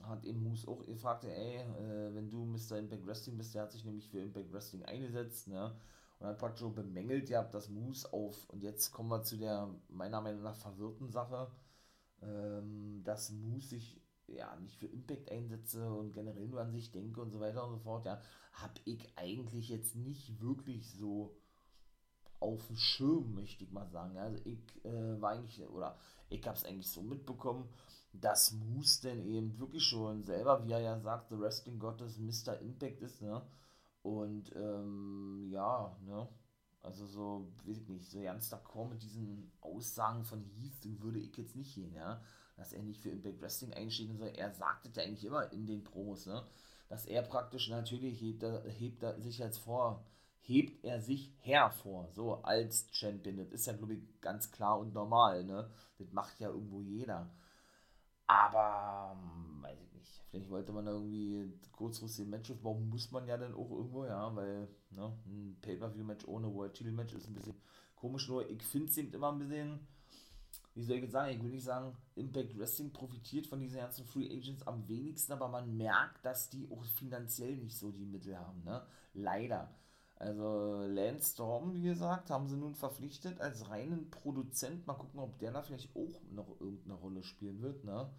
hat 0.02 0.24
eben 0.26 0.44
Moose 0.44 0.68
auch 0.68 0.84
gefragt, 0.86 1.26
ey, 1.26 1.58
äh, 1.58 2.16
wenn 2.16 2.30
du 2.30 2.46
Mr. 2.46 2.78
Impact 2.78 3.06
Wrestling 3.06 3.38
bist, 3.38 3.54
der 3.54 3.64
hat 3.64 3.72
sich 3.72 3.86
nämlich 3.86 4.10
für 4.10 4.20
Impact 4.20 4.52
Wrestling 4.52 4.84
eingesetzt, 4.86 5.48
ne, 5.48 5.76
und 6.20 6.28
hat 6.28 6.38
praktisch 6.38 6.68
bemängelt, 6.70 7.30
ihr 7.30 7.38
habt 7.38 7.54
das 7.54 7.70
Moose 7.70 8.12
auf, 8.12 8.50
und 8.50 8.64
jetzt 8.64 8.92
kommen 8.92 9.10
wir 9.10 9.24
zu 9.24 9.38
der 9.38 9.70
meiner 9.90 10.22
Meinung 10.22 10.42
nach 10.42 10.56
verwirrten 10.56 11.10
Sache, 11.10 11.52
ähm, 12.22 13.02
dass 13.04 13.32
Moose 13.32 13.70
sich 13.70 14.02
ja, 14.36 14.56
nicht 14.58 14.76
für 14.78 14.88
Impact 14.88 15.32
einsetze 15.32 15.92
und 15.92 16.14
generell 16.14 16.48
nur 16.48 16.62
an 16.62 16.72
sich 16.72 16.92
denke 16.92 17.22
und 17.22 17.32
so 17.32 17.40
weiter 17.40 17.66
und 17.66 17.72
so 17.72 17.80
fort, 17.80 18.06
ja, 18.06 18.22
habe 18.54 18.74
ich 18.86 19.12
eigentlich 19.16 19.70
jetzt 19.70 19.96
nicht 19.96 20.42
wirklich 20.42 20.90
so 20.92 21.36
auf 22.40 22.68
dem 22.68 22.76
Schirm, 22.76 23.36
möchte 23.36 23.64
ich 23.64 23.72
mal 23.72 23.88
sagen. 23.88 24.18
Also 24.18 24.38
ich 24.46 24.60
äh, 24.86 25.22
war 25.22 25.32
eigentlich, 25.32 25.68
oder 25.70 25.98
ich 26.30 26.46
habe 26.46 26.58
es 26.58 26.66
eigentlich 26.66 26.90
so 26.90 27.02
mitbekommen, 27.02 27.70
dass 28.14 28.52
Moose 28.52 29.02
denn 29.04 29.26
eben 29.26 29.58
wirklich 29.60 29.84
schon 29.84 30.24
selber, 30.24 30.64
wie 30.66 30.72
er 30.72 30.80
ja 30.80 31.00
sagt, 31.00 31.30
The 31.30 31.40
Wrestling 31.40 31.80
Gottes 31.80 32.18
Mr. 32.18 32.60
Impact 32.60 33.02
ist, 33.02 33.22
ne? 33.22 33.42
Und 34.04 34.52
ähm, 34.56 35.48
ja, 35.50 35.96
ne? 36.06 36.28
Also 36.82 37.08
so, 37.08 37.48
weiß 37.64 37.78
ich 37.78 37.88
nicht, 37.88 38.12
so 38.12 38.22
ganz 38.22 38.52
d'accord 38.54 38.90
mit 38.90 39.02
diesen 39.02 39.50
Aussagen 39.62 40.26
von 40.26 40.44
Heath 40.44 41.02
würde 41.02 41.20
ich 41.20 41.36
jetzt 41.38 41.56
nicht 41.56 41.74
gehen, 41.76 41.94
ja 41.96 42.22
dass 42.56 42.74
er 42.74 42.84
nicht 42.84 43.02
für 43.02 43.10
Impact 43.10 43.42
Wrestling 43.42 43.74
einsteht 43.74 44.10
und 44.10 44.18
so. 44.18 44.26
Er 44.26 44.52
sagt 44.52 44.86
es 44.86 44.96
ja 44.96 45.04
eigentlich 45.04 45.26
immer 45.26 45.52
in 45.52 45.66
den 45.66 45.84
Pros, 45.84 46.26
ne? 46.26 46.44
Dass 46.90 47.06
er 47.06 47.24
praktisch 47.24 47.70
natürlich 47.70 48.22
hebt, 48.22 48.44
er, 48.44 48.64
hebt 48.70 49.02
er 49.04 49.20
sich 49.20 49.42
als 49.42 49.58
vor, 49.58 50.06
hebt 50.42 50.84
er 50.84 51.02
sich 51.02 51.32
hervor, 51.40 52.10
so 52.12 52.36
als 52.44 52.88
Champion. 52.92 53.38
Das 53.38 53.52
ist 53.52 53.66
ja, 53.66 53.74
glaube 53.74 53.96
ich, 53.96 54.22
ganz 54.22 54.52
klar 54.52 54.80
und 54.80 54.94
normal, 54.94 55.44
ne? 55.44 55.70
Das 55.98 56.12
macht 56.12 56.40
ja 56.40 56.50
irgendwo 56.50 56.82
jeder. 56.82 57.30
Aber, 58.28 59.18
hm, 59.20 59.64
weiß 59.64 59.80
ich 59.82 59.94
nicht, 59.94 60.22
vielleicht 60.30 60.50
wollte 60.50 60.72
man 60.72 60.88
irgendwie 60.88 61.52
kurzfristig 61.72 62.26
ein 62.26 62.30
Match 62.30 62.52
aufbauen, 62.52 62.90
muss 62.90 63.12
man 63.12 63.28
ja 63.28 63.38
dann 63.38 63.54
auch 63.54 63.70
irgendwo, 63.72 64.06
ja, 64.06 64.34
weil, 64.36 64.68
ne, 64.92 65.14
ein 65.26 65.58
Pay-Per-View-Match 65.62 66.28
ohne 66.28 66.54
World 66.54 66.74
Title 66.74 66.94
Match 66.94 67.14
ist 67.14 67.28
ein 67.28 67.34
bisschen 67.34 67.56
komisch, 67.96 68.28
nur 68.28 68.50
ich 68.50 68.62
finde 68.64 68.90
es 68.90 68.98
eben 68.98 69.14
immer 69.14 69.32
ein 69.32 69.40
bisschen, 69.40 69.80
wie 70.76 70.84
soll 70.84 70.98
ich 70.98 71.04
jetzt 71.04 71.12
sagen, 71.12 71.32
ich 71.32 71.44
will 71.44 71.52
nicht 71.52 71.64
sagen, 71.64 71.96
Impact 72.16 72.58
Wrestling 72.58 72.92
profitiert 72.92 73.48
von 73.48 73.60
diesen 73.60 73.78
ganzen 73.78 74.06
Free 74.06 74.30
Agents 74.30 74.66
am 74.66 74.88
wenigsten, 74.88 75.34
aber 75.34 75.48
man 75.48 75.76
merkt, 75.78 76.26
dass 76.26 76.50
die 76.50 76.68
auch 76.72 76.84
finanziell 76.84 77.58
nicht 77.58 77.78
so 77.78 77.92
die 77.92 78.06
Mittel 78.06 78.38
haben, 78.38 78.64
ne, 78.64 78.86
leider. 79.14 79.74
Also 80.16 80.86
Lance 80.88 81.34
Storm, 81.34 81.74
wie 81.74 81.82
gesagt, 81.82 82.30
haben 82.30 82.48
sie 82.48 82.56
nun 82.56 82.76
verpflichtet 82.76 83.42
als 83.42 83.70
reinen 83.70 84.10
Produzent. 84.10 84.88
Mal 84.88 84.94
gucken, 84.94 85.20
ob 85.20 85.38
der 85.40 85.52
da 85.52 85.62
vielleicht 85.62 85.94
auch 85.96 86.22
noch 86.32 86.62
irgendeine 86.62 86.94
Rolle 86.94 87.24
spielen 87.24 87.62
wird. 87.62 87.84
Ne? 87.84 88.10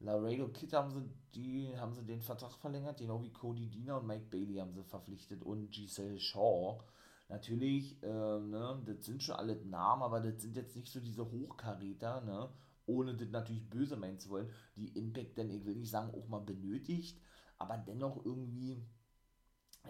Laredo 0.00 0.48
Kid 0.48 0.72
haben 0.72 0.90
sie, 0.90 1.08
die, 1.34 1.78
haben 1.78 1.94
sie 1.94 2.04
den 2.04 2.20
Vertrag 2.20 2.52
verlängert, 2.58 2.98
genau 2.98 3.22
wie 3.22 3.32
Cody 3.32 3.68
Diener 3.68 3.98
und 3.98 4.06
Mike 4.06 4.26
Bailey 4.30 4.56
haben 4.56 4.72
sie 4.72 4.82
verpflichtet 4.82 5.42
und 5.42 5.70
Giselle 5.70 6.18
Shaw. 6.18 6.80
Natürlich, 7.28 8.02
äh, 8.02 8.06
ne, 8.06 8.82
das 8.86 9.04
sind 9.04 9.22
schon 9.22 9.36
alle 9.36 9.56
Namen, 9.64 10.02
aber 10.02 10.20
das 10.20 10.42
sind 10.42 10.56
jetzt 10.56 10.76
nicht 10.76 10.92
so 10.92 11.00
diese 11.00 11.30
Hochkaräter, 11.30 12.20
ne? 12.20 12.48
ohne 12.86 13.16
das 13.16 13.28
natürlich 13.30 13.68
böse 13.68 13.96
meinen 13.96 14.20
zu 14.20 14.30
wollen, 14.30 14.48
die 14.76 14.96
Impact 14.96 15.36
dann, 15.36 15.50
ich 15.50 15.64
will 15.64 15.74
nicht 15.74 15.90
sagen, 15.90 16.14
auch 16.14 16.28
mal 16.28 16.40
benötigt, 16.40 17.20
aber 17.58 17.78
dennoch 17.78 18.24
irgendwie 18.24 18.80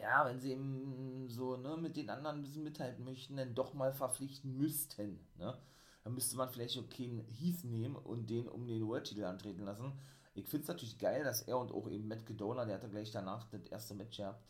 ja, 0.01 0.27
wenn 0.27 0.41
sie 0.41 0.53
eben 0.53 1.29
so 1.29 1.57
ne, 1.57 1.77
mit 1.77 1.97
den 1.97 2.11
anderen 2.11 2.37
ein 2.37 2.43
bisschen 2.43 2.65
mithalten 2.65 3.05
möchten, 3.05 3.37
dann 3.37 3.55
doch 3.55 3.75
mal 3.75 3.93
verpflichten 3.93 4.57
müssten. 4.57 5.21
Ne? 5.39 5.57
Dann 6.05 6.15
müsste 6.15 6.37
man 6.37 6.51
vielleicht 6.51 6.79
auch 6.79 6.89
keinen 6.89 7.21
Heath 7.21 7.65
nehmen 7.65 7.97
und 7.97 8.31
den 8.31 8.49
um 8.49 8.67
den 8.67 8.87
World-Titel 8.87 9.25
antreten 9.25 9.63
lassen. 9.63 9.93
Ich 10.35 10.49
finde 10.49 10.63
es 10.63 10.69
natürlich 10.69 10.99
geil, 10.99 11.25
dass 11.25 11.43
er 11.43 11.59
und 11.59 11.73
auch 11.73 11.89
eben 11.89 12.09
Matt 12.09 12.27
Gedona, 12.27 12.65
der 12.65 12.77
hatte 12.77 12.91
gleich 12.91 13.11
danach 13.11 13.49
das 13.51 13.65
erste 13.65 13.95
Match 13.95 14.19
gehabt, 14.19 14.45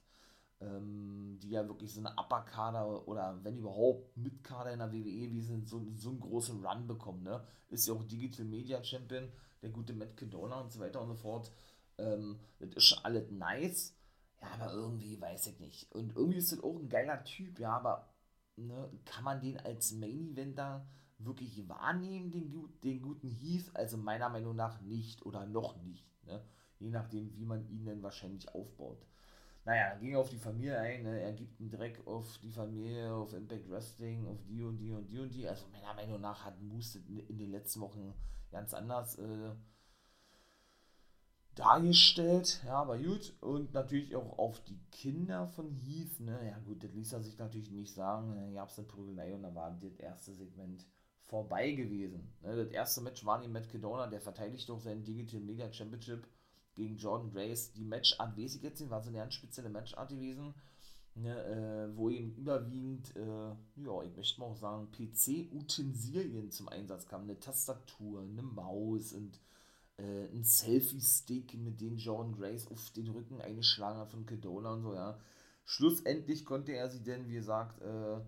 ähm, 0.60 1.38
die 1.42 1.50
ja 1.50 1.66
wirklich 1.66 1.92
so 1.92 2.00
eine 2.00 2.12
Upper-Kader 2.16 3.06
oder 3.08 3.38
wenn 3.42 3.58
überhaupt 3.58 4.16
Mit-Kader 4.16 4.72
in 4.72 4.78
der 4.78 4.92
WWE, 4.92 5.32
wie 5.32 5.40
sie 5.40 5.60
so, 5.66 5.82
so 5.96 6.10
einen 6.10 6.20
großen 6.20 6.64
Run 6.64 6.86
bekommen. 6.86 7.22
Ne? 7.22 7.44
Ist 7.68 7.86
ja 7.86 7.94
auch 7.94 8.04
Digital 8.04 8.46
Media 8.46 8.82
Champion, 8.82 9.28
der 9.62 9.70
gute 9.70 9.92
Matt 9.92 10.16
Gedona 10.16 10.60
und 10.60 10.72
so 10.72 10.80
weiter 10.80 11.00
und 11.00 11.08
so 11.08 11.14
fort. 11.14 11.52
Ähm, 11.98 12.38
das 12.58 12.70
ist 12.70 12.84
schon 12.84 13.04
alles 13.04 13.30
nice 13.30 13.96
ja, 14.40 14.48
aber 14.52 14.72
irgendwie 14.72 15.20
weiß 15.20 15.46
ich 15.48 15.60
nicht. 15.60 15.92
Und 15.92 16.16
irgendwie 16.16 16.38
ist 16.38 16.52
das 16.52 16.62
auch 16.62 16.78
ein 16.78 16.88
geiler 16.88 17.22
Typ, 17.24 17.58
ja, 17.58 17.76
aber 17.76 18.08
ne, 18.56 18.90
kann 19.04 19.24
man 19.24 19.40
den 19.40 19.58
als 19.58 19.92
Main 19.92 20.32
Eventer 20.32 20.86
wirklich 21.18 21.66
wahrnehmen, 21.68 22.30
den, 22.30 22.52
den 22.82 23.02
guten 23.02 23.30
Heath? 23.30 23.74
Also 23.74 23.96
meiner 23.96 24.28
Meinung 24.28 24.56
nach 24.56 24.80
nicht 24.82 25.24
oder 25.24 25.46
noch 25.46 25.76
nicht. 25.82 26.06
Ne? 26.24 26.42
Je 26.78 26.90
nachdem, 26.90 27.34
wie 27.36 27.44
man 27.44 27.66
ihn 27.68 27.86
denn 27.86 28.02
wahrscheinlich 28.02 28.54
aufbaut. 28.54 29.06
Naja, 29.66 29.90
dann 29.90 30.00
ging 30.00 30.12
er 30.12 30.20
auf 30.20 30.30
die 30.30 30.38
Familie 30.38 30.78
ein, 30.78 31.02
ne? 31.02 31.20
er 31.20 31.32
gibt 31.32 31.60
einen 31.60 31.70
Dreck 31.70 32.00
auf 32.06 32.38
die 32.38 32.52
Familie, 32.52 33.12
auf 33.12 33.32
Impact 33.32 33.68
Wrestling, 33.68 34.24
auf 34.28 34.38
die 34.44 34.62
und 34.62 34.78
die 34.78 34.92
und 34.92 35.08
die 35.08 35.18
und 35.18 35.34
die. 35.34 35.48
Also 35.48 35.66
meiner 35.72 35.92
Meinung 35.92 36.20
nach 36.20 36.44
hat 36.44 36.62
Moose 36.62 37.00
in 37.00 37.36
den 37.36 37.50
letzten 37.50 37.80
Wochen 37.80 38.14
ganz 38.52 38.72
anders 38.74 39.18
äh, 39.18 39.50
dargestellt, 41.56 42.62
ja, 42.64 42.74
aber 42.74 42.96
gut. 42.96 43.34
Und 43.40 43.74
natürlich 43.74 44.14
auch 44.14 44.38
auf 44.38 44.60
die 44.60 44.78
Kinder 44.92 45.48
von 45.48 45.72
Heath, 45.72 46.20
ne, 46.20 46.48
ja 46.48 46.58
gut, 46.60 46.84
das 46.84 46.92
ließ 46.92 47.14
er 47.14 47.22
sich 47.22 47.36
natürlich 47.36 47.72
nicht 47.72 47.92
sagen. 47.92 48.36
Da 48.36 48.60
gab 48.60 48.68
es 48.68 48.78
eine 48.78 48.86
Prügelei 48.86 49.34
und 49.34 49.42
da 49.42 49.52
war 49.52 49.76
das 49.82 49.96
erste 49.96 50.32
Segment 50.32 50.86
vorbei 51.22 51.72
gewesen. 51.72 52.32
Ne, 52.40 52.54
das 52.54 52.70
erste 52.70 53.00
Match 53.00 53.26
war 53.26 53.40
die 53.40 53.48
Matt 53.48 53.68
Kedona, 53.68 54.06
der 54.06 54.20
verteidigt 54.20 54.68
doch 54.68 54.78
seinen 54.78 55.02
Digital 55.02 55.40
Media 55.40 55.72
Championship 55.72 56.24
gegen 56.76 56.96
Jordan 56.96 57.30
Grace. 57.30 57.72
Die 57.72 57.84
Matchart 57.84 58.36
weiß 58.38 58.54
ich 58.56 58.62
jetzt 58.62 58.88
war 58.88 59.02
so 59.02 59.08
eine 59.08 59.18
ganz 59.18 59.34
spezielle 59.34 59.70
Matchart 59.70 60.10
gewesen, 60.10 60.54
ne, 61.14 61.44
äh, 61.44 61.96
wo 61.96 62.10
eben 62.10 62.34
überwiegend, 62.36 63.16
äh, 63.16 63.48
ja, 63.84 64.02
ich 64.04 64.16
möchte 64.16 64.40
mal 64.40 64.46
auch 64.46 64.56
sagen, 64.56 64.88
PC-Utensilien 64.92 66.50
zum 66.52 66.68
Einsatz 66.68 67.06
kamen. 67.06 67.24
Eine 67.24 67.40
Tastatur, 67.40 68.20
eine 68.20 68.42
Maus 68.42 69.12
und 69.12 69.40
äh, 69.96 70.26
ein 70.26 70.44
Selfie-Stick, 70.44 71.54
mit 71.54 71.80
dem 71.80 71.96
Jordan 71.96 72.36
Grace 72.36 72.70
auf 72.70 72.90
den 72.90 73.08
Rücken 73.08 73.40
eingeschlagen 73.40 73.98
hat 73.98 74.10
von 74.10 74.26
Kedona 74.26 74.74
und 74.74 74.82
so, 74.82 74.94
ja. 74.94 75.18
Schlussendlich 75.64 76.44
konnte 76.44 76.72
er 76.72 76.88
sie 76.88 77.02
denn, 77.02 77.26
wie 77.28 77.34
gesagt, 77.34 77.82
äh, 77.82 78.20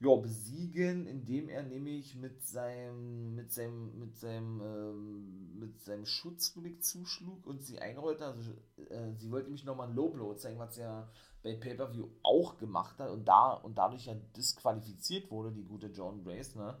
ja, 0.00 0.14
besiegen, 0.14 1.06
indem 1.06 1.48
er 1.48 1.64
nämlich 1.64 2.14
mit 2.14 2.46
seinem, 2.46 3.34
mit 3.34 3.52
seinem, 3.52 3.98
mit 3.98 4.16
seinem, 4.16 4.60
ähm, 4.60 5.58
mit 5.58 5.80
seinem 5.80 6.06
Schutzblick 6.06 6.84
zuschlug 6.84 7.44
und 7.46 7.62
sie 7.62 7.80
einrollte. 7.80 8.26
Also 8.26 8.52
äh, 8.90 9.12
sie 9.16 9.30
wollte 9.30 9.46
nämlich 9.46 9.64
nochmal 9.64 9.88
ein 9.88 9.96
Low-Blow 9.96 10.34
zeigen, 10.34 10.60
was 10.60 10.78
er 10.78 11.10
bei 11.42 11.56
Pay-Per-View 11.56 12.06
auch 12.22 12.58
gemacht 12.58 12.98
hat 13.00 13.10
und 13.10 13.26
da 13.26 13.52
und 13.52 13.76
dadurch 13.76 14.06
ja 14.06 14.14
disqualifiziert 14.36 15.30
wurde, 15.30 15.52
die 15.52 15.64
gute 15.64 15.88
John 15.88 16.22
Grace, 16.22 16.54
ne? 16.54 16.78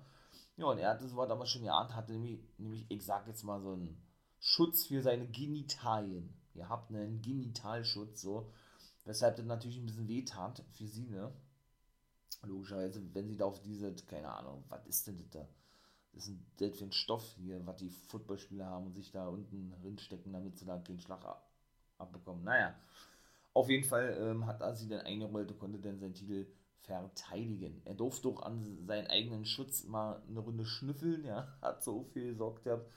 Ja, 0.56 0.66
und 0.66 0.78
er 0.78 0.90
hatte 0.90 1.08
sowas 1.08 1.30
aber 1.30 1.46
schon 1.46 1.62
geahnt, 1.62 1.94
hatte 1.94 2.12
nämlich, 2.12 2.40
nämlich, 2.58 2.84
ich 2.88 3.04
sag 3.04 3.26
jetzt 3.28 3.44
mal 3.44 3.60
so 3.60 3.74
ein 3.74 3.96
Schutz 4.40 4.86
für 4.86 5.02
seine 5.02 5.28
Genitalien. 5.28 6.34
Ihr 6.54 6.68
habt 6.68 6.90
einen 6.90 7.20
Genitalschutz, 7.22 8.20
so. 8.20 8.52
Weshalb 9.04 9.36
das 9.36 9.46
natürlich 9.46 9.78
ein 9.78 9.86
bisschen 9.86 10.08
wehtat 10.08 10.64
für 10.72 10.86
sie, 10.86 11.08
ne? 11.08 11.32
Logischerweise, 12.42 13.02
wenn 13.14 13.28
sie 13.28 13.36
da 13.36 13.46
auf 13.46 13.60
diese, 13.60 13.94
keine 14.06 14.32
Ahnung, 14.32 14.64
was 14.68 14.86
ist 14.86 15.06
denn 15.06 15.18
das 15.18 15.30
da? 15.30 15.48
Das 16.12 16.24
ist 16.24 16.30
ein, 16.30 16.46
das 16.56 16.78
für 16.78 16.84
ein 16.84 16.92
Stoff 16.92 17.34
hier, 17.36 17.64
was 17.66 17.76
die 17.76 17.90
Footballspieler 17.90 18.66
haben 18.66 18.86
und 18.86 18.94
sich 18.94 19.10
da 19.10 19.28
unten 19.28 19.74
drinstecken, 19.82 20.32
damit 20.32 20.58
sie 20.58 20.64
da 20.64 20.78
keinen 20.78 21.00
Schlag 21.00 21.20
abbekommen. 21.98 22.44
Naja, 22.44 22.74
auf 23.54 23.68
jeden 23.68 23.84
Fall 23.84 24.16
ähm, 24.20 24.46
hat 24.46 24.60
er 24.60 24.74
sie 24.74 24.88
dann 24.88 25.00
eingerollt 25.00 25.50
und 25.50 25.58
konnte 25.58 25.78
dann 25.78 25.98
seinen 25.98 26.14
Titel 26.14 26.46
verteidigen. 26.82 27.82
Er 27.84 27.94
durfte 27.94 28.22
doch 28.22 28.42
an 28.42 28.78
seinen 28.86 29.08
eigenen 29.08 29.44
Schutz 29.44 29.84
mal 29.84 30.22
eine 30.28 30.40
Runde 30.40 30.64
schnüffeln, 30.64 31.24
ja, 31.24 31.48
hat 31.62 31.82
so 31.82 32.04
viel 32.12 32.32
gesorgt 32.32 32.64
gehabt. 32.64 32.90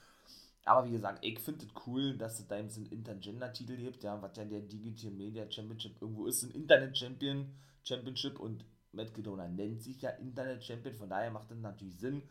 Aber 0.64 0.86
wie 0.86 0.92
gesagt, 0.92 1.24
ich 1.24 1.40
finde 1.40 1.64
es 1.64 1.86
cool, 1.86 2.16
dass 2.16 2.38
es 2.38 2.46
da 2.46 2.58
eben 2.58 2.70
so 2.70 2.80
einen 2.80 2.92
Intergender-Titel 2.92 3.76
gibt, 3.76 4.04
ja, 4.04 4.20
was 4.22 4.36
ja 4.36 4.44
der 4.44 4.60
Digital 4.60 5.10
Media 5.10 5.50
Championship 5.50 6.00
irgendwo 6.00 6.26
ist, 6.26 6.44
ein 6.44 6.52
Internet-Champion, 6.52 7.52
Championship 7.82 8.38
und 8.38 8.64
Matt 8.92 9.14
Gedona 9.14 9.48
nennt 9.48 9.82
sich 9.82 10.02
ja 10.02 10.10
Internet-Champion, 10.10 10.94
von 10.94 11.08
daher 11.08 11.30
macht 11.30 11.50
das 11.50 11.58
natürlich 11.58 11.98
Sinn. 11.98 12.22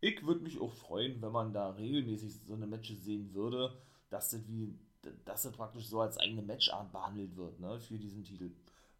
Ich 0.00 0.24
würde 0.24 0.40
mich 0.40 0.60
auch 0.60 0.72
freuen, 0.72 1.20
wenn 1.22 1.32
man 1.32 1.52
da 1.52 1.70
regelmäßig 1.70 2.34
so 2.46 2.54
eine 2.54 2.66
Matches 2.66 3.04
sehen 3.04 3.32
würde, 3.34 3.76
dass 4.10 4.30
das 4.30 4.46
wie, 4.48 4.78
dass 5.24 5.42
das 5.42 5.52
praktisch 5.52 5.86
so 5.86 6.00
als 6.00 6.18
eigene 6.18 6.42
Matchart 6.42 6.92
behandelt 6.92 7.36
wird, 7.36 7.60
ne, 7.60 7.80
für 7.80 7.98
diesen 7.98 8.24
Titel. 8.24 8.50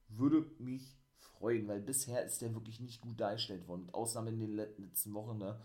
Würde 0.08 0.46
mich 0.58 0.96
freuen, 1.18 1.68
weil 1.68 1.80
bisher 1.80 2.24
ist 2.24 2.40
der 2.42 2.54
wirklich 2.54 2.80
nicht 2.80 3.00
gut 3.00 3.20
dargestellt 3.20 3.66
worden, 3.68 3.86
mit 3.86 3.94
Ausnahme 3.94 4.30
in 4.30 4.40
den 4.40 4.54
letzten 4.54 5.14
Wochen, 5.14 5.38
ne 5.38 5.58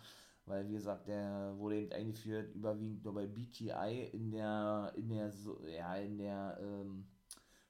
weil 0.50 0.68
wie 0.68 0.74
gesagt, 0.74 1.08
der 1.08 1.54
wurde 1.58 1.78
eben 1.80 1.92
eingeführt 1.92 2.56
überwiegend 2.56 3.04
nur 3.04 3.14
bei 3.14 3.28
BTI 3.28 4.10
in 4.12 4.32
der 4.32 4.92
in 4.96 5.10
der 5.10 5.32
ja 5.70 5.96
in 5.98 6.18
der 6.18 6.58
ähm, 6.60 7.06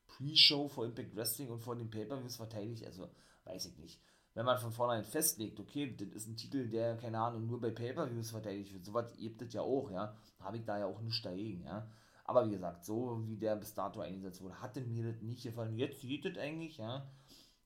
Pre-Show 0.08 0.70
vor 0.70 0.86
Impact 0.86 1.16
Wrestling 1.16 1.50
und 1.50 1.60
vor 1.60 1.76
den 1.76 1.90
Pay-Per-Views 1.90 2.38
verteidigt, 2.38 2.86
also 2.86 3.10
weiß 3.50 3.66
ich 3.66 3.78
nicht. 3.78 4.02
Wenn 4.34 4.46
man 4.46 4.58
von 4.58 4.72
vornherein 4.72 5.04
festlegt, 5.04 5.60
okay, 5.60 5.96
das 5.96 6.10
ist 6.10 6.28
ein 6.28 6.38
Titel, 6.38 6.70
der, 6.70 6.98
keine 6.98 7.20
Ahnung, 7.20 7.48
nur 7.48 7.60
bei 7.60 7.72
Pay-Per-Views 7.72 8.32
verteidigt 8.32 8.74
wird, 8.74 8.86
sowas 8.86 9.12
gibt 9.18 9.42
es 9.42 9.54
ja 9.54 9.62
auch, 9.62 9.92
ja, 9.92 10.16
habe 10.40 10.58
ich 10.58 10.66
da 10.66 10.78
ja 10.78 10.86
auch 10.86 11.02
nichts 11.02 11.22
dagegen, 11.22 11.64
ja. 11.64 11.90
Aber 12.26 12.46
wie 12.46 12.52
gesagt, 12.52 12.86
so 12.86 13.24
wie 13.26 13.38
der 13.38 13.56
bis 13.56 13.74
dato 13.74 14.02
eingesetzt 14.02 14.42
wurde, 14.44 14.62
hatte 14.62 14.82
mir 14.82 15.12
das 15.12 15.22
nicht 15.24 15.42
gefallen. 15.42 15.76
Jetzt 15.78 16.02
geht 16.02 16.26
das 16.26 16.38
eigentlich, 16.38 16.78
ja. 16.78 17.10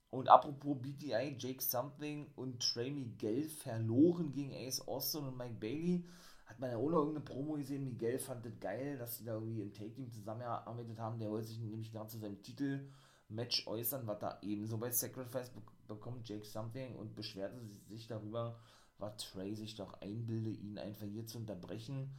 Und 0.09 0.29
apropos 0.29 0.77
BTI, 0.81 1.35
Jake 1.37 1.61
Something 1.61 2.31
und 2.35 2.61
Trey 2.61 2.91
Miguel 2.91 3.49
verloren 3.49 4.31
gegen 4.31 4.53
Ace 4.53 4.87
Austin 4.87 5.25
und 5.25 5.37
Mike 5.37 5.55
Bailey. 5.59 6.05
Hat 6.45 6.59
man 6.59 6.69
ja 6.69 6.77
auch 6.77 6.89
noch 6.89 6.99
irgendeine 6.99 7.25
Promo 7.25 7.53
gesehen. 7.53 7.83
Miguel 7.83 8.19
fand 8.19 8.45
das 8.45 8.59
geil, 8.59 8.97
dass 8.97 9.17
die 9.17 9.25
da 9.25 9.33
irgendwie 9.33 9.61
im 9.61 9.73
Take-Team 9.73 10.11
zusammengearbeitet 10.11 10.99
haben. 10.99 11.19
Der 11.19 11.29
wollte 11.29 11.47
sich 11.47 11.59
nämlich 11.59 11.91
gerade 11.91 12.09
zu 12.09 12.19
seinem 12.19 12.41
Titel-Match 12.41 13.67
äußern, 13.67 14.05
was 14.07 14.19
da 14.19 14.37
ebenso 14.43 14.77
bei 14.77 14.91
Sacrifice 14.91 15.51
be 15.93 15.99
bekommt, 15.99 16.27
Jake 16.27 16.45
Something, 16.45 16.95
und 16.95 17.15
beschwerte 17.15 17.59
sich 17.87 18.07
darüber, 18.07 18.57
was 18.97 19.17
Trey 19.17 19.55
sich 19.55 19.75
doch 19.75 20.01
einbilde, 20.01 20.49
ihn 20.49 20.77
einfach 20.77 21.05
hier 21.05 21.25
zu 21.25 21.37
unterbrechen. 21.37 22.11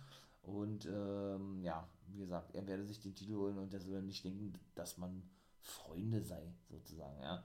Und 0.42 0.86
ähm, 0.86 1.62
ja, 1.62 1.88
wie 2.08 2.18
gesagt, 2.18 2.54
er 2.54 2.66
werde 2.66 2.84
sich 2.84 3.00
den 3.00 3.14
Titel 3.14 3.36
holen 3.36 3.58
und 3.58 3.72
er 3.72 3.80
soll 3.80 4.02
nicht 4.02 4.24
denken, 4.24 4.52
dass 4.74 4.98
man 4.98 5.22
Freunde 5.60 6.22
sei, 6.22 6.52
sozusagen, 6.68 7.20
ja 7.20 7.42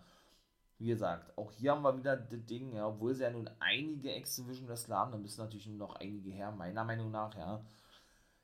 wie 0.80 0.88
gesagt, 0.88 1.38
auch 1.38 1.52
hier 1.52 1.72
haben 1.72 1.82
wir 1.82 1.98
wieder 1.98 2.16
das 2.16 2.46
Ding, 2.46 2.74
ja, 2.74 2.88
obwohl 2.88 3.14
sie 3.14 3.24
ja 3.24 3.30
nun 3.30 3.50
einige 3.60 4.16
X-Division 4.16 4.70
Wrestler 4.70 4.96
haben, 4.96 5.12
da 5.12 5.18
müssen 5.18 5.42
natürlich 5.42 5.68
nur 5.68 5.78
noch 5.78 5.96
einige 5.96 6.32
her, 6.32 6.52
meiner 6.52 6.86
Meinung 6.86 7.12
nach, 7.12 7.36
ja. 7.36 7.62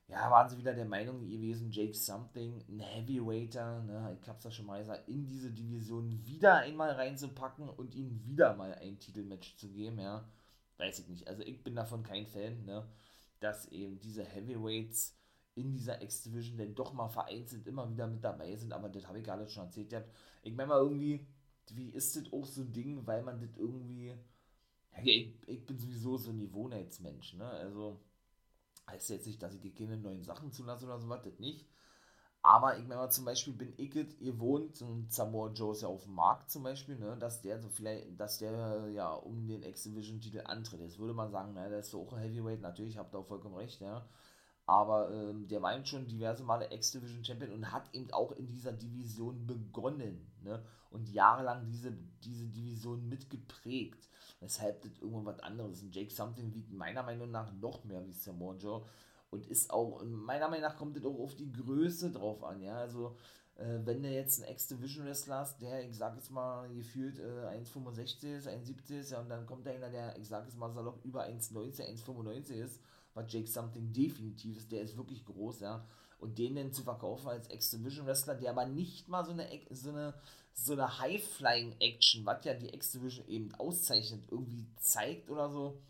Ja, 0.07 0.29
waren 0.29 0.47
sie 0.47 0.57
wieder 0.57 0.73
der 0.73 0.85
Meinung 0.85 1.27
gewesen, 1.27 1.71
Jake 1.71 1.95
Something, 1.95 2.63
ein 2.69 2.79
Heavyweighter, 2.79 3.81
ne, 3.83 4.17
ich 4.21 4.27
hab's 4.27 4.43
ja 4.43 4.51
schon 4.51 4.67
mal 4.67 4.79
gesagt, 4.79 5.07
in 5.09 5.25
diese 5.25 5.51
Division 5.51 6.23
wieder 6.25 6.57
einmal 6.57 6.91
reinzupacken 6.91 7.69
und 7.69 7.95
ihnen 7.95 8.23
wieder 8.23 8.55
mal 8.55 8.75
ein 8.75 8.99
Titelmatch 8.99 9.57
zu 9.57 9.69
geben, 9.69 9.99
ja, 9.99 10.23
weiß 10.77 10.99
ich 10.99 11.07
nicht. 11.07 11.27
Also 11.27 11.41
ich 11.43 11.63
bin 11.63 11.75
davon 11.75 12.03
kein 12.03 12.27
Fan, 12.27 12.65
ne, 12.65 12.87
dass 13.39 13.67
eben 13.71 13.99
diese 13.99 14.23
Heavyweights 14.23 15.17
in 15.55 15.71
dieser 15.71 16.01
X-Division 16.01 16.57
denn 16.57 16.75
doch 16.75 16.93
mal 16.93 17.07
vereinzelt 17.07 17.65
immer 17.65 17.89
wieder 17.89 18.07
mit 18.07 18.23
dabei 18.23 18.55
sind, 18.55 18.73
aber 18.73 18.89
das 18.89 19.07
habe 19.07 19.19
ich 19.19 19.23
gerade 19.23 19.47
schon 19.47 19.65
erzählt. 19.65 20.05
Ich 20.43 20.53
meine 20.53 20.67
mal 20.69 20.79
irgendwie, 20.81 21.25
wie 21.71 21.89
ist 21.89 22.15
das 22.15 22.31
auch 22.31 22.45
so 22.45 22.61
ein 22.61 22.73
Ding, 22.73 23.07
weil 23.07 23.23
man 23.23 23.39
das 23.39 23.55
irgendwie, 23.57 24.09
ja, 24.09 24.99
ich, 25.03 25.33
ich 25.47 25.65
bin 25.65 25.77
sowieso 25.79 26.17
so 26.17 26.29
ein 26.29 26.39
Gewohnheitsmensch, 26.39 27.33
ne, 27.35 27.45
also 27.49 27.99
heißt 28.89 29.09
jetzt 29.09 29.27
nicht, 29.27 29.41
dass 29.41 29.53
ich 29.53 29.61
dir 29.61 29.73
keine 29.73 29.97
neuen 29.97 30.23
Sachen 30.23 30.51
zulasse 30.51 30.85
oder 30.85 30.99
so 30.99 31.09
was, 31.09 31.23
das 31.23 31.39
nicht. 31.39 31.65
Aber 32.45 32.77
ich 32.77 32.85
meine 32.85 33.09
zum 33.09 33.25
Beispiel 33.25 33.53
bin 33.53 33.73
ich 33.75 33.95
ihr 34.21 34.39
wohnt, 34.39 34.79
und 34.83 35.11
Samoa 35.11 35.49
Joe 35.51 35.71
ist 35.71 35.81
ja 35.81 35.87
auf 35.87 36.03
dem 36.03 36.13
Markt 36.13 36.51
zum 36.51 36.61
Beispiel, 36.61 36.95
ne, 36.95 37.17
dass 37.17 37.41
der 37.41 37.59
so 37.59 37.69
vielleicht, 37.69 38.19
dass 38.19 38.37
der 38.37 38.87
ja 38.89 39.11
um 39.13 39.47
den 39.47 39.63
X-Division-Titel 39.63 40.43
antritt. 40.45 40.81
Jetzt 40.81 40.99
würde 40.99 41.15
man 41.15 41.31
sagen, 41.31 41.53
na, 41.55 41.67
der 41.69 41.79
ist 41.79 41.89
so 41.89 42.03
auch 42.03 42.13
ein 42.13 42.19
Heavyweight, 42.19 42.61
natürlich, 42.61 42.99
habt 42.99 43.15
ihr 43.15 43.19
auch 43.19 43.27
vollkommen 43.27 43.55
recht, 43.55 43.81
ja. 43.81 44.07
Aber 44.67 45.11
ähm, 45.11 45.47
der 45.47 45.63
war 45.63 45.75
eben 45.75 45.85
schon 45.85 46.07
diverse 46.07 46.43
Male 46.43 46.71
X-Division-Champion 46.71 47.51
und 47.51 47.71
hat 47.71 47.89
eben 47.93 48.11
auch 48.11 48.31
in 48.33 48.47
dieser 48.47 48.73
Division 48.73 49.47
begonnen, 49.47 50.31
ne, 50.43 50.63
und 50.91 51.09
jahrelang 51.09 51.65
diese, 51.65 51.97
diese 52.23 52.45
Division 52.45 53.09
mitgeprägt 53.09 54.07
weshalb 54.45 54.81
das 54.83 54.91
irgendwo 55.01 55.25
was 55.25 55.39
anderes 55.39 55.81
ist. 55.81 55.93
Jake 55.93 56.13
Something 56.13 56.53
wiegt 56.53 56.71
meiner 56.71 57.03
Meinung 57.03 57.31
nach 57.31 57.51
noch 57.53 57.83
mehr 57.83 58.05
wie 58.05 58.13
Samoa 58.13 58.55
Joe. 58.55 58.85
Und 59.31 59.47
ist 59.47 59.71
auch, 59.71 60.03
meiner 60.05 60.47
Meinung 60.47 60.69
nach 60.69 60.77
kommt 60.77 60.95
das 60.95 61.03
auch 61.03 61.19
auf 61.19 61.35
die 61.35 61.51
Größe 61.51 62.11
drauf 62.11 62.43
an, 62.43 62.61
ja, 62.61 62.77
also 62.77 63.17
äh, 63.55 63.79
wenn 63.83 64.03
der 64.03 64.11
jetzt 64.11 64.39
ein 64.39 64.45
Ex-Division 64.45 65.05
Wrestler 65.05 65.43
ist, 65.43 65.57
der, 65.57 65.83
ich 65.83 65.97
sag 65.97 66.15
jetzt 66.15 66.29
mal, 66.29 66.69
gefühlt 66.69 67.19
äh, 67.19 67.57
1,65 67.57 68.37
ist, 68.37 68.47
1,70 68.47 68.99
ist, 68.99 69.11
ja, 69.11 69.19
und 69.19 69.29
dann 69.29 69.45
kommt 69.45 69.65
da 69.65 69.71
einer, 69.71 69.89
der, 69.89 70.17
ich 70.17 70.27
sag 70.27 70.45
jetzt 70.45 70.57
mal 70.57 70.71
salopp, 70.71 71.03
über 71.03 71.25
1,90, 71.25 71.81
1,95 72.05 72.53
ist, 72.53 72.79
was 73.13 73.31
Jake 73.33 73.47
Something 73.47 73.91
definitiv 73.91 74.57
ist, 74.57 74.71
der 74.71 74.81
ist 74.81 74.95
wirklich 74.95 75.25
groß, 75.25 75.61
ja, 75.61 75.85
und 76.19 76.37
den 76.37 76.55
dann 76.55 76.71
zu 76.71 76.83
verkaufen 76.83 77.27
als 77.29 77.47
Ex-Division 77.47 78.05
Wrestler, 78.05 78.35
der 78.35 78.51
aber 78.51 78.65
nicht 78.65 79.09
mal 79.09 79.25
so 79.25 79.31
eine, 79.31 79.47
so 79.71 79.89
eine, 79.89 80.13
so 80.55 80.73
eine 80.73 80.99
High-Flying-Action, 80.99 82.25
was 82.25 82.45
ja 82.45 82.53
die 82.53 82.73
X-Division 82.73 83.27
eben 83.27 83.53
auszeichnet, 83.55 84.23
irgendwie 84.31 84.65
zeigt 84.77 85.29
oder 85.29 85.49
so, 85.49 85.81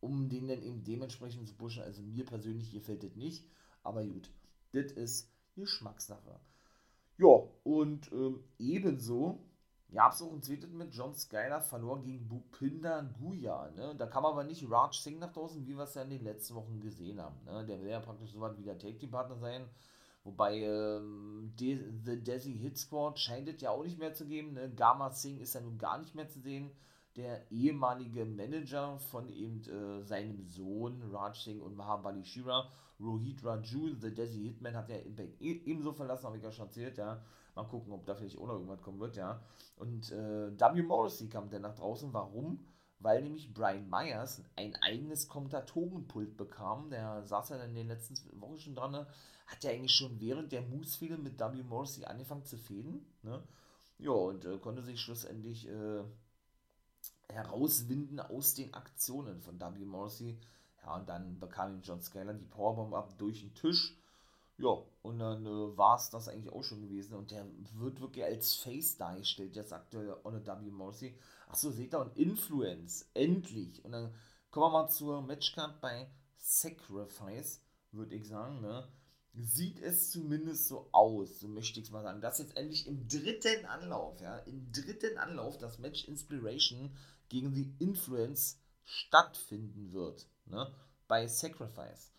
um 0.00 0.28
den 0.28 0.48
dann 0.48 0.62
eben 0.62 0.84
dementsprechend 0.84 1.48
zu 1.48 1.54
pushen. 1.54 1.82
Also 1.82 2.02
mir 2.02 2.24
persönlich 2.24 2.70
gefällt 2.72 3.02
das 3.02 3.16
nicht, 3.16 3.44
aber 3.82 4.04
gut, 4.04 4.30
das 4.72 4.92
ist 4.92 5.32
Geschmackssache. 5.54 6.38
Ja, 7.16 7.42
und 7.64 8.12
ähm, 8.12 8.44
ebenso 8.58 9.40
gab 9.92 10.12
es 10.12 10.22
auch 10.22 10.32
ein 10.32 10.42
zweites 10.42 10.70
mit 10.70 10.94
John 10.94 11.14
Skyler 11.14 11.60
verlor 11.60 12.02
gegen 12.02 12.28
Bupinda 12.28 13.02
Guya. 13.18 13.70
Ne? 13.70 13.94
Da 13.96 14.06
kam 14.06 14.24
aber 14.26 14.44
nicht 14.44 14.68
Raj 14.70 14.92
Singh 14.92 15.20
nach 15.20 15.32
draußen, 15.32 15.66
wie 15.66 15.76
wir 15.76 15.84
es 15.84 15.94
ja 15.94 16.02
in 16.02 16.10
den 16.10 16.24
letzten 16.24 16.54
Wochen 16.54 16.80
gesehen 16.80 17.20
haben. 17.20 17.36
Ne? 17.44 17.64
Der 17.66 17.80
will 17.80 17.90
ja 17.90 18.00
praktisch 18.00 18.32
so 18.32 18.40
weit 18.40 18.58
wie 18.58 18.64
der 18.64 18.78
Take-Team-Partner 18.78 19.36
sein. 19.36 19.68
Wobei 20.24 20.60
ähm, 20.60 21.52
De 21.58 21.78
The 22.04 22.22
Desi 22.22 22.52
Hit 22.56 22.78
Squad 22.78 23.18
scheint 23.18 23.48
es 23.48 23.60
ja 23.60 23.70
auch 23.70 23.82
nicht 23.82 23.98
mehr 23.98 24.14
zu 24.14 24.26
geben. 24.26 24.52
Ne? 24.52 24.72
Gama 24.74 25.10
Singh 25.10 25.42
ist 25.42 25.54
ja 25.54 25.60
nun 25.60 25.78
gar 25.78 25.98
nicht 25.98 26.14
mehr 26.14 26.28
zu 26.28 26.40
sehen. 26.40 26.70
Der 27.16 27.50
ehemalige 27.50 28.24
Manager 28.24 28.98
von 28.98 29.28
eben 29.28 29.62
äh, 29.64 30.02
seinem 30.04 30.46
Sohn 30.46 31.02
Raj 31.12 31.34
Singh 31.34 31.62
und 31.62 31.76
Mahabali 31.76 32.24
Shira, 32.24 32.70
Rohit 33.00 33.44
Raju, 33.44 33.96
The 34.00 34.14
Desi 34.14 34.44
Hitman, 34.44 34.76
hat 34.76 34.88
ja 34.88 34.96
Impact 34.96 35.40
e 35.42 35.60
ebenso 35.66 35.92
verlassen, 35.92 36.26
habe 36.26 36.38
ich 36.38 36.42
ja 36.42 36.52
schon 36.52 36.66
erzählt, 36.66 36.96
ja. 36.96 37.22
Mal 37.54 37.64
gucken, 37.64 37.92
ob 37.92 38.06
da 38.06 38.14
vielleicht 38.14 38.38
auch 38.38 38.46
noch 38.46 38.54
irgendwas 38.54 38.80
kommen 38.80 39.00
wird, 39.00 39.16
ja. 39.16 39.42
Und 39.76 40.10
äh, 40.12 40.58
W. 40.58 40.82
Morrissey 40.82 41.28
kam 41.28 41.50
dann 41.50 41.62
nach 41.62 41.74
draußen. 41.74 42.12
Warum? 42.14 42.60
Weil 43.02 43.22
nämlich 43.22 43.52
Brian 43.52 43.90
Myers 43.90 44.42
ein 44.56 44.76
eigenes 44.76 45.28
Kommentatorenpult 45.28 46.36
bekam. 46.36 46.90
Der 46.90 47.24
saß 47.24 47.50
ja 47.50 47.64
in 47.64 47.74
den 47.74 47.88
letzten 47.88 48.16
Wochen 48.40 48.58
schon 48.58 48.74
dran, 48.74 48.92
ne? 48.92 49.06
hat 49.46 49.64
ja 49.64 49.70
eigentlich 49.70 49.94
schon 49.94 50.20
während 50.20 50.52
der 50.52 50.62
Moose-Fehde 50.62 51.18
mit 51.18 51.38
W. 51.38 51.62
Morrissey 51.62 52.04
angefangen 52.04 52.44
zu 52.44 52.56
fäden. 52.56 53.04
Ne? 53.22 53.42
Ja, 53.98 54.12
und 54.12 54.44
äh, 54.44 54.58
konnte 54.58 54.82
sich 54.82 55.00
schlussendlich 55.00 55.68
äh, 55.68 56.02
herauswinden 57.28 58.20
aus 58.20 58.54
den 58.54 58.72
Aktionen 58.74 59.40
von 59.40 59.60
W. 59.60 59.84
Morrissey. 59.84 60.38
Ja, 60.82 60.96
und 60.96 61.08
dann 61.08 61.38
bekam 61.38 61.74
ihm 61.74 61.82
John 61.82 62.00
Scaler 62.00 62.34
die 62.34 62.46
Powerbomb 62.46 62.94
ab 62.94 63.18
durch 63.18 63.40
den 63.40 63.54
Tisch. 63.54 63.96
Ja, 64.62 64.80
und 65.02 65.18
dann 65.18 65.44
äh, 65.44 65.76
war 65.76 65.96
es 65.96 66.10
das 66.10 66.28
eigentlich 66.28 66.52
auch 66.52 66.62
schon 66.62 66.82
gewesen. 66.82 67.14
Und 67.14 67.32
der 67.32 67.44
wird 67.74 68.00
wirklich 68.00 68.24
als 68.24 68.54
Face 68.54 68.96
dargestellt, 68.96 69.56
jetzt 69.56 69.72
aktuell 69.72 70.16
ohne 70.22 70.46
W. 70.46 70.70
Morrissey. 70.70 71.18
Achso, 71.48 71.72
seht 71.72 71.92
ihr, 71.92 72.00
und 72.00 72.16
Influence, 72.16 73.10
endlich. 73.12 73.84
Und 73.84 73.90
dann 73.90 74.14
kommen 74.52 74.72
wir 74.72 74.84
mal 74.84 74.88
zur 74.88 75.20
Matchcard 75.20 75.80
bei 75.80 76.08
Sacrifice, 76.36 77.60
würde 77.90 78.14
ich 78.14 78.28
sagen, 78.28 78.60
ne? 78.60 78.88
sieht 79.34 79.80
es 79.80 80.10
zumindest 80.10 80.68
so 80.68 80.88
aus, 80.92 81.40
so 81.40 81.48
möchte 81.48 81.80
ich 81.80 81.86
es 81.86 81.90
mal 81.90 82.02
sagen, 82.02 82.20
dass 82.20 82.38
jetzt 82.38 82.56
endlich 82.56 82.86
im 82.86 83.08
dritten 83.08 83.64
Anlauf, 83.64 84.20
ja, 84.20 84.36
im 84.40 84.70
dritten 84.70 85.16
Anlauf 85.16 85.56
das 85.56 85.78
Match 85.78 86.06
Inspiration 86.06 86.94
gegen 87.30 87.54
die 87.54 87.74
Influence 87.78 88.60
stattfinden 88.84 89.92
wird, 89.92 90.28
ne, 90.44 90.70
bei 91.08 91.26
Sacrifice. 91.26 92.12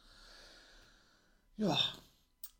Ja, 1.56 1.78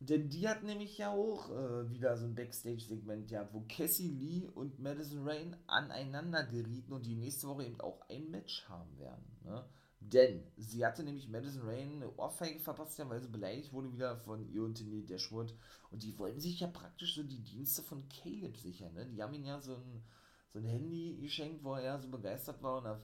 denn 0.10 0.30
die 0.30 0.48
hat 0.48 0.64
nämlich 0.64 0.98
ja 0.98 1.12
auch 1.12 1.50
äh, 1.50 1.90
wieder 1.90 2.18
so 2.18 2.26
ein 2.26 2.36
Backstage-Segment 2.36 3.28
gehabt, 3.28 3.54
wo 3.54 3.64
Cassie 3.68 4.10
Lee 4.10 4.48
und 4.48 4.80
Madison 4.80 5.28
Rain 5.28 5.56
aneinander 5.68 6.44
gerieten 6.44 6.94
und 6.94 7.06
die 7.06 7.16
nächste 7.16 7.48
Woche 7.48 7.66
eben 7.66 7.80
auch 7.80 8.02
ein 8.10 8.30
Match 8.30 8.68
haben 8.68 8.98
werden, 9.00 9.26
ne. 9.44 9.66
Denn 10.12 10.44
sie 10.58 10.86
hatte 10.86 11.04
nämlich 11.04 11.30
Madison 11.30 11.64
Rain 11.64 11.96
eine 11.96 12.14
Ohrfeige 12.18 12.60
verpasst, 12.60 13.00
weil 13.08 13.22
sie 13.22 13.30
beleidigt 13.30 13.72
wurde 13.72 13.94
wieder 13.94 14.18
von 14.18 14.46
ihr 14.50 14.64
und 14.64 14.76
Tiny 14.76 15.06
Dashwood. 15.06 15.56
Und 15.92 16.04
die 16.04 16.18
wollten 16.20 16.42
sich 16.42 16.60
ja 16.60 16.68
praktisch 16.68 17.16
so 17.16 17.24
die 17.24 17.42
Dienste 17.42 17.82
von 17.84 18.04
Caleb 18.10 18.58
sichern. 18.58 18.94
Ne? 18.94 19.06
Die 19.06 19.24
haben 19.24 19.34
ihm 19.34 19.46
ja 19.46 19.62
so 19.62 19.76
ein, 19.76 20.04
so 20.52 20.60
ein 20.60 20.66
Handy 20.66 21.18
geschenkt, 21.22 21.64
wo 21.64 21.76
er 21.76 22.00
so 22.00 22.10
begeistert 22.10 22.62
war 22.62 22.80
und 22.80 22.88
hat 22.88 23.02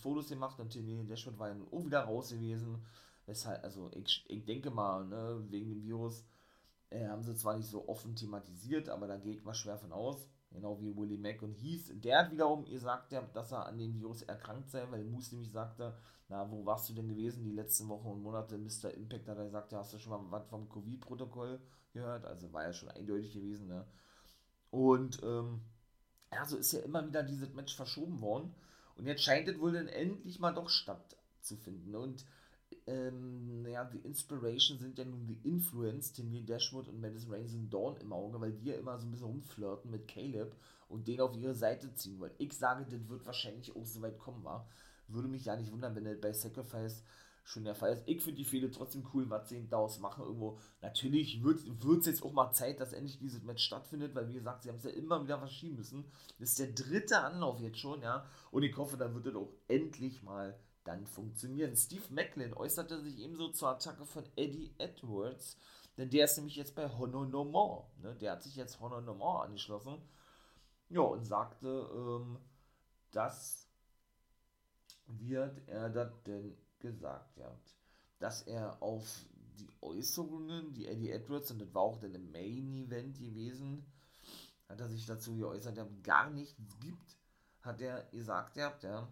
Fotos 0.00 0.28
gemacht 0.28 0.58
und 0.58 0.70
Tiny 0.70 1.06
Dashwood 1.06 1.38
war 1.38 1.48
dann 1.48 1.66
auch 1.70 1.86
wieder 1.86 2.00
raus 2.00 2.30
gewesen. 2.30 2.84
Weshalb, 3.26 3.62
also 3.62 3.90
ich, 3.94 4.24
ich 4.28 4.44
denke 4.44 4.70
mal, 4.70 5.06
ne, 5.06 5.44
wegen 5.48 5.68
dem 5.68 5.82
Virus 5.84 6.24
äh, 6.92 7.08
haben 7.08 7.22
sie 7.22 7.34
zwar 7.34 7.56
nicht 7.56 7.68
so 7.68 7.88
offen 7.88 8.14
thematisiert, 8.14 8.88
aber 8.88 9.06
da 9.06 9.16
gehe 9.16 9.32
ich 9.32 9.44
mal 9.44 9.54
schwer 9.54 9.78
von 9.78 9.92
aus. 9.92 10.28
Genau 10.50 10.80
wie 10.80 10.94
Willie 10.94 11.18
Mack 11.18 11.42
und 11.42 11.54
hieß. 11.54 11.92
Der 11.94 12.18
hat 12.18 12.30
wiederum 12.30 12.66
gesagt, 12.66 13.12
dass 13.12 13.52
er 13.52 13.66
an 13.66 13.78
dem 13.78 13.94
Virus 13.94 14.22
erkrankt 14.22 14.70
sei, 14.70 14.86
weil 14.90 15.04
Moose 15.04 15.34
nämlich 15.34 15.50
sagte, 15.50 15.96
na, 16.28 16.50
wo 16.50 16.64
warst 16.64 16.88
du 16.88 16.94
denn 16.94 17.08
gewesen 17.08 17.44
die 17.44 17.52
letzten 17.52 17.88
Wochen 17.88 18.08
und 18.08 18.22
Monate? 18.22 18.58
Mr. 18.58 18.92
Impact 18.94 19.28
hat 19.28 19.38
er 19.38 19.44
gesagt, 19.44 19.72
ja, 19.72 19.78
hast 19.78 19.94
du 19.94 19.98
schon 19.98 20.12
mal 20.12 20.30
was 20.30 20.46
vom 20.48 20.68
Covid-Protokoll 20.68 21.60
gehört? 21.92 22.26
Also 22.26 22.52
war 22.52 22.64
ja 22.64 22.72
schon 22.72 22.90
eindeutig 22.90 23.32
gewesen, 23.32 23.68
ne? 23.68 23.86
Und, 24.70 25.22
ähm, 25.22 25.60
ja, 26.32 26.44
so 26.46 26.56
ist 26.56 26.72
ja 26.72 26.80
immer 26.80 27.06
wieder 27.06 27.22
dieses 27.22 27.52
Match 27.52 27.76
verschoben 27.76 28.20
worden. 28.20 28.54
Und 28.96 29.06
jetzt 29.06 29.22
scheint 29.22 29.48
es 29.48 29.58
wohl 29.58 29.72
dann 29.72 29.88
endlich 29.88 30.38
mal 30.38 30.52
doch 30.54 30.68
stattzufinden. 30.68 31.94
Und, 31.94 32.24
ähm, 32.86 33.66
ja, 33.66 33.84
die 33.84 33.98
Inspiration 33.98 34.78
sind 34.78 34.98
ja 34.98 35.04
nun 35.04 35.26
die 35.26 35.40
Influence, 35.44 36.12
Timmy 36.12 36.44
Dashwood 36.44 36.88
und 36.88 37.00
Madison 37.00 37.32
Rain 37.32 37.48
sind 37.48 37.72
Dawn 37.72 37.96
im 37.98 38.12
Auge, 38.12 38.40
weil 38.40 38.52
die 38.52 38.66
ja 38.66 38.76
immer 38.76 38.98
so 38.98 39.06
ein 39.06 39.10
bisschen 39.10 39.26
rumflirten 39.26 39.90
mit 39.90 40.08
Caleb 40.08 40.54
und 40.88 41.06
den 41.06 41.20
auf 41.20 41.36
ihre 41.36 41.54
Seite 41.54 41.94
ziehen 41.94 42.18
wollen. 42.18 42.34
Ich 42.38 42.52
sage, 42.52 42.84
das 42.84 43.08
wird 43.08 43.24
wahrscheinlich 43.24 43.74
auch 43.74 43.86
so 43.86 44.02
weit 44.02 44.18
kommen, 44.18 44.44
war 44.44 44.66
würde 45.14 45.28
mich 45.28 45.44
ja 45.44 45.56
nicht 45.56 45.72
wundern, 45.72 45.94
wenn 45.94 46.06
er 46.06 46.14
bei 46.14 46.32
Sacrifice 46.32 47.02
schon 47.44 47.64
der 47.64 47.74
Fall 47.74 47.92
ist. 47.92 48.04
Ich 48.06 48.22
finde 48.22 48.38
die 48.38 48.44
Fehde 48.44 48.70
trotzdem 48.70 49.04
cool, 49.12 49.28
was 49.28 49.48
sie 49.48 49.66
daraus 49.68 49.98
machen 49.98 50.22
irgendwo. 50.22 50.58
Natürlich 50.80 51.42
wird 51.42 51.66
es 52.00 52.06
jetzt 52.06 52.22
auch 52.22 52.32
mal 52.32 52.52
Zeit, 52.52 52.80
dass 52.80 52.92
endlich 52.92 53.18
dieses 53.18 53.42
Match 53.42 53.64
stattfindet, 53.64 54.14
weil 54.14 54.28
wie 54.28 54.34
gesagt, 54.34 54.62
sie 54.62 54.68
haben 54.68 54.76
es 54.76 54.84
ja 54.84 54.90
immer 54.90 55.22
wieder 55.24 55.38
verschieben 55.38 55.76
müssen. 55.76 56.04
Das 56.38 56.50
ist 56.50 56.58
der 56.60 56.68
dritte 56.68 57.18
Anlauf 57.20 57.60
jetzt 57.60 57.78
schon, 57.78 58.00
ja. 58.02 58.24
Und 58.52 58.62
ich 58.62 58.76
hoffe, 58.76 58.96
dann 58.96 59.14
wird 59.14 59.26
es 59.26 59.34
auch 59.34 59.52
endlich 59.66 60.22
mal 60.22 60.56
dann 60.84 61.06
funktionieren. 61.06 61.76
Steve 61.76 62.04
Macklin 62.10 62.54
äußerte 62.54 63.00
sich 63.00 63.18
ebenso 63.18 63.48
zur 63.50 63.68
Attacke 63.68 64.04
von 64.04 64.24
Eddie 64.36 64.74
Edwards, 64.78 65.56
denn 65.96 66.10
der 66.10 66.24
ist 66.24 66.36
nämlich 66.36 66.56
jetzt 66.56 66.74
bei 66.74 66.88
Honor 66.88 67.26
No 67.26 67.44
More. 67.44 67.86
Ne? 68.00 68.14
Der 68.16 68.32
hat 68.32 68.42
sich 68.42 68.56
jetzt 68.56 68.80
Honor 68.80 69.00
No 69.00 69.14
More 69.14 69.44
angeschlossen. 69.44 69.98
Ja, 70.88 71.00
und 71.00 71.24
sagte, 71.24 71.88
ähm, 71.94 72.38
dass 73.12 73.68
wird 75.06 75.68
er 75.68 75.90
das 75.90 76.22
denn 76.24 76.56
gesagt 76.78 77.38
hat? 77.40 77.76
Dass 78.18 78.42
er 78.42 78.82
auf 78.82 79.26
die 79.58 79.68
Äußerungen, 79.80 80.72
die 80.74 80.86
Eddie 80.86 81.10
Edwards, 81.10 81.50
und 81.50 81.60
das 81.60 81.74
war 81.74 81.82
auch 81.82 81.98
dann 81.98 82.14
im 82.14 82.30
Main-Event 82.30 83.18
gewesen, 83.18 83.84
hat 84.68 84.80
er 84.80 84.88
sich 84.88 85.06
dazu 85.06 85.36
geäußert, 85.36 85.76
er 85.76 85.88
gar 86.02 86.30
nichts 86.30 86.56
gibt, 86.80 87.16
hat 87.60 87.80
er 87.80 88.04
gesagt, 88.04 88.56
ja, 88.56 88.72
ja, 88.82 89.08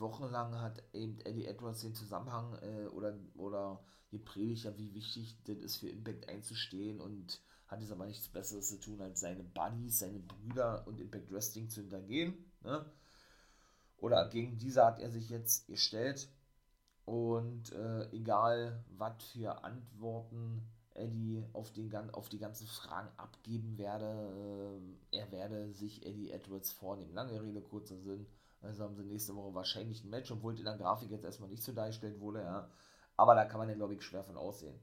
wochenlang 0.00 0.60
hat 0.60 0.82
eben 0.92 1.18
Eddie 1.20 1.46
Edwards 1.46 1.80
den 1.80 1.94
Zusammenhang 1.94 2.58
äh, 2.62 2.86
oder, 2.88 3.16
oder 3.36 3.84
gepredigt, 4.10 4.64
ja, 4.64 4.76
wie 4.76 4.94
wichtig 4.94 5.36
das 5.44 5.56
ist 5.58 5.76
für 5.76 5.88
Impact 5.88 6.28
einzustehen 6.28 7.00
und 7.00 7.40
hat 7.66 7.80
jetzt 7.80 7.92
aber 7.92 8.06
nichts 8.06 8.28
Besseres 8.28 8.68
zu 8.68 8.78
tun, 8.78 9.00
als 9.00 9.20
seine 9.20 9.42
Buddies, 9.42 9.98
seine 9.98 10.18
Brüder 10.18 10.86
und 10.86 11.00
Impact 11.00 11.32
Wrestling 11.32 11.70
zu 11.70 11.80
hintergehen. 11.80 12.34
Ne? 12.62 12.84
Oder 13.96 14.28
gegen 14.28 14.58
diese 14.58 14.84
hat 14.84 15.00
er 15.00 15.10
sich 15.10 15.30
jetzt 15.30 15.66
gestellt. 15.66 16.28
Und 17.04 17.72
äh, 17.72 18.10
egal, 18.10 18.84
was 18.98 19.22
für 19.24 19.64
Antworten 19.64 20.62
Eddie 20.94 21.42
auf, 21.52 21.72
den, 21.72 21.92
auf 22.10 22.28
die 22.28 22.38
ganzen 22.38 22.66
Fragen 22.66 23.08
abgeben 23.16 23.78
werde, 23.78 24.80
äh, 25.10 25.16
er 25.16 25.32
werde 25.32 25.72
sich 25.72 26.04
Eddie 26.04 26.30
Edwards 26.30 26.70
vornehmen. 26.70 27.14
Lange 27.14 27.40
Rede, 27.40 27.62
kurzer 27.62 27.98
Sinn. 27.98 28.26
Also 28.62 28.84
haben 28.84 28.94
sie 28.94 29.04
nächste 29.04 29.34
Woche 29.34 29.54
wahrscheinlich 29.54 30.04
ein 30.04 30.10
Match, 30.10 30.30
obwohl 30.30 30.56
in 30.58 30.64
der 30.64 30.76
Grafik 30.76 31.10
jetzt 31.10 31.24
erstmal 31.24 31.50
nicht 31.50 31.62
so 31.62 31.72
dargestellt 31.72 32.20
wurde, 32.20 32.40
ja. 32.40 32.68
Aber 33.16 33.34
da 33.34 33.44
kann 33.44 33.58
man 33.58 33.68
ja, 33.68 33.74
glaube 33.74 33.94
ich, 33.94 34.02
schwer 34.02 34.24
von 34.24 34.36
aussehen. 34.36 34.78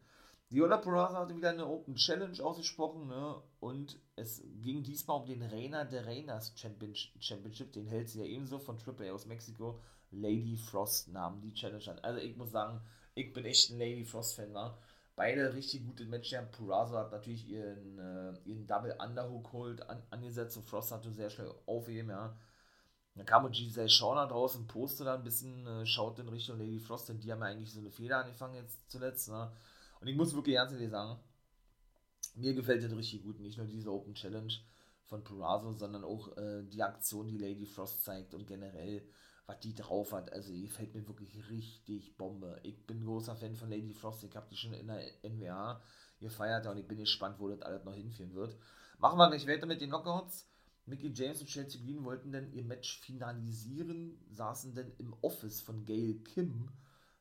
Viola 0.52 0.78
Peraza 0.78 1.20
hatte 1.20 1.36
wieder 1.36 1.52
eine 1.52 1.68
Open 1.68 1.96
Challenge 1.96 2.44
ausgesprochen, 2.44 3.08
ne? 3.08 3.42
Und 3.60 4.00
es 4.16 4.42
ging 4.62 4.84
diesmal 4.84 5.22
um 5.22 5.26
den 5.28 5.44
Reina 5.44 5.84
de 5.84 6.00
Reinas 6.00 6.54
Championship. 6.58 7.72
Den 7.74 7.86
hält 7.88 8.10
sie 8.10 8.20
ja 8.20 8.26
ebenso 8.26 8.58
von 8.58 8.78
Triple 8.78 9.10
A 9.10 9.14
aus 9.14 9.28
Mexiko. 9.28 9.80
Lady 10.12 10.58
Frost 10.58 11.10
nahm 11.10 11.40
die 11.40 11.54
Challenge 11.54 11.88
an. 11.92 12.00
Also 12.00 12.20
ich 12.20 12.36
muss 12.36 12.52
sagen, 12.52 12.82
ich 13.14 13.32
bin 13.32 13.46
echt 13.46 13.70
ein 13.70 13.78
Lady 13.78 14.04
Frost-Fan, 14.04 14.54
war. 14.54 14.80
Beide 15.16 15.54
richtig 15.54 15.86
gute 15.86 16.06
Matches. 16.06 16.50
Purazo 16.52 16.98
hat 16.98 17.12
natürlich 17.12 17.48
ihren, 17.48 18.00
äh, 18.00 18.34
ihren 18.46 18.66
Double 18.66 18.96
Underhook 19.00 19.54
Hold 19.54 19.88
an, 19.88 20.02
angesetzt 20.10 20.58
und 20.58 20.64
Frost 20.64 20.92
hatte 20.92 21.12
sehr 21.12 21.30
schnell 21.30 21.54
aufheben, 21.68 22.10
ja. 22.10 22.36
Dann 23.20 23.26
kam 23.26 23.44
und 23.44 23.52
Giselle 23.52 23.90
Shaw 23.90 24.16
draußen, 24.16 24.66
postet 24.66 25.08
da 25.08 25.16
ein 25.16 25.26
bisschen, 25.26 25.68
äh, 25.68 25.86
schaut 25.86 26.20
in 26.20 26.30
Richtung 26.30 26.58
Lady 26.58 26.80
Frost, 26.80 27.10
denn 27.10 27.20
die 27.20 27.30
haben 27.30 27.42
ja 27.42 27.48
eigentlich 27.48 27.74
so 27.74 27.82
eine 27.82 27.92
Feder 27.92 28.20
angefangen 28.20 28.56
jetzt 28.56 28.90
zuletzt, 28.90 29.28
ne? 29.28 29.52
Und 30.00 30.08
ich 30.08 30.16
muss 30.16 30.34
wirklich 30.34 30.56
ernst 30.56 30.74
ehrlich 30.74 30.90
sagen, 30.90 31.20
mir 32.36 32.54
gefällt 32.54 32.82
das 32.82 32.96
richtig 32.96 33.24
gut. 33.24 33.42
Nicht 33.42 33.58
nur 33.58 33.68
diese 33.68 33.92
Open 33.92 34.14
Challenge 34.14 34.54
von 35.04 35.22
Purazo, 35.22 35.74
sondern 35.74 36.06
auch 36.06 36.38
äh, 36.38 36.64
die 36.64 36.82
Aktion, 36.82 37.28
die 37.28 37.38
Lady 37.38 37.66
Frost 37.66 38.06
zeigt 38.06 38.34
und 38.34 38.48
generell, 38.48 39.06
was 39.48 39.60
die 39.60 39.76
drauf 39.76 40.14
hat. 40.14 40.32
Also, 40.32 40.54
die 40.54 40.62
gefällt 40.62 40.96
mir 40.96 41.06
wirklich 41.06 41.50
richtig 41.50 42.16
Bombe. 42.16 42.58
Ich 42.64 42.88
bin 42.88 43.04
großer 43.04 43.36
Fan 43.36 43.58
von 43.58 43.70
Lady 43.70 43.94
Frost. 43.94 44.24
Ich 44.24 44.34
habe 44.38 44.48
die 44.50 44.56
schon 44.56 44.74
in 44.74 44.88
der 44.88 45.04
NWA 45.24 45.82
gefeiert 46.22 46.68
und 46.68 46.78
ich 46.78 46.88
bin 46.88 47.00
gespannt, 47.00 47.38
wo 47.40 47.50
das 47.50 47.62
alles 47.64 47.84
noch 47.84 47.96
hinführen 47.96 48.34
wird. 48.34 48.56
Machen 48.98 49.18
wir 49.18 49.28
gleich 49.28 49.46
weiter 49.46 49.66
mit 49.66 49.82
den 49.82 49.90
Knockouts. 49.90 50.48
Mickey 50.90 51.12
James 51.14 51.42
und 51.42 51.48
Chelsea 51.48 51.82
Green 51.82 52.04
wollten 52.04 52.32
dann 52.32 52.52
ihr 52.52 52.64
Match 52.64 53.00
finalisieren, 53.00 54.20
saßen 54.32 54.74
dann 54.76 54.92
im 54.98 55.16
Office 55.22 55.62
von 55.62 55.86
Gail 55.86 56.16
Kim 56.24 56.70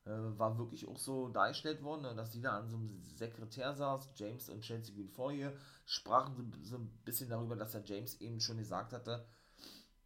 äh, 0.09 0.39
war 0.39 0.59
wirklich 0.59 0.89
auch 0.89 0.99
so 0.99 1.29
dargestellt 1.29 1.83
worden, 1.83 2.03
ne, 2.03 2.15
dass 2.15 2.33
sie 2.33 2.41
da 2.41 2.59
an 2.59 2.69
so 2.71 2.77
einem 2.77 3.03
Sekretär 3.15 3.75
saß, 3.75 4.11
James 4.17 4.49
und 4.49 4.63
Chelsea 4.63 4.95
Green 4.95 5.11
vor 5.11 5.33
ihr, 5.33 5.53
sprachen 5.85 6.35
so, 6.35 6.71
so 6.71 6.77
ein 6.77 6.89
bisschen 7.05 7.29
darüber, 7.29 7.57
dass 7.57 7.73
der 7.73 7.85
James 7.85 8.21
eben 8.21 8.41
schon 8.41 8.57
gesagt 8.57 8.93
hatte, 8.93 9.27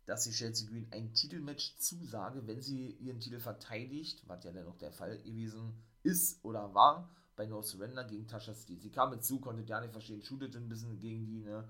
dass 0.07 0.25
sie 0.25 0.33
Chelsea 0.33 0.69
Green 0.69 0.89
ein 0.91 1.15
Titelmatch 1.15 1.77
zusage, 1.77 2.47
wenn 2.47 2.61
sie 2.61 2.91
ihren 2.97 3.21
Titel 3.21 3.39
verteidigt, 3.39 4.25
was 4.27 4.43
ja 4.45 4.51
dann 4.51 4.67
auch 4.67 4.79
der 4.79 4.93
Fall 4.93 5.19
gewesen 5.23 5.73
ist 6.03 6.45
oder 6.45 6.75
war, 6.75 7.09
bei 7.37 7.47
No 7.47 7.63
Surrender 7.63 8.05
gegen 8.05 8.27
Tasha 8.27 8.55
Steele. 8.55 8.81
Sie 8.81 8.91
kam 8.91 9.11
mit 9.11 9.25
zu, 9.25 9.41
konnte 9.41 9.63
ja 9.63 9.81
nicht 9.81 9.93
verstehen, 9.93 10.23
shootet 10.23 10.57
ein 10.57 10.69
bisschen 10.69 10.99
gegen 10.99 11.27
die, 11.27 11.41
ne, 11.41 11.69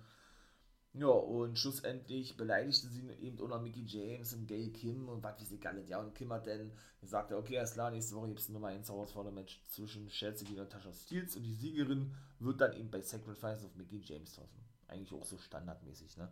ja, 0.95 1.07
und 1.07 1.59
schlussendlich 1.59 2.37
beleidigte 2.37 2.87
sie 2.89 3.09
eben 3.21 3.41
auch 3.41 3.49
noch 3.49 3.63
Mickey 3.63 3.85
James 3.87 4.35
und 4.35 4.47
Gail 4.47 4.71
Kim 4.71 5.09
und 5.09 5.23
was 5.23 5.41
ich 5.41 5.61
gar 5.61 5.73
nicht. 5.73 5.89
Ja, 5.89 6.01
und 6.01 6.15
Kim 6.15 6.31
hat 6.33 6.47
dann 6.47 6.71
gesagt, 7.01 7.33
okay, 7.33 7.59
alles 7.59 7.73
klar, 7.73 7.91
nächste 7.91 8.15
Woche 8.15 8.29
gibt 8.29 8.41
es 8.41 8.49
ein 8.49 8.53
Nummer 8.53 8.69
1 8.69 8.89
Herausforderer-Match 8.89 9.63
zwischen 9.69 10.09
Chelsea 10.09 10.61
und 10.61 10.71
Tasha 10.71 10.93
Steels 10.93 11.35
und 11.37 11.45
die 11.45 11.55
Siegerin 11.55 12.15
wird 12.41 12.61
dann 12.61 12.75
eben 12.75 12.91
bei 12.91 13.01
Sacrifice 13.01 13.65
auf 13.65 13.75
Mickey 13.75 14.01
James 14.05 14.35
treffen. 14.35 14.65
Eigentlich 14.87 15.13
auch 15.13 15.25
so 15.25 15.39
standardmäßig, 15.39 16.19
ne? 16.19 16.31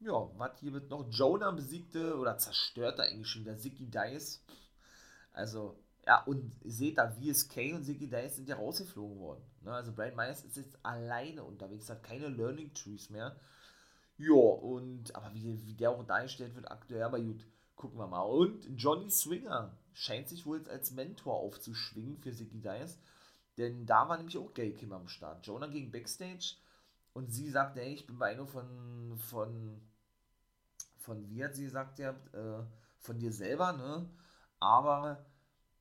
Ja, 0.00 0.30
was 0.36 0.58
hier 0.60 0.72
wird 0.72 0.90
noch? 0.90 1.06
Jonah 1.10 1.50
besiegte 1.50 2.16
oder 2.16 2.38
zerstörte 2.38 3.02
eigentlich 3.02 3.28
schon 3.28 3.44
der 3.44 3.58
Zicky 3.58 3.86
Dice. 3.86 4.42
Also, 5.32 5.78
ja, 6.06 6.22
und 6.24 6.52
seht 6.64 6.98
da, 6.98 7.10
VSK 7.10 7.74
und 7.74 7.84
Ziggy 7.84 8.08
Dice 8.08 8.36
sind 8.36 8.48
ja 8.48 8.56
rausgeflogen 8.56 9.18
worden. 9.18 9.42
Ne? 9.66 9.74
Also 9.74 9.92
Brian 9.92 10.16
Myers 10.16 10.44
ist 10.44 10.56
jetzt 10.56 10.78
alleine 10.82 11.44
unterwegs, 11.44 11.90
hat 11.90 12.02
keine 12.02 12.28
Learning 12.28 12.72
Trees 12.72 13.10
mehr. 13.10 13.36
Ja, 14.16 14.32
und, 14.32 15.14
aber 15.14 15.34
wie, 15.34 15.66
wie 15.66 15.74
der 15.74 15.90
auch 15.90 16.06
dargestellt 16.06 16.54
wird 16.54 16.70
aktuell, 16.70 17.02
aber 17.02 17.20
gut, 17.20 17.44
gucken 17.74 17.98
wir 17.98 18.06
mal. 18.06 18.22
Und 18.22 18.64
Johnny 18.76 19.10
Swinger 19.10 19.76
scheint 19.92 20.28
sich 20.28 20.46
wohl 20.46 20.58
jetzt 20.58 20.70
als 20.70 20.92
Mentor 20.92 21.34
aufzuschwingen 21.34 22.16
für 22.16 22.32
Ziggy 22.32 22.62
Dice. 22.62 22.98
Denn 23.58 23.86
da 23.86 24.08
war 24.08 24.16
nämlich 24.16 24.38
auch 24.38 24.54
Gay 24.54 24.72
Kim 24.72 24.92
am 24.92 25.08
Start. 25.08 25.46
Jonah 25.46 25.66
ging 25.66 25.90
Backstage 25.90 26.56
und 27.12 27.32
sie 27.32 27.50
sagte, 27.50 27.80
hey, 27.80 27.94
ich 27.94 28.06
bin 28.06 28.18
bei 28.18 28.30
einer 28.30 28.46
von, 28.46 29.18
von, 29.18 29.80
von, 30.98 31.28
wie 31.30 31.44
hat 31.44 31.54
sie 31.54 31.64
gesagt, 31.64 31.98
ja, 31.98 32.10
äh, 32.32 32.62
von 32.98 33.18
dir 33.18 33.32
selber, 33.32 33.72
ne? 33.72 34.08
Aber 34.60 35.24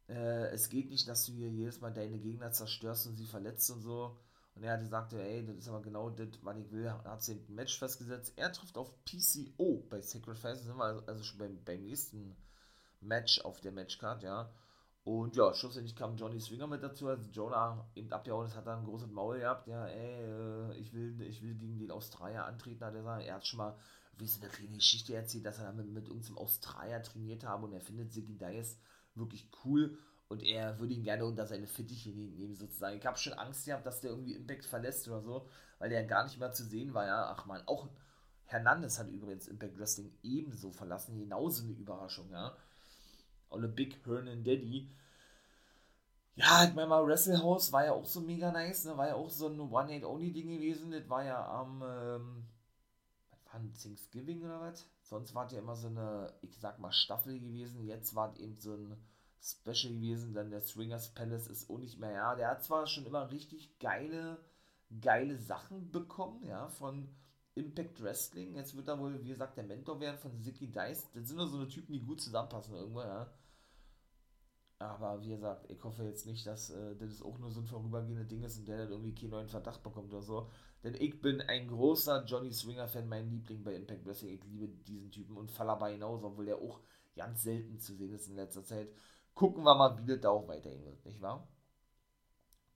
äh, 0.07 0.47
es 0.49 0.69
geht 0.69 0.89
nicht, 0.89 1.07
dass 1.07 1.25
du 1.25 1.33
hier 1.33 1.49
jedes 1.49 1.81
Mal 1.81 1.93
deine 1.93 2.19
Gegner 2.19 2.51
zerstörst 2.51 3.07
und 3.07 3.15
sie 3.15 3.25
verletzt 3.25 3.69
und 3.71 3.81
so. 3.81 4.17
Und 4.55 4.63
er 4.63 4.73
hat 4.73 4.81
gesagt, 4.81 5.13
ey, 5.13 5.45
das 5.45 5.57
ist 5.57 5.67
aber 5.67 5.81
genau 5.81 6.09
das, 6.09 6.29
was 6.41 6.57
ich 6.57 6.71
will. 6.71 6.89
Hat 6.89 7.21
sie 7.21 7.33
ein 7.33 7.55
Match 7.55 7.77
festgesetzt. 7.77 8.33
Er 8.37 8.51
trifft 8.53 8.77
auf 8.77 8.91
PCO 9.03 9.83
bei 9.89 10.01
Sacrifice. 10.01 10.63
Sind 10.63 10.77
wir 10.77 10.83
also, 10.85 11.05
also 11.05 11.23
schon 11.23 11.39
beim, 11.39 11.63
beim 11.65 11.83
nächsten 11.83 12.35
Match 13.01 13.41
auf 13.41 13.59
der 13.61 13.71
Matchcard, 13.71 14.23
ja. 14.23 14.49
Und 15.03 15.35
ja, 15.35 15.53
schlussendlich 15.53 15.95
kam 15.95 16.17
Johnny 16.17 16.39
Swinger 16.39 16.65
mit 16.65 16.81
dazu, 16.81 17.07
als 17.07 17.27
Jonah 17.31 17.87
eben 17.93 18.11
abgehauen 18.11 18.47
ist, 18.47 18.55
hat 18.55 18.65
er 18.65 18.77
ein 18.77 18.85
großes 18.85 19.11
Maul 19.11 19.37
gehabt, 19.37 19.67
ja, 19.67 19.85
ey, 19.85 20.23
äh, 20.23 20.77
ich 20.79 20.93
will, 20.93 21.21
ich 21.21 21.43
will 21.43 21.53
gegen 21.53 21.77
den 21.77 21.91
Australier 21.91 22.43
antreten, 22.45 22.83
hat 22.83 22.95
er 22.95 23.01
gesagt. 23.01 23.23
Er 23.23 23.35
hat 23.35 23.45
schon 23.45 23.57
mal, 23.57 23.77
wie 24.17 24.25
ist 24.25 24.41
eine 24.41 24.51
kleine 24.51 24.77
Geschichte 24.77 25.13
erzählt, 25.13 25.45
dass 25.45 25.59
er 25.59 25.73
mit, 25.73 25.91
mit 25.91 26.07
irgendeinem 26.07 26.39
Australier 26.39 27.03
trainiert 27.03 27.43
habe 27.43 27.65
und 27.65 27.73
er 27.73 27.81
findet 27.81 28.13
Ziggy 28.13 28.35
Dice 28.35 28.79
wirklich 29.15 29.49
cool 29.63 29.97
und 30.27 30.43
er 30.43 30.79
würde 30.79 30.93
ihn 30.93 31.03
gerne 31.03 31.25
unter 31.25 31.45
seine 31.45 31.67
Fittiche 31.67 32.09
nehmen, 32.09 32.55
sozusagen. 32.55 32.97
Ich 32.97 33.05
habe 33.05 33.17
schon 33.17 33.33
Angst 33.33 33.65
gehabt, 33.65 33.85
dass 33.85 34.01
der 34.01 34.11
irgendwie 34.11 34.33
Impact 34.33 34.65
verlässt 34.65 35.07
oder 35.07 35.21
so, 35.21 35.49
weil 35.79 35.89
der 35.89 36.03
gar 36.05 36.23
nicht 36.23 36.39
mehr 36.39 36.51
zu 36.51 36.63
sehen 36.63 36.93
war, 36.93 37.05
ja. 37.05 37.25
Ach 37.27 37.45
man, 37.45 37.61
auch 37.67 37.87
Hernandez 38.45 38.99
hat 38.99 39.09
übrigens 39.09 39.47
Impact 39.47 39.77
Wrestling 39.77 40.11
ebenso 40.23 40.71
verlassen, 40.71 41.17
genauso 41.17 41.63
eine 41.63 41.73
Überraschung, 41.73 42.29
ja. 42.31 42.55
Eine 43.49 43.67
Big 43.67 44.05
Hernan 44.05 44.43
Daddy. 44.43 44.89
Ja, 46.35 46.65
ich 46.65 46.73
meine 46.73 46.87
mal, 46.87 47.05
Wrestlehouse 47.07 47.71
war 47.71 47.85
ja 47.85 47.93
auch 47.93 48.05
so 48.05 48.19
mega 48.19 48.51
nice, 48.51 48.85
ne? 48.85 48.97
War 48.97 49.07
ja 49.07 49.15
auch 49.15 49.29
so 49.29 49.47
ein 49.47 49.59
One-Hate-Only-Ding 49.59 50.49
gewesen. 50.49 50.91
Das 50.91 51.07
war 51.07 51.23
ja 51.23 51.47
am, 51.47 51.81
ähm, 51.81 52.45
was 53.31 53.45
war 53.45 53.59
ein 53.61 53.73
Thanksgiving 53.73 54.43
oder 54.43 54.59
was? 54.59 54.85
Sonst 55.05 55.35
war 55.35 55.45
es 55.45 55.53
ja 55.53 55.59
immer 55.59 55.75
so 55.75 55.87
eine, 55.87 56.33
ich 56.41 56.59
sag 56.59 56.79
mal, 56.79 56.91
Staffel 56.91 57.39
gewesen. 57.39 57.85
Jetzt 57.85 58.15
war 58.15 58.31
es 58.33 58.39
eben 58.39 58.59
so 58.59 58.73
ein 58.73 58.97
Special 59.39 59.93
gewesen, 59.93 60.33
denn 60.33 60.49
der 60.49 60.61
Swingers 60.61 61.13
Palace 61.13 61.47
ist 61.47 61.69
auch 61.69 61.77
nicht 61.77 61.99
mehr, 61.99 62.11
ja, 62.11 62.35
der 62.35 62.49
hat 62.49 62.63
zwar 62.63 62.87
schon 62.87 63.05
immer 63.05 63.29
richtig 63.29 63.77
geile, 63.77 64.43
geile 65.01 65.37
Sachen 65.37 65.91
bekommen, 65.91 66.43
ja, 66.43 66.67
von 66.67 67.07
Impact 67.53 68.01
Wrestling, 68.01 68.55
jetzt 68.55 68.75
wird 68.75 68.87
er 68.87 68.99
wohl, 68.99 69.23
wie 69.23 69.29
gesagt, 69.29 69.57
der 69.57 69.63
Mentor 69.63 69.99
werden 69.99 70.17
von 70.17 70.41
Zicky 70.41 70.71
Dice, 70.71 71.11
das 71.13 71.27
sind 71.27 71.37
nur 71.37 71.47
so 71.47 71.57
eine 71.57 71.67
Typen, 71.67 71.93
die 71.93 72.01
gut 72.01 72.21
zusammenpassen 72.21 72.73
irgendwo, 72.73 73.01
ja. 73.01 73.31
Aber 74.79 75.21
wie 75.21 75.29
gesagt, 75.29 75.69
ich 75.71 75.81
hoffe 75.83 76.03
jetzt 76.03 76.25
nicht, 76.25 76.45
dass 76.45 76.69
äh, 76.69 76.95
das 76.97 77.21
auch 77.21 77.37
nur 77.37 77.49
so 77.49 77.61
ein 77.61 77.65
vorübergehendes 77.65 78.27
Ding 78.27 78.43
ist 78.43 78.59
und 78.59 78.67
der 78.67 78.79
dann 78.79 78.91
irgendwie 78.91 79.15
keinen 79.15 79.29
neuen 79.29 79.47
Verdacht 79.47 79.81
bekommt 79.81 80.11
oder 80.11 80.21
so. 80.21 80.49
Denn 80.83 80.95
ich 80.95 81.21
bin 81.21 81.41
ein 81.41 81.67
großer 81.67 82.25
Johnny 82.25 82.51
Swinger-Fan, 82.51 83.07
mein 83.07 83.29
Liebling 83.29 83.63
bei 83.63 83.73
Impact 83.73 84.05
Wrestling. 84.05 84.33
Ich 84.33 84.43
liebe 84.43 84.67
diesen 84.67 85.11
Typen 85.11 85.37
und 85.37 85.49
Fallaba 85.49 85.87
hinaus, 85.87 86.23
obwohl 86.23 86.45
der 86.45 86.57
auch 86.57 86.81
ganz 87.15 87.43
selten 87.43 87.79
zu 87.79 87.95
sehen 87.95 88.13
ist 88.13 88.27
in 88.27 88.35
letzter 88.35 88.63
Zeit. 88.63 88.89
Gucken 89.33 89.63
wir 89.63 89.75
mal, 89.75 89.97
wie 89.97 90.05
das 90.05 90.19
da 90.19 90.29
auch 90.29 90.47
weitergehen 90.47 90.85
wird, 90.85 91.05
nicht 91.05 91.21
wahr? 91.21 91.47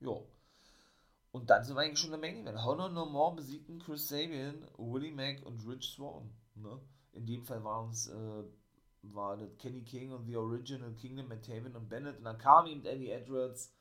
Jo. 0.00 0.26
Und 1.32 1.50
dann 1.50 1.62
sind 1.64 1.76
wir 1.76 1.82
eigentlich 1.82 1.98
schon 1.98 2.12
im 2.12 2.20
Main 2.20 2.38
Event. 2.38 2.64
Honor 2.64 2.88
No 2.88 3.06
More 3.06 3.36
besiegten 3.36 3.78
Chris 3.78 4.08
Sabian, 4.08 4.66
Willie 4.78 5.12
Mack 5.12 5.44
und 5.46 5.64
Rich 5.66 5.94
Swan. 5.94 6.30
Ne? 6.54 6.80
In 7.12 7.26
dem 7.26 7.44
Fall 7.44 7.62
waren 7.62 7.90
es 7.90 8.08
äh, 8.08 8.44
war 9.02 9.36
das 9.36 9.56
Kenny 9.58 9.82
King 9.82 10.12
und 10.12 10.26
The 10.26 10.36
Original 10.36 10.92
Kingdom 10.94 11.28
mit 11.28 11.44
Taven 11.44 11.74
und 11.74 11.88
Bennett. 11.88 12.18
Und 12.18 12.24
dann 12.24 12.38
kam 12.38 12.66
ihm 12.66 12.84
Eddie 12.84 13.10
Edwards 13.10 13.74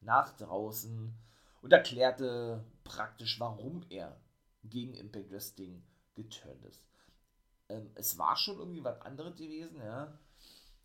nach 0.00 0.36
draußen 0.36 1.14
und 1.62 1.72
erklärte 1.72 2.64
praktisch, 2.84 3.40
warum 3.40 3.84
er 3.88 4.20
gegen 4.64 4.94
Impact 4.94 5.30
Wrestling 5.30 5.82
geturnt 6.14 6.64
ist. 6.64 6.82
Ähm, 7.68 7.90
es 7.94 8.18
war 8.18 8.36
schon 8.36 8.58
irgendwie 8.58 8.84
was 8.84 9.00
anderes 9.00 9.36
gewesen, 9.36 9.78
ja. 9.78 10.18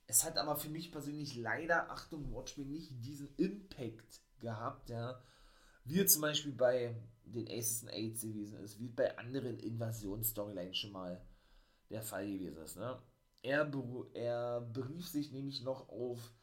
Es 0.08 0.26
hat 0.26 0.38
aber 0.38 0.58
für 0.58 0.70
mich 0.70 0.92
persönlich 0.92 1.36
leider, 1.36 1.89
Achtung, 1.89 2.34
Watchmen, 2.34 2.72
nicht 2.72 2.92
diesen 3.04 3.34
Impact 3.38 4.22
gehabt, 4.39 4.89
ja, 4.89 5.22
wie 5.86 6.06
zum 6.06 6.22
Beispiel 6.22 6.52
bei 6.52 6.96
den 7.26 7.48
Aces 7.48 7.84
and 7.84 7.94
Aids 7.94 8.22
gewesen 8.22 8.60
ist, 8.60 8.80
wie 8.80 8.89
bei 8.89 9.18
anderen 9.18 9.58
Invasions-Storylines 9.60 10.78
schon 10.78 10.92
mal 10.92 11.26
der 11.89 12.02
Fall 12.02 12.28
gewesen 12.28 12.58
ist, 12.58 12.78
ne? 12.78 13.02
Er, 13.42 13.72
er 14.14 14.62
berief 14.62 15.08
sich 15.08 15.32
nämlich 15.32 15.64
noch 15.64 15.89
auf 15.89 16.34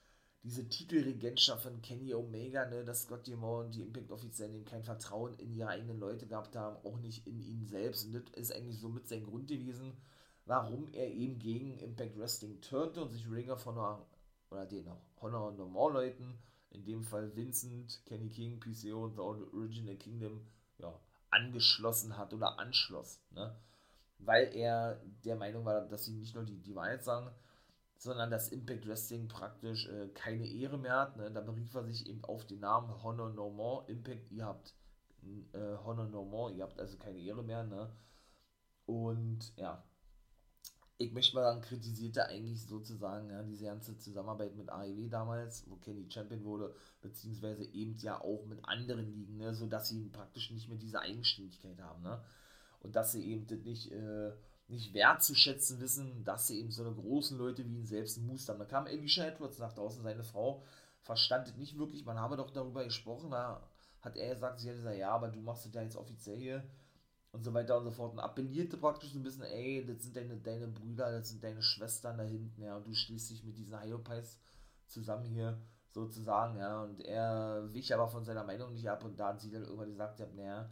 diese 0.43 0.69
Titelregentschaft 0.69 1.65
von 1.65 1.83
Kenny 1.83 2.15
Omega, 2.15 2.65
ne, 2.67 2.85
dass 2.85 3.03
Scott 3.03 3.27
Demore 3.27 3.65
und 3.65 3.75
die 3.75 3.83
Impact 3.83 4.11
Offiziellen 4.11 4.55
eben 4.55 4.65
kein 4.65 4.85
Vertrauen 4.85 5.35
in 5.39 5.53
ihre 5.53 5.69
eigenen 5.69 5.99
Leute 5.99 6.27
gehabt 6.27 6.57
haben, 6.57 6.77
auch 6.87 6.99
nicht 6.99 7.27
in 7.27 7.41
ihn 7.41 7.67
selbst. 7.67 8.07
Und 8.07 8.15
das 8.15 8.23
ist 8.35 8.53
eigentlich 8.53 8.79
somit 8.79 9.09
sein 9.09 9.25
Grund 9.25 9.49
gewesen, 9.49 9.97
warum 10.47 10.89
er 10.93 11.13
eben 11.13 11.39
gegen 11.39 11.79
Impact 11.79 12.19
Wrestling 12.19 12.61
turnte 12.61 13.03
und 13.03 13.11
sich 13.11 13.29
Ringer 13.31 13.57
von 13.57 13.77
oder 14.51 14.67
den 14.67 14.89
Honor 15.21 15.53
No 15.53 15.67
More 15.67 15.93
Leuten, 15.93 16.39
in 16.71 16.85
dem 16.85 17.03
Fall 17.03 17.35
Vincent, 17.37 18.01
Kenny 18.07 18.31
King, 18.31 18.61
PCO 18.61 19.05
und 19.05 19.17
The 19.17 19.21
Original 19.21 19.97
Kingdom, 19.97 20.47
ja, 20.79 20.99
angeschlossen 21.31 22.17
hat 22.17 22.33
oder 22.33 22.59
anschloss, 22.59 23.21
ne? 23.31 23.55
Weil 24.19 24.55
er 24.55 25.01
der 25.25 25.37
Meinung 25.37 25.65
war, 25.65 25.87
dass 25.87 26.05
sie 26.05 26.13
nicht 26.13 26.35
nur 26.35 26.45
die, 26.45 26.61
die 26.61 26.75
Wahrheit 26.75 27.05
sagen, 27.05 27.31
sondern 27.97 28.31
dass 28.31 28.49
Impact 28.49 28.87
Wrestling 28.87 29.29
praktisch 29.29 29.89
äh, 29.89 30.09
keine 30.09 30.47
Ehre 30.47 30.79
mehr 30.79 30.99
hat. 30.99 31.17
Ne? 31.17 31.31
Da 31.31 31.41
berief 31.41 31.75
er 31.75 31.85
sich 31.85 32.07
eben 32.07 32.25
auf 32.25 32.47
den 32.47 32.61
Namen 32.61 33.03
Honor 33.03 33.31
No 33.31 33.51
More. 33.51 33.89
Impact, 33.89 34.31
ihr 34.31 34.47
habt 34.47 34.75
äh, 35.53 35.77
Honor 35.85 36.07
No 36.07 36.25
More, 36.25 36.53
ihr 36.53 36.63
habt 36.63 36.79
also 36.79 36.97
keine 36.97 37.19
Ehre 37.19 37.43
mehr. 37.43 37.65
Ne? 37.65 37.91
Und 38.87 39.53
ja, 39.57 39.85
ich 41.01 41.13
möchte 41.13 41.37
mal 41.37 41.43
sagen, 41.43 41.61
kritisierte 41.61 42.27
eigentlich 42.27 42.61
sozusagen 42.67 43.31
ja, 43.31 43.43
diese 43.45 43.67
ganze 43.67 43.97
Zusammenarbeit 43.99 44.57
mit 44.57 44.69
AEW 44.69 45.09
damals, 45.09 45.65
wo 45.71 45.77
Kenny 45.77 46.11
Champion 46.11 46.43
wurde, 46.45 46.75
beziehungsweise 47.01 47.65
eben 47.73 47.97
ja 47.99 48.21
auch 48.21 48.45
mit 48.47 48.65
anderen 48.65 49.07
Ligen, 49.07 49.37
ne, 49.37 49.55
sodass 49.55 49.89
sie 49.89 50.09
praktisch 50.09 50.51
nicht 50.51 50.69
mehr 50.69 50.79
diese 50.79 51.01
Eigenständigkeit 51.01 51.81
haben, 51.81 52.03
ne? 52.03 52.21
Und 52.81 52.95
dass 52.95 53.13
sie 53.13 53.25
eben 53.25 53.47
nicht, 53.65 53.91
äh, 53.93 54.33
nicht 54.69 54.95
wertzuschätzen 54.95 55.81
wissen, 55.81 56.25
dass 56.25 56.47
sie 56.47 56.61
eben 56.61 56.71
so 56.71 56.85
eine 56.85 56.95
großen 56.95 57.37
Leute 57.39 57.67
wie 57.67 57.77
ihn 57.77 57.87
selbst 57.87 58.19
haben. 58.19 58.59
Da 58.59 58.65
kam 58.65 58.87
Alicia 58.87 59.27
Edwards 59.27 59.59
nach 59.59 59.73
draußen, 59.73 60.03
seine 60.03 60.25
Frau, 60.25 60.63
verstand 61.01 61.49
es 61.49 61.57
nicht 61.57 61.79
wirklich, 61.79 62.05
man 62.05 62.19
habe 62.19 62.37
doch 62.37 62.51
darüber 62.51 62.85
gesprochen, 62.85 63.31
da 63.31 63.67
hat 64.01 64.17
er 64.17 64.35
gesagt, 64.35 64.61
sie 64.61 64.69
hat 64.69 64.77
gesagt, 64.77 64.97
ja, 64.97 65.11
aber 65.11 65.29
du 65.29 65.41
machst 65.41 65.67
es 65.67 65.75
ja 65.75 65.83
jetzt 65.83 65.97
offiziell 65.97 66.39
hier 66.39 66.65
und 67.33 67.45
so 67.45 67.53
weiter 67.53 67.79
und 67.79 67.85
so 67.85 67.91
fort. 67.91 68.13
Und 68.13 68.21
appellierte 68.21 68.77
praktisch 68.77 69.15
ein 69.15 69.23
bisschen, 69.23 69.45
ey, 69.45 69.85
das 69.87 70.03
sind 70.03 70.17
deine, 70.17 70.37
deine 70.37 70.69
Brüder, 70.69 71.11
das 71.11 71.31
sind 71.31 71.43
deine 71.43 71.63
Schwestern 71.63 72.19
da 72.19 72.25
hinten, 72.25 72.63
ja, 72.63 72.77
und 72.77 72.87
du 72.87 72.95
schließt 72.95 73.31
dich 73.31 73.45
mit 73.45 73.57
diesen 73.57 73.81
Hyopies 73.81 74.39
zusammen 74.87 75.25
hier 75.25 75.61
sozusagen, 75.91 76.59
ja, 76.59 76.83
und 76.83 77.01
er 77.01 77.73
wich 77.73 77.93
aber 77.95 78.09
von 78.09 78.25
seiner 78.25 78.45
Meinung 78.45 78.73
nicht 78.73 78.89
ab 78.89 79.05
und 79.05 79.19
da 79.19 79.29
hat 79.29 79.41
sie 79.41 79.51
dann 79.51 79.63
irgendwann 79.63 79.91
gesagt, 79.91 80.21
ja, 80.21 80.27
naja, 80.35 80.71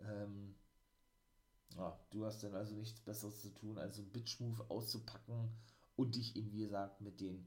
ähm, 0.00 0.54
ja, 1.76 1.98
du 2.10 2.24
hast 2.24 2.42
dann 2.42 2.54
also 2.54 2.74
nichts 2.74 3.00
Besseres 3.00 3.40
zu 3.42 3.50
tun, 3.50 3.78
als 3.78 3.96
so 3.96 4.02
einen 4.02 4.12
Bitch-Move 4.12 4.64
auszupacken 4.68 5.50
und 5.96 6.14
dich 6.14 6.36
eben, 6.36 6.52
wie 6.52 6.62
gesagt, 6.62 7.00
mit 7.00 7.20
den 7.20 7.46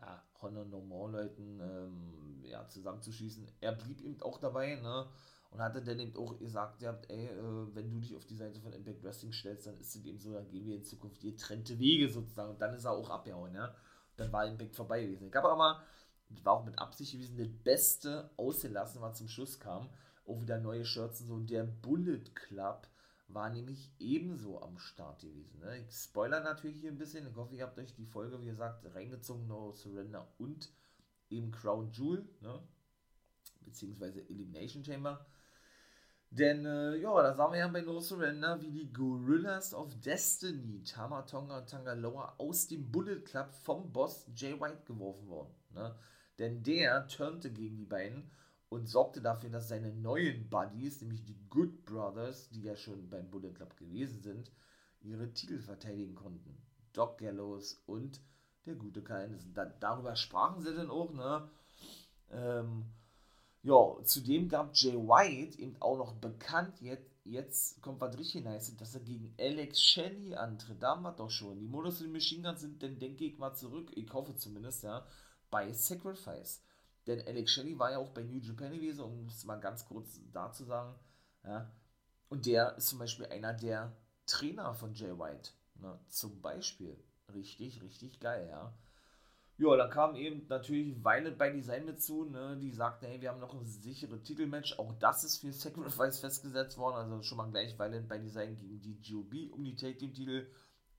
ja, 0.00 0.22
Honor 0.40 0.64
No 0.64 0.80
More 0.80 1.12
Leuten 1.12 1.60
ähm, 1.60 2.44
ja, 2.44 2.68
zusammenzuschießen. 2.68 3.48
Er 3.60 3.72
blieb 3.72 4.00
eben 4.02 4.20
auch 4.22 4.38
dabei, 4.38 4.76
ne, 4.76 5.06
und 5.50 5.62
hatte 5.62 5.82
dann 5.82 5.98
eben 5.98 6.16
auch 6.16 6.38
gesagt, 6.38 6.82
ihr 6.82 6.88
habt, 6.88 7.08
ey, 7.10 7.26
äh, 7.28 7.74
wenn 7.74 7.90
du 7.90 8.00
dich 8.00 8.14
auf 8.14 8.26
die 8.26 8.34
Seite 8.34 8.60
von 8.60 8.72
Impact 8.72 9.02
Wrestling 9.02 9.32
stellst, 9.32 9.66
dann 9.66 9.78
ist 9.78 9.94
es 9.94 10.04
eben 10.04 10.18
so, 10.18 10.32
dann 10.32 10.48
gehen 10.48 10.66
wir 10.66 10.76
in 10.76 10.82
Zukunft 10.82 11.20
getrennte 11.20 11.78
Wege 11.78 12.08
sozusagen. 12.10 12.50
Und 12.50 12.60
dann 12.60 12.74
ist 12.74 12.84
er 12.84 12.92
auch 12.92 13.10
abgehauen, 13.10 13.54
ja. 13.54 13.74
Dann 14.16 14.32
war 14.32 14.46
Impact 14.46 14.74
vorbei 14.74 15.02
gewesen. 15.02 15.28
Ich 15.28 15.34
habe 15.34 15.50
aber 15.50 15.82
war 16.42 16.54
auch 16.54 16.64
mit 16.64 16.78
Absicht 16.78 17.12
gewesen, 17.12 17.38
das 17.38 17.48
Beste 17.62 18.30
ausgelassen, 18.36 19.00
was 19.00 19.18
zum 19.18 19.28
Schluss 19.28 19.60
kam. 19.60 19.88
Auch 20.26 20.40
wieder 20.40 20.58
neue 20.58 20.84
Shirts 20.84 21.20
und 21.20 21.26
so. 21.26 21.34
Und 21.34 21.50
der 21.50 21.64
Bullet 21.64 22.24
Club 22.34 22.88
war 23.28 23.50
nämlich 23.50 23.90
ebenso 23.98 24.60
am 24.62 24.78
Start 24.78 25.20
gewesen. 25.20 25.60
Ne? 25.60 25.78
Ich 25.78 25.94
spoiler 25.94 26.40
natürlich 26.40 26.80
hier 26.80 26.90
ein 26.90 26.98
bisschen. 26.98 27.26
Ich 27.26 27.36
hoffe, 27.36 27.56
ihr 27.56 27.64
habt 27.64 27.78
euch 27.78 27.94
die 27.94 28.06
Folge, 28.06 28.40
wie 28.40 28.46
gesagt, 28.46 28.84
reingezogen, 28.94 29.46
No 29.46 29.72
Surrender 29.72 30.28
und 30.38 30.70
eben 31.30 31.50
Crown 31.50 31.90
Jewel, 31.90 32.28
ne? 32.40 32.62
beziehungsweise 33.62 34.20
Elimination 34.28 34.84
Chamber. 34.84 35.26
Denn, 36.30 36.66
äh, 36.66 36.96
ja, 36.96 37.22
da 37.22 37.34
sahen 37.34 37.52
wir 37.52 37.60
ja 37.60 37.68
bei 37.68 37.80
No 37.80 38.00
Surrender, 38.00 38.60
wie 38.60 38.70
die 38.70 38.92
Gorillas 38.92 39.74
of 39.74 39.94
Destiny, 40.00 40.82
Tamatonga 40.82 41.58
und 41.58 41.70
Tangaloa, 41.70 42.34
aus 42.38 42.66
dem 42.66 42.90
Bullet 42.90 43.20
Club 43.20 43.52
vom 43.52 43.92
Boss 43.92 44.26
Jay 44.34 44.60
White 44.60 44.82
geworfen 44.86 45.28
wurden. 45.28 45.54
Ne? 45.70 45.94
Denn 46.38 46.62
der 46.62 47.06
turnte 47.08 47.50
gegen 47.50 47.76
die 47.76 47.86
beiden 47.86 48.30
und 48.68 48.88
sorgte 48.88 49.20
dafür, 49.20 49.50
dass 49.50 49.68
seine 49.68 49.92
neuen 49.92 50.48
Buddies, 50.48 51.00
nämlich 51.00 51.24
die 51.24 51.38
Good 51.48 51.84
Brothers, 51.84 52.50
die 52.50 52.62
ja 52.62 52.76
schon 52.76 53.08
beim 53.08 53.30
Bullet 53.30 53.52
Club 53.52 53.76
gewesen 53.76 54.22
sind, 54.22 54.50
ihre 55.00 55.32
Titel 55.32 55.60
verteidigen 55.60 56.14
konnten. 56.14 56.56
Doc 56.92 57.18
Gallows 57.18 57.82
und 57.86 58.20
der 58.64 58.74
gute 58.74 59.02
Kyle 59.02 59.38
Da, 59.54 59.66
darüber 59.66 60.16
sprachen 60.16 60.62
sie 60.62 60.74
dann 60.74 60.90
auch, 60.90 61.12
ne? 61.12 61.48
Ähm, 62.30 62.86
ja, 63.62 63.96
zudem 64.04 64.48
gab 64.48 64.74
Jay 64.74 64.94
White 64.94 65.58
eben 65.58 65.80
auch 65.80 65.98
noch 65.98 66.14
bekannt, 66.14 66.80
jetzt, 66.80 67.10
jetzt 67.24 67.80
kommt 67.82 68.00
was 68.00 68.18
richtig 68.18 68.44
nice, 68.44 68.76
dass 68.76 68.94
er 68.94 69.00
gegen 69.00 69.34
Alex 69.38 69.80
Shelley 69.80 70.34
antritt. 70.34 70.82
Da 70.82 70.90
haben 70.90 71.02
wir 71.02 71.12
doch 71.12 71.30
schon. 71.30 71.58
Die 71.58 71.68
Modus 71.68 72.00
und 72.00 72.12
Machine 72.12 72.42
Guns 72.42 72.60
sind 72.60 72.82
dann, 72.82 72.98
denke 72.98 73.24
ich 73.24 73.38
mal, 73.38 73.54
zurück, 73.54 73.90
ich 73.94 74.12
hoffe 74.12 74.34
zumindest, 74.36 74.82
ja, 74.82 75.06
bei 75.50 75.72
Sacrifice. 75.72 76.62
Denn 77.06 77.26
Alex 77.26 77.52
Shelley 77.52 77.78
war 77.78 77.92
ja 77.92 77.98
auch 77.98 78.10
bei 78.10 78.22
New 78.22 78.38
Japan 78.38 78.72
gewesen, 78.72 79.04
um 79.04 79.26
es 79.26 79.44
mal 79.44 79.60
ganz 79.60 79.86
kurz 79.86 80.20
dazu 80.32 80.64
sagen, 80.64 80.94
ja. 81.44 81.70
Und 82.28 82.46
der 82.46 82.76
ist 82.76 82.88
zum 82.88 82.98
Beispiel 82.98 83.26
einer 83.26 83.52
der 83.54 83.96
Trainer 84.26 84.74
von 84.74 84.92
Jay 84.94 85.16
White. 85.16 85.50
Ne? 85.76 85.98
Zum 86.08 86.40
Beispiel. 86.42 86.96
Richtig, 87.32 87.82
richtig 87.82 88.18
geil, 88.18 88.48
ja. 88.50 88.76
Ja, 89.58 89.76
dann 89.76 89.90
kam 89.90 90.16
eben 90.16 90.46
natürlich 90.48 91.02
Violet 91.02 91.38
bei 91.38 91.50
Design 91.50 91.86
mit 91.86 92.02
zu, 92.02 92.24
ne? 92.24 92.58
die 92.60 92.72
sagten, 92.72 93.06
hey, 93.06 93.20
wir 93.20 93.30
haben 93.30 93.40
noch 93.40 93.54
ein 93.54 93.64
sicheres 93.64 94.22
Titelmatch. 94.22 94.78
Auch 94.78 94.92
das 94.98 95.24
ist 95.24 95.38
für 95.38 95.52
Sacrifice 95.52 96.18
festgesetzt 96.18 96.76
worden. 96.76 96.96
Also 96.96 97.22
schon 97.22 97.38
mal 97.38 97.50
gleich 97.50 97.78
Violet 97.78 98.06
bei 98.08 98.18
Design 98.18 98.58
gegen 98.58 98.80
die 98.82 99.00
GOB 99.00 99.52
um 99.52 99.64
die 99.64 99.76
Take 99.76 99.96
Team 99.96 100.12
Titel. 100.12 100.46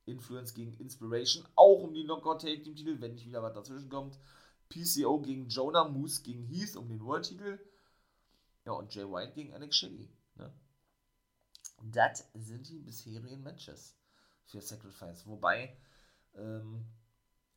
Influence 0.08 0.54
gegen 0.54 0.74
Inspiration, 0.78 1.46
auch 1.56 1.84
um 1.84 1.94
die 1.94 2.06
Knockout 2.06 2.42
Take 2.42 2.64
Team 2.64 2.76
Titel, 2.76 3.00
wenn 3.02 3.14
nicht 3.14 3.28
wieder 3.28 3.44
was 3.44 3.54
dazwischen 3.54 3.90
kommt. 3.90 4.18
PCO 4.70 5.22
gegen 5.22 5.48
Jonah, 5.48 5.88
Moose 5.88 6.22
gegen 6.24 6.44
Heath 6.44 6.76
um 6.76 6.88
den 6.88 7.04
World 7.04 7.26
Titel. 7.26 7.60
Ja, 8.66 8.74
und 8.74 8.94
Jay 8.94 9.04
White 9.04 9.34
gegen 9.34 9.54
Alex 9.54 9.78
Shelley. 9.78 10.10
Ne? 10.36 10.52
Das 11.84 12.30
sind 12.34 12.68
die 12.68 12.80
bisherigen 12.80 13.44
Matches 13.44 13.96
für 14.46 14.62
Sacrifice. 14.62 15.26
Wobei, 15.26 15.78
ähm, 16.36 16.86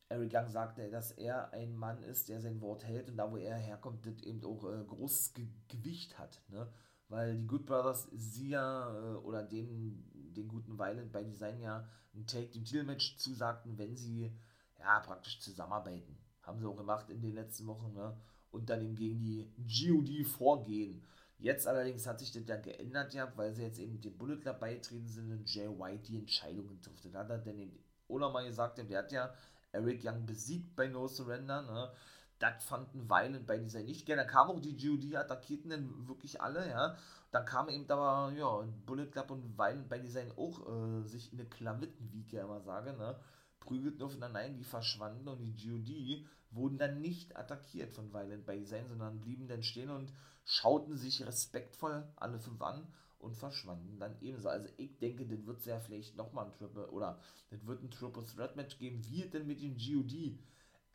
Eric 0.09 0.33
Young 0.33 0.49
sagte, 0.49 0.89
dass 0.89 1.11
er 1.11 1.51
ein 1.53 1.75
Mann 1.75 2.03
ist, 2.03 2.29
der 2.29 2.41
sein 2.41 2.59
Wort 2.61 2.83
hält 2.83 3.09
und 3.09 3.17
da, 3.17 3.31
wo 3.31 3.37
er 3.37 3.55
herkommt, 3.55 4.05
das 4.05 4.21
eben 4.23 4.43
auch 4.43 4.63
äh, 4.65 4.83
großes 4.85 5.33
Ge 5.33 5.47
Gewicht 5.69 6.19
hat. 6.19 6.41
Ne? 6.49 6.71
Weil 7.07 7.37
die 7.37 7.47
Good 7.47 7.65
Brothers 7.65 8.09
sie 8.13 8.49
ja 8.49 8.93
äh, 8.93 9.15
oder 9.17 9.43
den, 9.43 10.33
den 10.33 10.47
guten 10.47 10.77
Violent 10.77 11.11
bei 11.11 11.23
Design 11.23 11.59
ja 11.61 11.87
ein 12.13 12.27
Take 12.27 12.51
Team 12.51 12.65
Titelmatch 12.65 13.17
zusagten, 13.17 13.77
wenn 13.77 13.95
sie 13.95 14.31
ja 14.79 14.99
praktisch 14.99 15.39
zusammenarbeiten. 15.39 16.17
Haben 16.43 16.59
sie 16.59 16.65
auch 16.65 16.75
gemacht 16.75 17.09
in 17.09 17.21
den 17.21 17.33
letzten 17.33 17.67
Wochen 17.67 17.93
ne? 17.93 18.15
und 18.51 18.69
dann 18.69 18.81
eben 18.81 18.95
gegen 18.95 19.19
die 19.19 19.51
GOD 19.57 20.25
vorgehen. 20.27 21.03
Jetzt 21.37 21.67
allerdings 21.67 22.05
hat 22.05 22.19
sich 22.19 22.31
das 22.31 22.47
ja 22.47 22.57
geändert, 22.57 23.13
ja, 23.13 23.31
weil 23.35 23.53
sie 23.53 23.63
jetzt 23.63 23.79
eben 23.79 23.99
dem 23.99 24.17
Bullet 24.17 24.37
Club 24.37 24.59
beitreten 24.59 25.07
sind 25.07 25.31
und 25.31 25.51
Jay 25.51 25.67
White 25.67 26.03
die 26.03 26.19
Entscheidungen 26.19 26.79
trifft. 26.81 27.05
Da 27.11 27.19
hat 27.19 27.29
er 27.31 27.39
dann 27.39 27.57
eben 27.57 27.79
auch 28.07 28.19
nochmal 28.19 28.45
gesagt, 28.45 28.77
der 28.77 28.99
hat 28.99 29.11
ja 29.11 29.33
Eric 29.71 30.03
Young 30.03 30.25
besiegt 30.25 30.75
bei 30.75 30.87
No 30.87 31.07
Surrender. 31.07 31.63
Ne? 31.63 31.91
Das 32.37 32.63
fanden 32.63 33.09
Violent 33.09 33.47
bei 33.47 33.57
dieser 33.57 33.81
nicht 33.81 34.05
gerne. 34.05 34.23
Da 34.23 34.27
kamen 34.27 34.51
auch 34.51 34.59
die 34.59 34.77
GOD, 34.77 35.15
attackierten 35.15 35.71
dann 35.71 36.07
wirklich 36.07 36.41
alle, 36.41 36.67
ja. 36.67 36.95
Dann 37.31 37.45
kam 37.45 37.69
eben 37.69 37.89
aber, 37.89 38.33
ja, 38.33 38.63
Bullet 38.85 39.07
Club 39.07 39.31
und 39.31 39.57
Violent 39.57 39.87
bei 39.87 39.99
Design 39.99 40.31
auch 40.35 40.67
äh, 40.67 41.07
sich 41.07 41.31
in 41.31 41.39
eine 41.39 41.47
Klamitten, 41.47 42.11
wie 42.11 42.21
ich 42.21 42.31
ja 42.31 42.43
immer 42.43 42.59
sage, 42.61 42.93
ne? 42.93 43.15
Prügelten 43.61 44.01
aufeinander 44.03 44.39
ein, 44.39 44.57
die 44.57 44.65
verschwanden 44.65 45.29
und 45.29 45.39
die 45.39 45.53
GOD 45.53 46.27
wurden 46.51 46.77
dann 46.77 46.99
nicht 46.99 47.37
attackiert 47.37 47.93
von 47.93 48.11
Violent 48.11 48.45
by 48.45 48.59
Design, 48.59 48.89
sondern 48.89 49.21
blieben 49.21 49.47
dann 49.47 49.63
stehen 49.63 49.89
und 49.89 50.11
schauten 50.43 50.97
sich 50.97 51.25
respektvoll 51.25 52.03
alle 52.17 52.39
fünf 52.39 52.61
an 52.61 52.85
und 53.19 53.37
verschwanden 53.37 53.99
dann 53.99 54.19
ebenso. 54.19 54.49
Also 54.49 54.67
ich 54.77 54.97
denke, 54.97 55.25
das 55.25 55.45
wird 55.45 55.65
ja 55.65 55.79
vielleicht 55.79 56.17
nochmal 56.17 56.47
ein 56.47 56.53
Triple 56.53 56.89
oder 56.91 57.19
das 57.49 57.65
wird 57.65 57.83
ein 57.83 57.91
Triple 57.91 58.25
Threat 58.25 58.55
Match 58.55 58.77
geben, 58.77 59.01
wie 59.07 59.23
es 59.23 59.29
denn 59.29 59.47
mit 59.47 59.61
den 59.61 59.77
GOD 59.77 60.37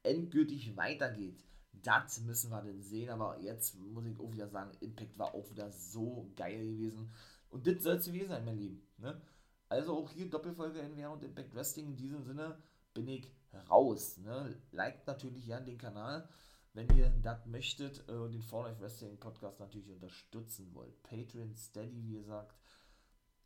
endgültig 0.02 0.76
weitergeht. 0.76 1.42
Das 1.82 2.20
müssen 2.20 2.50
wir 2.50 2.62
dann 2.62 2.82
sehen, 2.82 3.10
aber 3.10 3.38
jetzt 3.40 3.78
muss 3.78 4.06
ich 4.06 4.18
auch 4.18 4.32
wieder 4.32 4.48
sagen, 4.48 4.76
Impact 4.80 5.16
war 5.18 5.34
auch 5.34 5.48
wieder 5.50 5.70
so 5.70 6.30
geil 6.36 6.58
gewesen. 6.58 7.10
Und 7.50 7.66
das 7.66 7.82
soll 7.82 7.96
es 7.96 8.06
gewesen 8.06 8.28
sein, 8.28 8.44
mein 8.44 8.58
Lieben. 8.58 8.82
Ne? 8.98 9.20
Also 9.68 9.96
auch 9.96 10.10
hier 10.10 10.30
Doppelfolge 10.30 10.80
NWR 10.80 11.12
und 11.12 11.24
Impact 11.24 11.54
Wrestling. 11.54 11.86
In 11.86 11.96
diesem 11.96 12.22
Sinne 12.22 12.58
bin 12.94 13.08
ich 13.08 13.30
raus. 13.68 14.18
Ne? 14.18 14.56
Liked 14.72 15.06
natürlich 15.06 15.46
gerne 15.46 15.66
den 15.66 15.78
Kanal 15.78 16.28
wenn 16.76 16.94
ihr 16.94 17.08
das 17.22 17.46
möchtet 17.46 18.06
und 18.06 18.28
äh, 18.28 18.32
den 18.32 18.42
For 18.42 18.68
Life 18.68 18.80
Wrestling 18.82 19.18
Podcast 19.18 19.58
natürlich 19.60 19.90
unterstützen 19.90 20.74
wollt. 20.74 21.02
Patreon, 21.02 21.56
Steady, 21.56 22.04
wie 22.04 22.18
gesagt, 22.18 22.54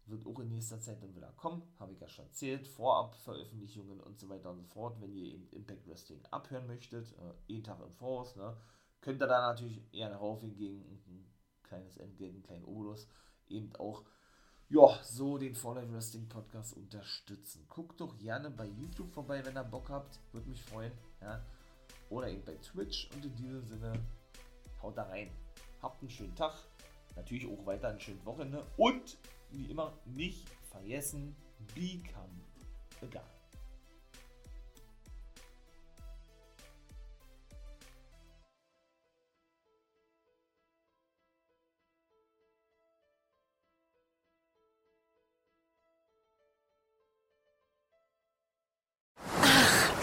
wird 0.07 0.27
auch 0.27 0.41
in 0.41 0.49
nächster 0.49 0.81
Zeit 0.81 1.01
dann 1.01 1.15
wieder 1.15 1.31
kommen, 1.37 1.63
habe 1.79 1.93
ich 1.93 2.01
ja 2.01 2.09
schon 2.09 2.25
erzählt, 2.25 2.67
Vorab-Veröffentlichungen 2.67 4.01
und 4.01 4.19
so 4.19 4.29
weiter 4.29 4.51
und 4.51 4.59
so 4.59 4.65
fort. 4.65 5.01
Wenn 5.01 5.15
ihr 5.15 5.35
eben 5.35 5.49
Impact 5.53 5.87
Wrestling 5.87 6.21
abhören 6.33 6.67
möchtet, 6.67 7.13
äh, 7.13 7.33
jeden 7.47 7.63
Tag 7.63 7.81
im 7.81 7.93
Voraus, 7.93 8.35
ne, 8.35 8.57
könnt 9.01 9.23
ihr 9.23 9.29
da 9.29 9.53
natürlich 9.53 9.81
eher 9.93 10.13
raufgehen 10.13 10.57
gegen 10.57 10.81
ein 10.81 11.33
kleines 11.63 11.99
Entgelt, 11.99 12.35
einen 12.35 12.43
kleinen 12.43 12.65
Obolus, 12.65 13.07
eben 13.49 13.73
auch 13.77 14.05
ja, 14.71 14.99
so 15.03 15.37
den 15.37 15.53
Life 15.53 15.93
Wrestling 15.93 16.29
Podcast 16.29 16.77
unterstützen. 16.77 17.67
Guckt 17.69 18.01
doch 18.01 18.17
gerne 18.19 18.51
bei 18.51 18.67
YouTube 18.67 19.13
vorbei, 19.13 19.45
wenn 19.45 19.57
ihr 19.57 19.65
Bock 19.65 19.89
habt. 19.91 20.21
Würde 20.33 20.49
mich 20.49 20.63
freuen. 20.63 20.93
Ja. 21.21 21.45
Oder 22.09 22.29
eben 22.29 22.45
bei 22.45 22.55
Twitch. 22.55 23.11
Und 23.15 23.25
in 23.25 23.35
diesem 23.35 23.67
Sinne, 23.67 23.93
haut 24.81 24.97
da 24.97 25.03
rein. 25.05 25.29
Habt 25.83 26.01
einen 26.01 26.11
schönen 26.11 26.37
Tag. 26.37 26.55
Natürlich 27.17 27.47
auch 27.47 27.67
weiter 27.67 27.89
ein 27.89 28.01
schönes 28.01 28.25
Wochenende. 28.25 28.65
Und 28.77 29.19
wie 29.51 29.65
immer, 29.65 29.93
nicht 30.05 30.49
vergessen, 30.71 31.35
become 31.75 32.31
a 33.03 33.07